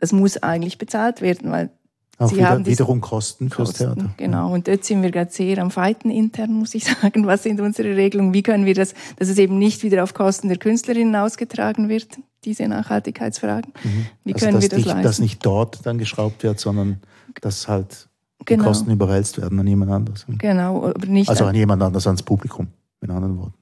das 0.00 0.12
muss 0.12 0.38
eigentlich 0.38 0.78
bezahlt 0.78 1.20
werden, 1.20 1.50
weil 1.52 1.70
auch 2.18 2.28
Sie 2.28 2.36
wieder, 2.36 2.50
haben 2.50 2.66
wiederum 2.66 3.00
Kosten 3.00 3.48
fürs 3.48 3.70
Kosten, 3.70 3.94
Theater. 3.94 4.14
Genau, 4.16 4.52
und 4.52 4.68
dort 4.68 4.84
sind 4.84 5.02
wir 5.02 5.10
gerade 5.10 5.30
sehr 5.30 5.58
am 5.58 5.70
Fighten 5.70 6.10
intern, 6.10 6.52
muss 6.52 6.74
ich 6.74 6.84
sagen. 7.02 7.26
Was 7.26 7.44
sind 7.44 7.60
unsere 7.60 7.96
Regelungen? 7.96 8.34
Wie 8.34 8.42
können 8.42 8.66
wir 8.66 8.74
das, 8.74 8.94
dass 9.16 9.28
es 9.28 9.38
eben 9.38 9.58
nicht 9.58 9.82
wieder 9.82 10.02
auf 10.02 10.12
Kosten 10.12 10.48
der 10.48 10.58
Künstlerinnen 10.58 11.14
ausgetragen 11.16 11.88
wird, 11.88 12.08
diese 12.44 12.66
Nachhaltigkeitsfragen? 12.68 13.72
Mhm. 13.82 14.06
Wie 14.24 14.34
also, 14.34 14.46
können 14.46 14.60
wir 14.60 14.68
das 14.68 14.76
nicht, 14.76 14.86
leisten? 14.86 15.02
Dass 15.02 15.18
nicht 15.18 15.46
dort 15.46 15.86
dann 15.86 15.98
geschraubt 15.98 16.42
wird, 16.42 16.60
sondern 16.60 17.00
dass 17.40 17.68
halt 17.68 18.08
die 18.40 18.44
genau. 18.46 18.64
Kosten 18.64 18.90
überwälzt 18.90 19.40
werden 19.40 19.58
an 19.58 19.66
jemand 19.66 19.90
anderes. 19.90 20.26
Genau, 20.28 20.88
aber 20.88 21.06
nicht. 21.06 21.28
Also 21.28 21.44
an 21.44 21.54
jemand 21.54 21.82
anderes, 21.82 22.06
ans 22.06 22.22
Publikum, 22.22 22.68
in 23.00 23.10
anderen 23.10 23.38
Worten. 23.38 23.54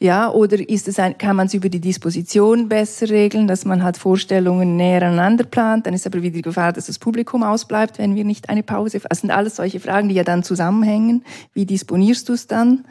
Ja, 0.00 0.30
oder 0.30 0.68
ist 0.68 0.86
es 0.86 1.00
ein, 1.00 1.18
kann 1.18 1.34
man 1.34 1.48
es 1.48 1.54
über 1.54 1.68
die 1.68 1.80
Disposition 1.80 2.68
besser 2.68 3.08
regeln, 3.08 3.48
dass 3.48 3.64
man 3.64 3.82
halt 3.82 3.96
Vorstellungen 3.96 4.76
näher 4.76 5.02
aneinander 5.02 5.44
plant? 5.44 5.86
Dann 5.86 5.94
ist 5.94 6.06
aber 6.06 6.22
wieder 6.22 6.34
die 6.34 6.42
Gefahr, 6.42 6.72
dass 6.72 6.86
das 6.86 7.00
Publikum 7.00 7.42
ausbleibt, 7.42 7.98
wenn 7.98 8.14
wir 8.14 8.24
nicht 8.24 8.48
eine 8.48 8.62
Pause. 8.62 9.00
Das 9.00 9.20
sind 9.20 9.32
alles 9.32 9.56
solche 9.56 9.80
Fragen, 9.80 10.08
die 10.08 10.14
ja 10.14 10.22
dann 10.22 10.44
zusammenhängen. 10.44 11.24
Wie 11.52 11.66
disponierst 11.66 12.28
du 12.28 12.34
es 12.34 12.46
dann? 12.46 12.84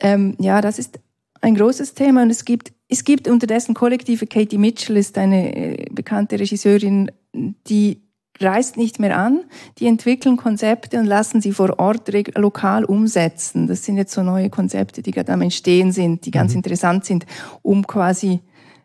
Ähm, 0.00 0.34
ja, 0.40 0.60
das 0.60 0.80
ist 0.80 0.98
ein 1.40 1.54
großes 1.54 1.94
Thema 1.94 2.22
und 2.22 2.30
es 2.30 2.44
gibt 2.44 2.72
es 2.88 3.04
gibt 3.04 3.28
unterdessen 3.28 3.74
Kollektive. 3.74 4.26
Katie 4.26 4.58
Mitchell 4.58 4.96
ist 4.96 5.18
eine 5.18 5.54
äh, 5.54 5.86
bekannte 5.90 6.40
Regisseurin, 6.40 7.10
die 7.34 8.07
reist 8.40 8.76
nicht 8.76 8.98
mehr 8.98 9.16
an, 9.16 9.44
die 9.78 9.86
entwickeln 9.86 10.36
Konzepte 10.36 10.98
und 10.98 11.06
lassen 11.06 11.40
sie 11.40 11.52
vor 11.52 11.78
Ort 11.78 12.10
lokal 12.36 12.84
umsetzen. 12.84 13.66
Das 13.66 13.84
sind 13.84 13.96
jetzt 13.96 14.12
so 14.12 14.22
neue 14.22 14.50
Konzepte, 14.50 15.02
die 15.02 15.10
gerade 15.10 15.32
am 15.32 15.42
Entstehen 15.42 15.92
sind, 15.92 16.24
die 16.24 16.30
ganz 16.30 16.52
mhm. 16.52 16.58
interessant 16.58 17.04
sind, 17.04 17.26
um 17.62 17.86
quasi, 17.86 18.40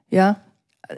ja, 0.09 0.37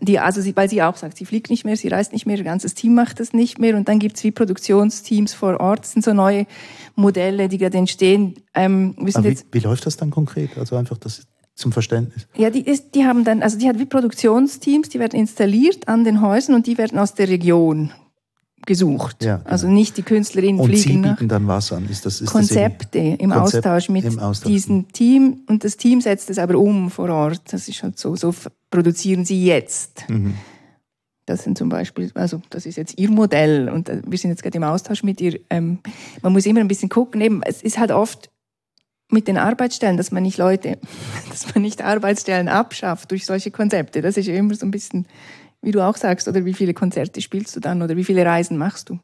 die, 0.02 0.20
also 0.20 0.42
sie, 0.42 0.56
weil 0.56 0.70
sie 0.70 0.82
auch 0.82 0.98
sagt, 0.98 1.18
sie 1.18 1.26
fliegt 1.26 1.50
nicht 1.50 1.64
mehr, 1.64 1.78
sie 1.78 1.88
reist 1.88 2.12
nicht 2.12 2.26
mehr, 2.26 2.38
ihr 2.38 2.44
ganzes 2.44 2.74
Team 2.74 2.96
macht 2.96 3.20
das 3.20 3.34
nicht 3.34 3.60
mehr 3.60 3.78
und 3.78 3.88
dann 3.88 4.00
gibt's 4.00 4.24
wie 4.24 4.32
Produktionsteams 4.32 5.34
vor 5.34 5.60
Ort. 5.60 5.82
Das 5.82 5.92
sind 5.92 6.04
so 6.04 6.14
neue 6.14 6.48
Modelle, 6.96 7.48
die 7.50 7.58
gerade 7.58 7.78
entstehen. 7.78 8.36
Ähm, 8.54 8.96
wir 8.98 9.14
wie, 9.24 9.28
jetzt, 9.28 9.46
wie 9.52 9.60
läuft 9.60 9.86
das 9.86 9.98
dann 9.98 10.10
konkret? 10.10 10.58
Also 10.58 10.76
einfach 10.76 10.98
das 10.98 11.28
zum 11.54 11.72
Verständnis. 11.72 12.28
Ja, 12.36 12.50
die, 12.50 12.66
ist, 12.66 12.96
die 12.96 13.06
haben 13.06 13.24
dann, 13.24 13.42
also 13.42 13.58
die 13.58 13.70
hat 13.70 13.80
wie 13.80 13.86
Produktionsteams, 13.86 14.90
die 14.90 15.00
werden 15.00 15.18
installiert 15.18 15.88
an 15.88 16.04
den 16.04 16.22
Häusern 16.22 16.56
und 16.56 16.68
die 16.68 16.78
werden 16.78 17.00
aus 17.00 17.14
der 17.14 17.30
Region 17.30 17.92
gesucht. 18.66 19.24
Ja, 19.24 19.38
genau. 19.38 19.50
Also 19.50 19.68
nicht 19.68 19.98
die 19.98 20.04
Künstlerinnen 20.04 20.60
und 20.60 20.68
fliegen 20.68 21.04
Sie 21.04 21.10
bieten 21.10 21.28
dann 21.28 21.48
was 21.48 21.72
an? 21.72 21.88
Ist 21.90 22.06
das, 22.06 22.22
ist 22.22 22.30
Konzepte 22.30 23.12
das 23.12 23.20
im 23.20 23.32
Konzept 23.32 23.66
Austausch 23.66 23.90
mit 23.90 24.06
im 24.06 24.20
Austausch. 24.20 24.52
diesem 24.52 24.92
Team 24.92 25.42
und 25.48 25.64
das 25.64 25.78
Team 25.78 26.02
setzt 26.02 26.30
es 26.30 26.38
aber 26.40 26.58
um 26.58 26.90
vor 26.90 27.10
Ort. 27.10 27.42
Das 27.52 27.68
ist 27.68 27.84
halt 27.84 27.98
so, 27.98 28.16
so 28.16 28.34
produzieren 28.70 29.26
sie 29.26 29.46
jetzt. 29.46 30.10
Mhm. 30.10 30.36
Das 31.26 31.44
sind 31.44 31.58
zum 31.58 31.70
Beispiel, 31.70 32.12
also 32.14 32.42
das 32.52 32.66
ist 32.66 32.76
jetzt 32.76 33.00
ihr 33.00 33.10
Modell 33.10 33.70
und 33.70 33.90
äh, 33.90 34.02
wir 34.06 34.18
sind 34.18 34.30
jetzt 34.30 34.44
gerade 34.44 34.58
im 34.58 34.64
Austausch 34.64 35.04
mit 35.04 35.20
ihr. 35.22 35.40
Ähm, 35.50 35.80
man 36.22 36.34
muss 36.34 36.46
immer 36.46 36.60
ein 36.60 36.68
bisschen 36.68 36.90
gucken, 36.90 37.22
eben, 37.22 37.42
es 37.44 37.64
ist 37.64 37.80
halt 37.80 37.92
oft 37.92 38.30
mit 39.10 39.28
den 39.28 39.38
Arbeitsstellen, 39.38 39.98
dass 39.98 40.12
man 40.12 40.24
nicht 40.24 40.38
Leute, 40.38 40.78
dass 41.30 41.54
man 41.54 41.64
nicht 41.64 41.82
Arbeitsstellen 41.82 42.48
abschafft 42.48 43.12
durch 43.12 43.26
solche 43.26 43.52
Konzepte. 43.52 44.02
Das 44.02 44.18
ist 44.18 44.28
ja 44.28 44.36
immer 44.36 44.54
so 44.56 44.66
ein 44.66 44.72
bisschen 44.72 45.08
wie 45.66 45.72
du 45.72 45.84
auch 45.84 45.98
sagst, 45.98 46.28
oder 46.28 46.46
wie 46.46 46.54
viele 46.54 46.74
Konzerte 46.74 47.22
spielst 47.22 47.56
du 47.56 47.60
dann 47.60 47.82
oder 47.82 47.98
wie 47.98 48.04
viele 48.04 48.24
Reisen 48.24 48.58
machst 48.58 48.90
du? 48.90 49.00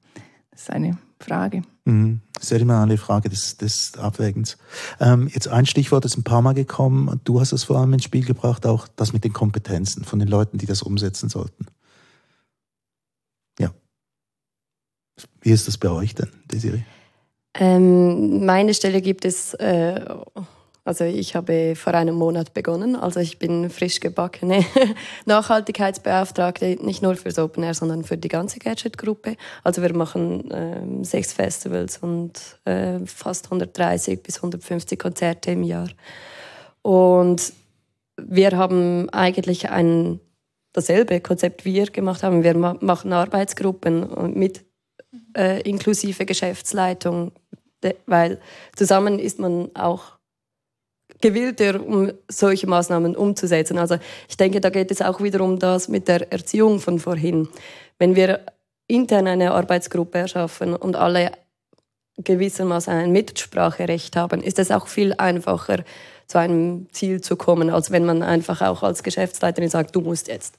Das 0.51 0.61
ist 0.61 0.69
eine 0.69 0.97
Frage. 1.19 1.63
Mhm. 1.85 2.21
Das 2.33 2.51
ist 2.51 2.61
immer 2.61 2.81
eine 2.81 2.97
Frage 2.97 3.29
des, 3.29 3.57
des 3.57 3.97
Abwägens. 3.97 4.57
Ähm, 4.99 5.27
jetzt 5.33 5.47
ein 5.47 5.65
Stichwort 5.65 6.05
ist 6.05 6.17
ein 6.17 6.23
paar 6.23 6.43
Mal 6.43 6.53
gekommen. 6.53 7.19
Du 7.23 7.39
hast 7.39 7.51
es 7.51 7.63
vor 7.63 7.79
allem 7.79 7.93
ins 7.93 8.03
Spiel 8.03 8.23
gebracht, 8.23 8.67
auch 8.67 8.87
das 8.87 9.11
mit 9.11 9.23
den 9.23 9.33
Kompetenzen 9.33 10.03
von 10.03 10.19
den 10.19 10.27
Leuten, 10.27 10.59
die 10.59 10.67
das 10.67 10.83
umsetzen 10.83 11.29
sollten. 11.29 11.65
Ja. 13.59 13.71
Wie 15.41 15.49
ist 15.49 15.67
das 15.67 15.79
bei 15.79 15.89
euch 15.89 16.13
denn, 16.13 16.29
Desiree? 16.51 16.83
Ähm, 17.55 18.45
meine 18.45 18.75
Stelle 18.75 19.01
gibt 19.01 19.25
es 19.25 19.55
äh, 19.55 20.05
Also 20.83 21.03
ich 21.03 21.35
habe 21.35 21.75
vor 21.75 21.93
einem 21.93 22.15
Monat 22.15 22.55
begonnen, 22.55 22.95
also 22.95 23.19
ich 23.19 23.37
bin 23.37 23.69
frisch 23.69 23.99
gebackene 23.99 24.65
Nachhaltigkeitsbeauftragte, 25.25 26.77
nicht 26.81 27.03
nur 27.03 27.15
fürs 27.15 27.37
Open 27.37 27.63
Air, 27.63 27.75
sondern 27.75 28.03
für 28.03 28.17
die 28.17 28.29
ganze 28.29 28.57
Gadget-Gruppe. 28.57 29.37
Also 29.63 29.83
wir 29.83 29.95
machen 29.95 30.49
ähm, 30.51 31.03
sechs 31.03 31.33
Festivals 31.33 31.99
und 31.99 32.59
äh, 32.65 32.99
fast 33.05 33.45
130 33.45 34.23
bis 34.23 34.37
150 34.37 34.97
Konzerte 34.97 35.51
im 35.51 35.61
Jahr. 35.61 35.89
Und 36.81 37.53
wir 38.17 38.57
haben 38.57 39.07
eigentlich 39.11 39.69
ein 39.69 40.19
dasselbe 40.73 41.19
Konzept 41.21 41.65
wie 41.65 41.75
wir 41.75 41.85
gemacht 41.87 42.23
haben. 42.23 42.43
Wir 42.43 42.55
machen 42.55 43.13
Arbeitsgruppen 43.13 44.33
mit 44.33 44.65
äh, 45.37 45.61
inklusive 45.61 46.25
Geschäftsleitung, 46.25 47.33
weil 48.05 48.39
zusammen 48.75 49.19
ist 49.19 49.39
man 49.39 49.69
auch 49.75 50.20
gewillter, 51.19 51.85
um 51.85 52.11
solche 52.27 52.67
Maßnahmen 52.67 53.15
umzusetzen. 53.15 53.77
Also 53.77 53.97
ich 54.29 54.37
denke, 54.37 54.61
da 54.61 54.69
geht 54.69 54.91
es 54.91 55.01
auch 55.01 55.21
wieder 55.21 55.41
um 55.41 55.59
das 55.59 55.87
mit 55.87 56.07
der 56.07 56.31
Erziehung 56.31 56.79
von 56.79 56.99
vorhin. 56.99 57.47
Wenn 57.97 58.15
wir 58.15 58.41
intern 58.87 59.27
eine 59.27 59.51
Arbeitsgruppe 59.51 60.19
erschaffen 60.19 60.75
und 60.75 60.95
alle 60.95 61.31
gewissermaßen 62.17 62.93
ein 62.93 63.11
Mitspracherecht 63.11 64.15
haben, 64.15 64.41
ist 64.41 64.59
es 64.59 64.71
auch 64.71 64.87
viel 64.87 65.13
einfacher, 65.17 65.83
zu 66.27 66.37
einem 66.37 66.87
Ziel 66.91 67.21
zu 67.21 67.35
kommen, 67.35 67.69
als 67.69 67.91
wenn 67.91 68.05
man 68.05 68.23
einfach 68.23 68.61
auch 68.61 68.83
als 68.83 69.03
Geschäftsleiterin 69.03 69.69
sagt, 69.69 69.95
du 69.95 70.01
musst 70.01 70.27
jetzt. 70.29 70.57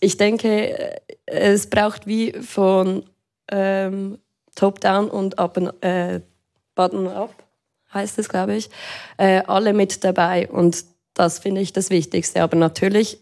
Ich 0.00 0.16
denke, 0.16 0.98
es 1.26 1.68
braucht 1.68 2.06
wie 2.06 2.32
von 2.32 3.04
ähm, 3.50 4.18
Top-Down 4.54 5.10
und 5.10 5.34
äh, 5.82 6.20
Bottom-up, 6.74 7.34
heißt 7.96 8.18
es, 8.18 8.28
glaube 8.28 8.54
ich, 8.54 8.70
äh, 9.16 9.42
alle 9.46 9.72
mit 9.72 10.04
dabei. 10.04 10.48
Und 10.48 10.84
das 11.14 11.40
finde 11.40 11.60
ich 11.60 11.72
das 11.72 11.90
Wichtigste. 11.90 12.42
Aber 12.42 12.56
natürlich, 12.56 13.18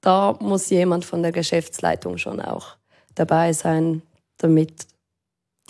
da 0.00 0.36
muss 0.40 0.70
jemand 0.70 1.04
von 1.04 1.22
der 1.22 1.32
Geschäftsleitung 1.32 2.18
schon 2.18 2.40
auch 2.40 2.76
dabei 3.14 3.52
sein, 3.52 4.02
damit 4.38 4.86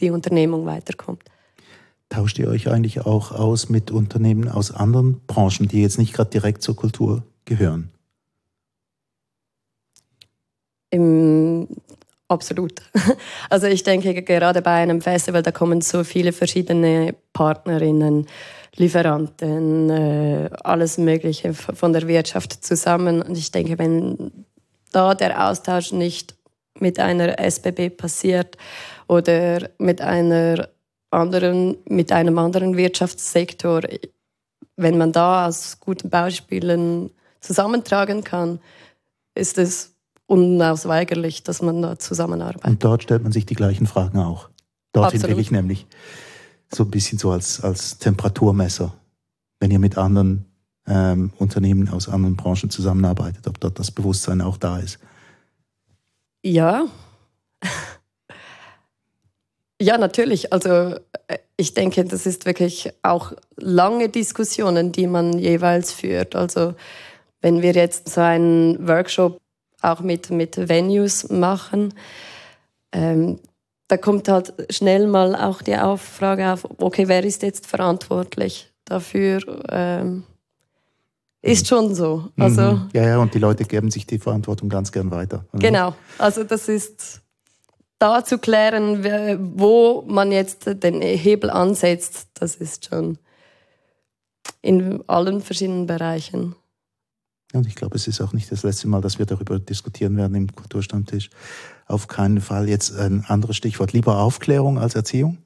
die 0.00 0.10
Unternehmung 0.10 0.64
weiterkommt. 0.66 1.22
Tauscht 2.08 2.38
ihr 2.38 2.48
euch 2.48 2.68
eigentlich 2.68 3.02
auch 3.02 3.30
aus 3.32 3.68
mit 3.68 3.90
Unternehmen 3.90 4.48
aus 4.48 4.72
anderen 4.72 5.20
Branchen, 5.26 5.68
die 5.68 5.82
jetzt 5.82 5.98
nicht 5.98 6.12
gerade 6.12 6.30
direkt 6.30 6.62
zur 6.62 6.74
Kultur 6.74 7.22
gehören? 7.44 7.90
Im, 10.90 11.68
absolut. 12.30 12.80
Also 13.50 13.66
ich 13.66 13.82
denke, 13.82 14.22
gerade 14.22 14.62
bei 14.62 14.74
einem 14.82 15.00
Festival, 15.00 15.42
da 15.42 15.50
kommen 15.50 15.80
so 15.80 16.04
viele 16.04 16.32
verschiedene 16.32 17.14
Partnerinnen, 17.32 18.26
Lieferanten, 18.76 19.90
äh, 19.90 20.50
alles 20.62 20.96
Mögliche 20.98 21.52
von 21.54 21.92
der 21.92 22.06
Wirtschaft 22.06 22.64
zusammen. 22.64 23.20
Und 23.20 23.36
ich 23.36 23.50
denke, 23.50 23.78
wenn 23.78 24.44
da 24.92 25.14
der 25.14 25.48
Austausch 25.48 25.92
nicht 25.92 26.34
mit 26.78 26.98
einer 26.98 27.38
SBB 27.38 27.90
passiert 27.90 28.56
oder 29.08 29.68
mit 29.78 30.00
einer 30.00 30.68
anderen, 31.10 31.78
mit 31.86 32.12
einem 32.12 32.38
anderen 32.38 32.76
Wirtschaftssektor, 32.76 33.82
wenn 34.76 34.96
man 34.96 35.12
da 35.12 35.46
aus 35.46 35.78
guten 35.80 36.08
Beispielen 36.08 37.10
zusammentragen 37.40 38.22
kann, 38.22 38.60
ist 39.34 39.58
es 39.58 39.96
unausweigerlich, 40.30 41.42
dass 41.42 41.60
man 41.60 41.82
da 41.82 41.98
zusammenarbeitet. 41.98 42.64
Und 42.64 42.84
dort 42.84 43.02
stellt 43.02 43.24
man 43.24 43.32
sich 43.32 43.46
die 43.46 43.56
gleichen 43.56 43.88
Fragen 43.88 44.18
auch. 44.18 44.48
Dorthin 44.92 45.22
will 45.22 45.40
ich 45.40 45.50
nämlich 45.50 45.86
so 46.72 46.84
ein 46.84 46.90
bisschen 46.90 47.18
so 47.18 47.32
als, 47.32 47.60
als 47.60 47.98
Temperaturmesser, 47.98 48.94
wenn 49.58 49.72
ihr 49.72 49.80
mit 49.80 49.98
anderen 49.98 50.44
ähm, 50.86 51.32
Unternehmen 51.38 51.88
aus 51.88 52.08
anderen 52.08 52.36
Branchen 52.36 52.70
zusammenarbeitet, 52.70 53.48
ob 53.48 53.58
dort 53.58 53.80
das 53.80 53.90
Bewusstsein 53.90 54.40
auch 54.40 54.56
da 54.56 54.78
ist. 54.78 55.00
Ja, 56.44 56.86
ja, 59.82 59.98
natürlich. 59.98 60.52
Also 60.52 60.94
äh, 61.26 61.38
ich 61.56 61.74
denke, 61.74 62.04
das 62.04 62.24
ist 62.26 62.46
wirklich 62.46 62.92
auch 63.02 63.32
lange 63.56 64.08
Diskussionen, 64.08 64.92
die 64.92 65.08
man 65.08 65.36
jeweils 65.36 65.92
führt. 65.92 66.36
Also 66.36 66.74
wenn 67.40 67.62
wir 67.62 67.72
jetzt 67.72 68.08
so 68.08 68.20
einen 68.20 68.86
Workshop 68.86 69.39
auch 69.82 70.00
mit, 70.00 70.30
mit 70.30 70.68
Venues 70.68 71.28
machen, 71.28 71.94
ähm, 72.92 73.38
da 73.88 73.96
kommt 73.96 74.28
halt 74.28 74.54
schnell 74.70 75.06
mal 75.06 75.34
auch 75.34 75.62
die 75.62 75.76
Auffrage 75.76 76.52
auf, 76.52 76.66
okay, 76.78 77.08
wer 77.08 77.24
ist 77.24 77.42
jetzt 77.42 77.66
verantwortlich 77.66 78.70
dafür? 78.84 79.40
Ähm, 79.68 80.22
ist 81.42 81.66
schon 81.66 81.94
so. 81.94 82.28
Also, 82.38 82.62
mhm. 82.62 82.90
Ja, 82.92 83.04
ja, 83.04 83.18
und 83.18 83.34
die 83.34 83.38
Leute 83.38 83.64
geben 83.64 83.90
sich 83.90 84.06
die 84.06 84.18
Verantwortung 84.18 84.68
ganz 84.68 84.92
gern 84.92 85.10
weiter. 85.10 85.44
Mhm. 85.52 85.58
Genau, 85.58 85.94
also 86.18 86.44
das 86.44 86.68
ist 86.68 87.22
da 87.98 88.24
zu 88.24 88.38
klären, 88.38 89.04
wo 89.56 90.04
man 90.06 90.32
jetzt 90.32 90.66
den 90.82 91.02
Hebel 91.02 91.50
ansetzt, 91.50 92.28
das 92.34 92.56
ist 92.56 92.86
schon 92.86 93.18
in 94.62 95.02
allen 95.08 95.40
verschiedenen 95.40 95.86
Bereichen. 95.86 96.54
Und 97.52 97.66
ich 97.66 97.74
glaube, 97.74 97.96
es 97.96 98.06
ist 98.06 98.20
auch 98.20 98.32
nicht 98.32 98.50
das 98.52 98.62
letzte 98.62 98.86
Mal, 98.88 99.00
dass 99.00 99.18
wir 99.18 99.26
darüber 99.26 99.58
diskutieren 99.58 100.16
werden 100.16 100.36
im 100.36 100.54
Kulturstammtisch. 100.54 101.30
Auf 101.86 102.06
keinen 102.06 102.40
Fall 102.40 102.68
jetzt 102.68 102.96
ein 102.96 103.24
anderes 103.26 103.56
Stichwort. 103.56 103.92
Lieber 103.92 104.18
Aufklärung 104.18 104.78
als 104.78 104.94
Erziehung? 104.94 105.38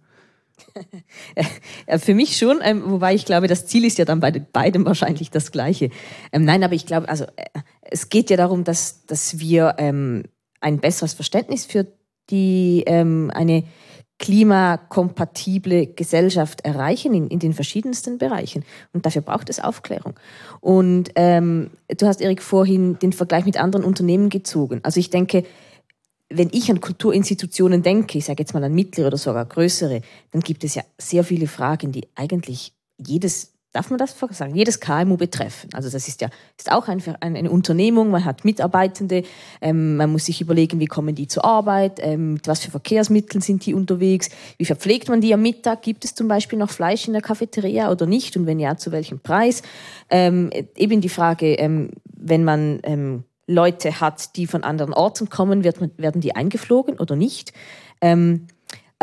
Für 1.99 2.15
mich 2.15 2.37
schon, 2.37 2.61
ähm, 2.63 2.83
wobei 2.87 3.15
ich 3.15 3.25
glaube, 3.25 3.49
das 3.49 3.67
Ziel 3.67 3.85
ist 3.85 3.99
ja 3.99 4.05
dann 4.05 4.21
bei 4.21 4.31
beidem 4.31 4.85
wahrscheinlich 4.85 5.31
das 5.31 5.51
gleiche. 5.51 5.91
Ähm, 6.31 6.45
nein, 6.45 6.63
aber 6.63 6.75
ich 6.75 6.87
glaube, 6.87 7.09
also 7.09 7.25
äh, 7.37 7.47
es 7.83 8.09
geht 8.09 8.31
ja 8.31 8.37
darum, 8.37 8.65
dass, 8.65 9.07
dass 9.07 9.39
wir 9.39 9.77
ähm, 9.79 10.25
ein 10.61 10.81
besseres 10.81 11.15
Verständnis 11.15 11.65
für 11.65 11.87
die 12.31 12.85
eine 12.87 13.65
klimakompatible 14.25 15.87
Gesellschaft 15.89 16.63
erreichen 16.63 17.13
in, 17.13 17.29
in 17.29 17.41
den 17.41 17.53
verschiedensten 17.53 18.17
Bereichen. 18.17 18.65
Und 18.95 19.05
dafür 19.05 19.21
braucht 19.21 19.51
es 19.51 19.61
Aufklärung. 19.61 20.15
Und 20.63 21.11
ähm, 21.15 21.73
du 21.95 22.07
hast, 22.07 22.23
Erik, 22.23 22.41
vorhin 22.41 22.99
den 22.99 23.13
Vergleich 23.13 23.45
mit 23.45 23.59
anderen 23.59 23.85
Unternehmen 23.85 24.31
gezogen. 24.31 24.81
Also 24.83 24.99
ich 24.99 25.11
denke, 25.11 25.45
wenn 26.31 26.49
ich 26.53 26.71
an 26.71 26.81
Kulturinstitutionen 26.81 27.83
denke, 27.83 28.17
ich 28.17 28.25
sage 28.25 28.43
jetzt 28.43 28.55
mal 28.55 28.65
an 28.65 28.75
mittlere 28.75 29.09
oder 29.09 29.19
sogar 29.19 29.45
größere, 29.45 30.01
dann 30.31 30.41
gibt 30.41 30.65
es 30.65 30.75
ja 30.75 30.83
sehr 30.97 31.23
viele 31.23 31.47
Fragen, 31.47 31.93
die 31.93 32.09
eigentlich 32.15 32.73
jedes 32.97 33.53
darf 33.75 33.91
man 33.91 33.99
das 33.99 34.17
sagen, 34.31 34.55
jedes 34.55 34.81
KMU 34.81 35.17
betreffen. 35.17 35.69
Also 35.75 35.91
das 35.91 36.09
ist 36.09 36.21
ja 36.21 36.29
ist 36.57 36.71
auch 36.71 36.89
ein, 36.89 37.03
eine 37.21 37.51
Unternehmung, 37.51 38.11
man 38.11 38.25
hat 38.25 38.45
Mitarbeitende, 38.45 39.25
ähm, 39.61 39.97
man 39.97 40.13
muss 40.13 40.27
sich 40.27 40.41
überlegen, 40.41 40.79
wie 40.79 40.87
kommen 40.87 41.15
die 41.15 41.27
zur 41.27 41.45
Arbeit, 41.45 41.99
ähm, 42.01 42.35
mit 42.35 42.47
was 42.47 42.61
für 42.61 42.71
Verkehrsmitteln 42.71 43.43
sind 43.43 43.67
die 43.67 43.75
unterwegs, 43.75 44.31
wie 44.59 44.65
verpflegt 44.65 45.09
man 45.09 45.21
die 45.21 45.35
am 45.35 45.43
Mittag, 45.43 45.83
gibt 45.83 46.05
es 46.05 46.15
zum 46.15 46.29
Beispiel 46.29 46.59
noch 46.59 46.71
Fleisch 46.71 47.07
in 47.09 47.13
der 47.13 47.23
Cafeteria 47.23 47.91
oder 47.91 48.07
nicht? 48.07 48.37
Und 48.37 48.47
wenn 48.47 48.61
ja, 48.61 48.77
zu 48.77 48.93
welchem 48.93 49.19
Preis. 49.19 49.63
Ähm, 50.09 50.51
eben 50.77 51.01
die 51.01 51.09
Frage, 51.09 51.55
ähm, 51.55 51.91
wenn 52.17 52.45
man 52.45 52.79
ähm, 52.85 53.25
Leute 53.47 54.01
hat, 54.01 54.37
die 54.37 54.47
von 54.47 54.63
anderen 54.63 54.95
Orten 54.95 55.29
kommen, 55.29 55.65
wird 55.65 55.81
man, 55.81 55.91
werden 55.97 56.21
die 56.21 56.37
eingeflogen 56.37 56.99
oder 56.99 57.17
nicht? 57.17 57.53
Ähm, 58.01 58.47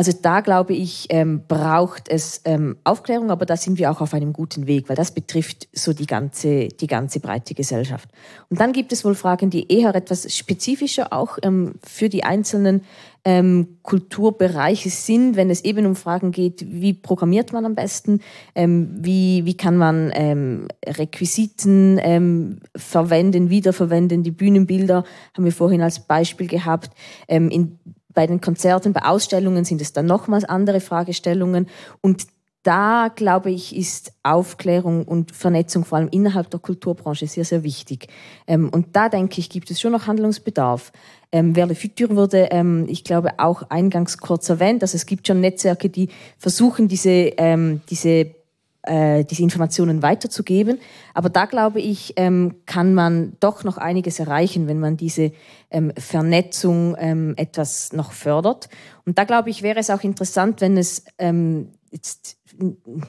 also 0.02 0.18
da 0.20 0.42
glaube 0.42 0.74
ich, 0.74 1.06
ähm, 1.10 1.44
braucht 1.48 2.10
es 2.10 2.42
ähm, 2.46 2.76
Aufklärung, 2.84 3.30
aber 3.30 3.46
da 3.46 3.56
sind 3.56 3.78
wir 3.78 3.92
auch 3.92 4.02
auf 4.02 4.16
einem 4.16 4.34
guten 4.34 4.66
Weg, 4.66 4.90
weil 4.90 4.96
das 4.96 5.12
betrifft 5.12 5.68
so 5.74 5.94
die 5.94 6.08
ganze, 6.08 6.70
die 6.70 6.88
ganze 6.88 7.20
breite 7.20 7.54
Gesellschaft. 7.54 8.10
Und 8.50 8.60
dann 8.60 8.74
gibt 8.74 8.92
es 8.94 9.06
wohl 9.06 9.14
Fragen, 9.14 9.52
die 9.52 9.72
eher 9.72 9.94
etwas 9.94 10.36
spezifischer 10.36 11.14
auch 11.14 11.38
ähm, 11.44 11.76
für 11.84 12.10
die 12.10 12.24
einzelnen 12.24 12.82
ähm, 13.24 13.78
Kulturbereiche 13.84 14.90
sind, 14.90 15.36
wenn 15.36 15.52
es 15.52 15.64
eben 15.64 15.86
um 15.86 15.96
Fragen 15.96 16.32
geht, 16.32 16.66
wie 16.68 16.94
programmiert 16.94 17.54
man 17.54 17.68
am 17.68 17.76
besten, 17.76 18.22
ähm, 18.56 18.90
wie, 19.02 19.46
wie 19.46 19.56
kann 19.56 19.78
man 19.78 20.12
ähm, 20.16 20.68
Requisiten 20.84 22.00
ähm, 22.02 22.62
verwenden, 22.76 23.52
wiederverwenden, 23.52 24.24
die 24.24 24.32
Bühnenbilder 24.32 25.04
haben 25.38 25.46
wir 25.46 25.52
vorhin 25.52 25.84
als 25.84 26.00
Beispiel 26.00 26.48
gehabt. 26.48 26.90
Ähm, 27.28 27.52
in 27.52 27.78
bei 28.14 28.28
den 28.28 28.42
Konzerten, 28.42 28.94
bei 28.94 29.04
Ausstellungen 29.04 29.66
sind 29.66 29.82
es 29.82 29.94
dann 29.94 30.06
nochmals 30.06 30.46
andere 30.46 30.80
Fragestellungen. 30.80 31.68
Und 32.02 32.28
da, 32.64 33.10
glaube 33.14 33.50
ich, 33.50 33.76
ist 33.76 34.14
Aufklärung 34.22 35.06
und 35.06 35.32
Vernetzung 35.32 35.84
vor 35.84 35.98
allem 35.98 36.10
innerhalb 36.10 36.50
der 36.52 36.60
Kulturbranche 36.60 37.26
sehr, 37.26 37.46
sehr 37.46 37.64
wichtig. 37.64 38.08
Ähm, 38.46 38.70
und 38.70 38.96
da, 38.96 39.10
denke 39.10 39.40
ich, 39.40 39.50
gibt 39.50 39.72
es 39.72 39.82
schon 39.82 39.92
noch 39.92 40.06
Handlungsbedarf. 40.06 40.92
Ähm, 41.32 41.56
Verle 41.56 41.76
Futur 41.76 42.16
wurde, 42.16 42.50
ähm, 42.52 42.86
ich 42.88 43.04
glaube, 43.04 43.40
auch 43.40 43.64
eingangs 43.70 44.20
kurz 44.20 44.48
erwähnt. 44.50 44.84
Also 44.84 44.96
es 44.96 45.08
gibt 45.08 45.26
schon 45.26 45.42
Netzwerke, 45.42 45.90
die 45.90 46.10
versuchen, 46.38 46.88
diese, 46.88 47.10
ähm, 47.10 47.82
diese 47.90 48.36
äh, 48.84 49.24
diese 49.26 49.44
Informationen 49.44 50.02
weiterzugeben. 50.02 50.80
Aber 51.14 51.30
da 51.30 51.46
glaube 51.46 51.80
ich, 51.80 52.14
ähm, 52.16 52.56
kann 52.66 52.94
man 52.94 53.34
doch 53.40 53.64
noch 53.64 53.78
einiges 53.78 54.20
erreichen, 54.20 54.68
wenn 54.68 54.80
man 54.80 54.98
diese 54.98 55.32
ähm, 55.70 55.92
Vernetzung 55.98 56.96
ähm, 56.98 57.34
etwas 57.38 57.94
noch 57.94 58.12
fördert. 58.12 58.70
Und 59.06 59.18
da 59.18 59.24
glaube 59.24 59.50
ich, 59.50 59.64
wäre 59.64 59.80
es 59.80 59.90
auch 59.90 60.04
interessant, 60.04 60.62
wenn 60.62 60.78
es 60.78 61.06
ähm, 61.18 61.70
jetzt 61.92 62.38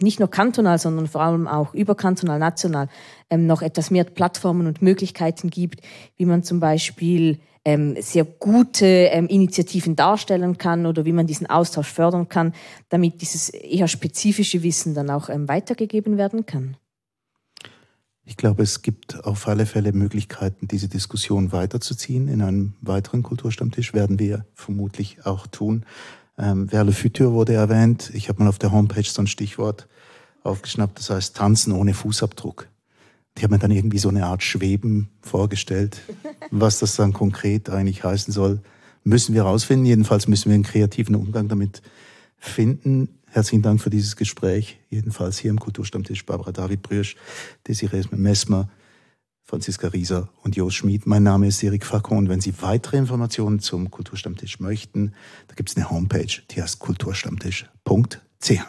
nicht 0.01 0.19
nur 0.19 0.31
kantonal, 0.31 0.79
sondern 0.79 1.07
vor 1.07 1.23
allem 1.23 1.49
auch 1.49 1.75
überkantonal, 1.75 2.39
national 2.39 2.89
ähm, 3.31 3.47
noch 3.47 3.63
etwas 3.63 3.91
mehr 3.91 4.05
Plattformen 4.05 4.67
und 4.67 4.83
Möglichkeiten 4.83 5.51
gibt, 5.51 5.81
wie 6.17 6.27
man 6.27 6.43
zum 6.43 6.61
Beispiel 6.61 7.41
ähm, 7.65 7.97
sehr 8.01 8.25
gute 8.25 8.87
ähm, 8.87 9.29
Initiativen 9.29 9.97
darstellen 9.97 10.59
kann 10.59 10.87
oder 10.87 11.05
wie 11.05 11.13
man 11.13 11.27
diesen 11.27 11.49
Austausch 11.49 11.89
fördern 11.89 12.29
kann, 12.29 12.55
damit 12.89 13.21
dieses 13.21 13.49
eher 13.51 13.89
spezifische 13.89 14.63
Wissen 14.63 14.95
dann 14.95 15.11
auch 15.11 15.29
ähm, 15.29 15.49
weitergegeben 15.49 16.17
werden 16.17 16.47
kann. 16.47 16.77
Ich 18.25 18.37
glaube, 18.37 18.63
es 18.63 18.83
gibt 18.83 19.25
auf 19.25 19.49
alle 19.49 19.67
Fälle 19.67 19.93
Möglichkeiten, 19.93 20.69
diese 20.69 20.89
Diskussion 20.89 21.51
weiterzuziehen. 21.53 22.29
In 22.29 22.41
einem 22.41 22.75
weiteren 22.81 23.23
Kulturstammtisch 23.23 23.95
werden 23.95 24.19
wir 24.19 24.47
vermutlich 24.55 25.27
auch 25.27 25.47
tun. 25.47 25.85
Ähm, 26.39 26.69
Verle 26.69 26.93
Futur 26.93 27.33
wurde 27.33 27.55
erwähnt. 27.55 28.11
Ich 28.15 28.29
habe 28.29 28.43
mal 28.43 28.49
auf 28.49 28.59
der 28.59 28.73
Homepage 28.73 29.03
so 29.03 29.23
ein 29.23 29.27
Stichwort 29.27 29.89
aufgeschnappt, 30.45 30.99
das 30.99 31.11
heißt 31.11 31.37
Tanzen 31.37 31.73
ohne 31.73 31.95
Fußabdruck. 31.95 32.69
Ich 33.37 33.43
habe 33.43 33.55
mir 33.55 33.59
dann 33.59 33.71
irgendwie 33.71 33.99
so 33.99 34.09
eine 34.09 34.27
Art 34.27 34.43
Schweben 34.43 35.09
vorgestellt. 35.23 36.01
Was 36.51 36.79
das 36.79 36.97
dann 36.97 37.13
konkret 37.13 37.71
eigentlich 37.71 38.05
heißen 38.05 38.33
soll, 38.33 38.61
müssen 39.05 39.35
wir 39.35 39.45
herausfinden. 39.45 39.87
Jedenfalls 39.87 40.29
müssen 40.29 40.51
wir 40.51 40.55
einen 40.55 40.65
kreativen 40.65 41.15
Umgang 41.15 41.49
damit 41.49 41.83
finden. 42.39 43.21
Herzlichen 43.27 43.63
Dank 43.63 43.81
für 43.81 43.91
dieses 43.91 44.17
Gespräch. 44.17 44.79
Jedenfalls 44.91 45.39
hier 45.39 45.51
im 45.51 45.59
Kulturstammtisch 45.59 46.27
Barbara 46.27 46.53
David 46.53 46.83
Brüsch, 46.83 47.17
Desiree 47.67 48.03
Messmer, 48.11 48.69
Franziska 49.43 49.89
Rieser 49.89 50.29
und 50.43 50.55
Jos 50.57 50.75
Schmid. 50.75 51.07
Mein 51.07 51.23
Name 51.23 51.47
ist 51.47 51.63
Erik 51.63 51.87
Facon 51.87 52.19
und 52.19 52.29
wenn 52.29 52.41
Sie 52.41 52.55
weitere 52.61 52.99
Informationen 52.99 53.61
zum 53.61 53.91
Kulturstammtisch 53.91 54.61
möchten, 54.61 55.15
da 55.49 55.55
gibt 55.55 55.71
es 55.71 55.77
eine 55.77 55.91
Homepage, 55.91 56.43
die 56.51 56.63
heißt 56.63 56.79
kulturstammtisch.ch. 56.79 58.65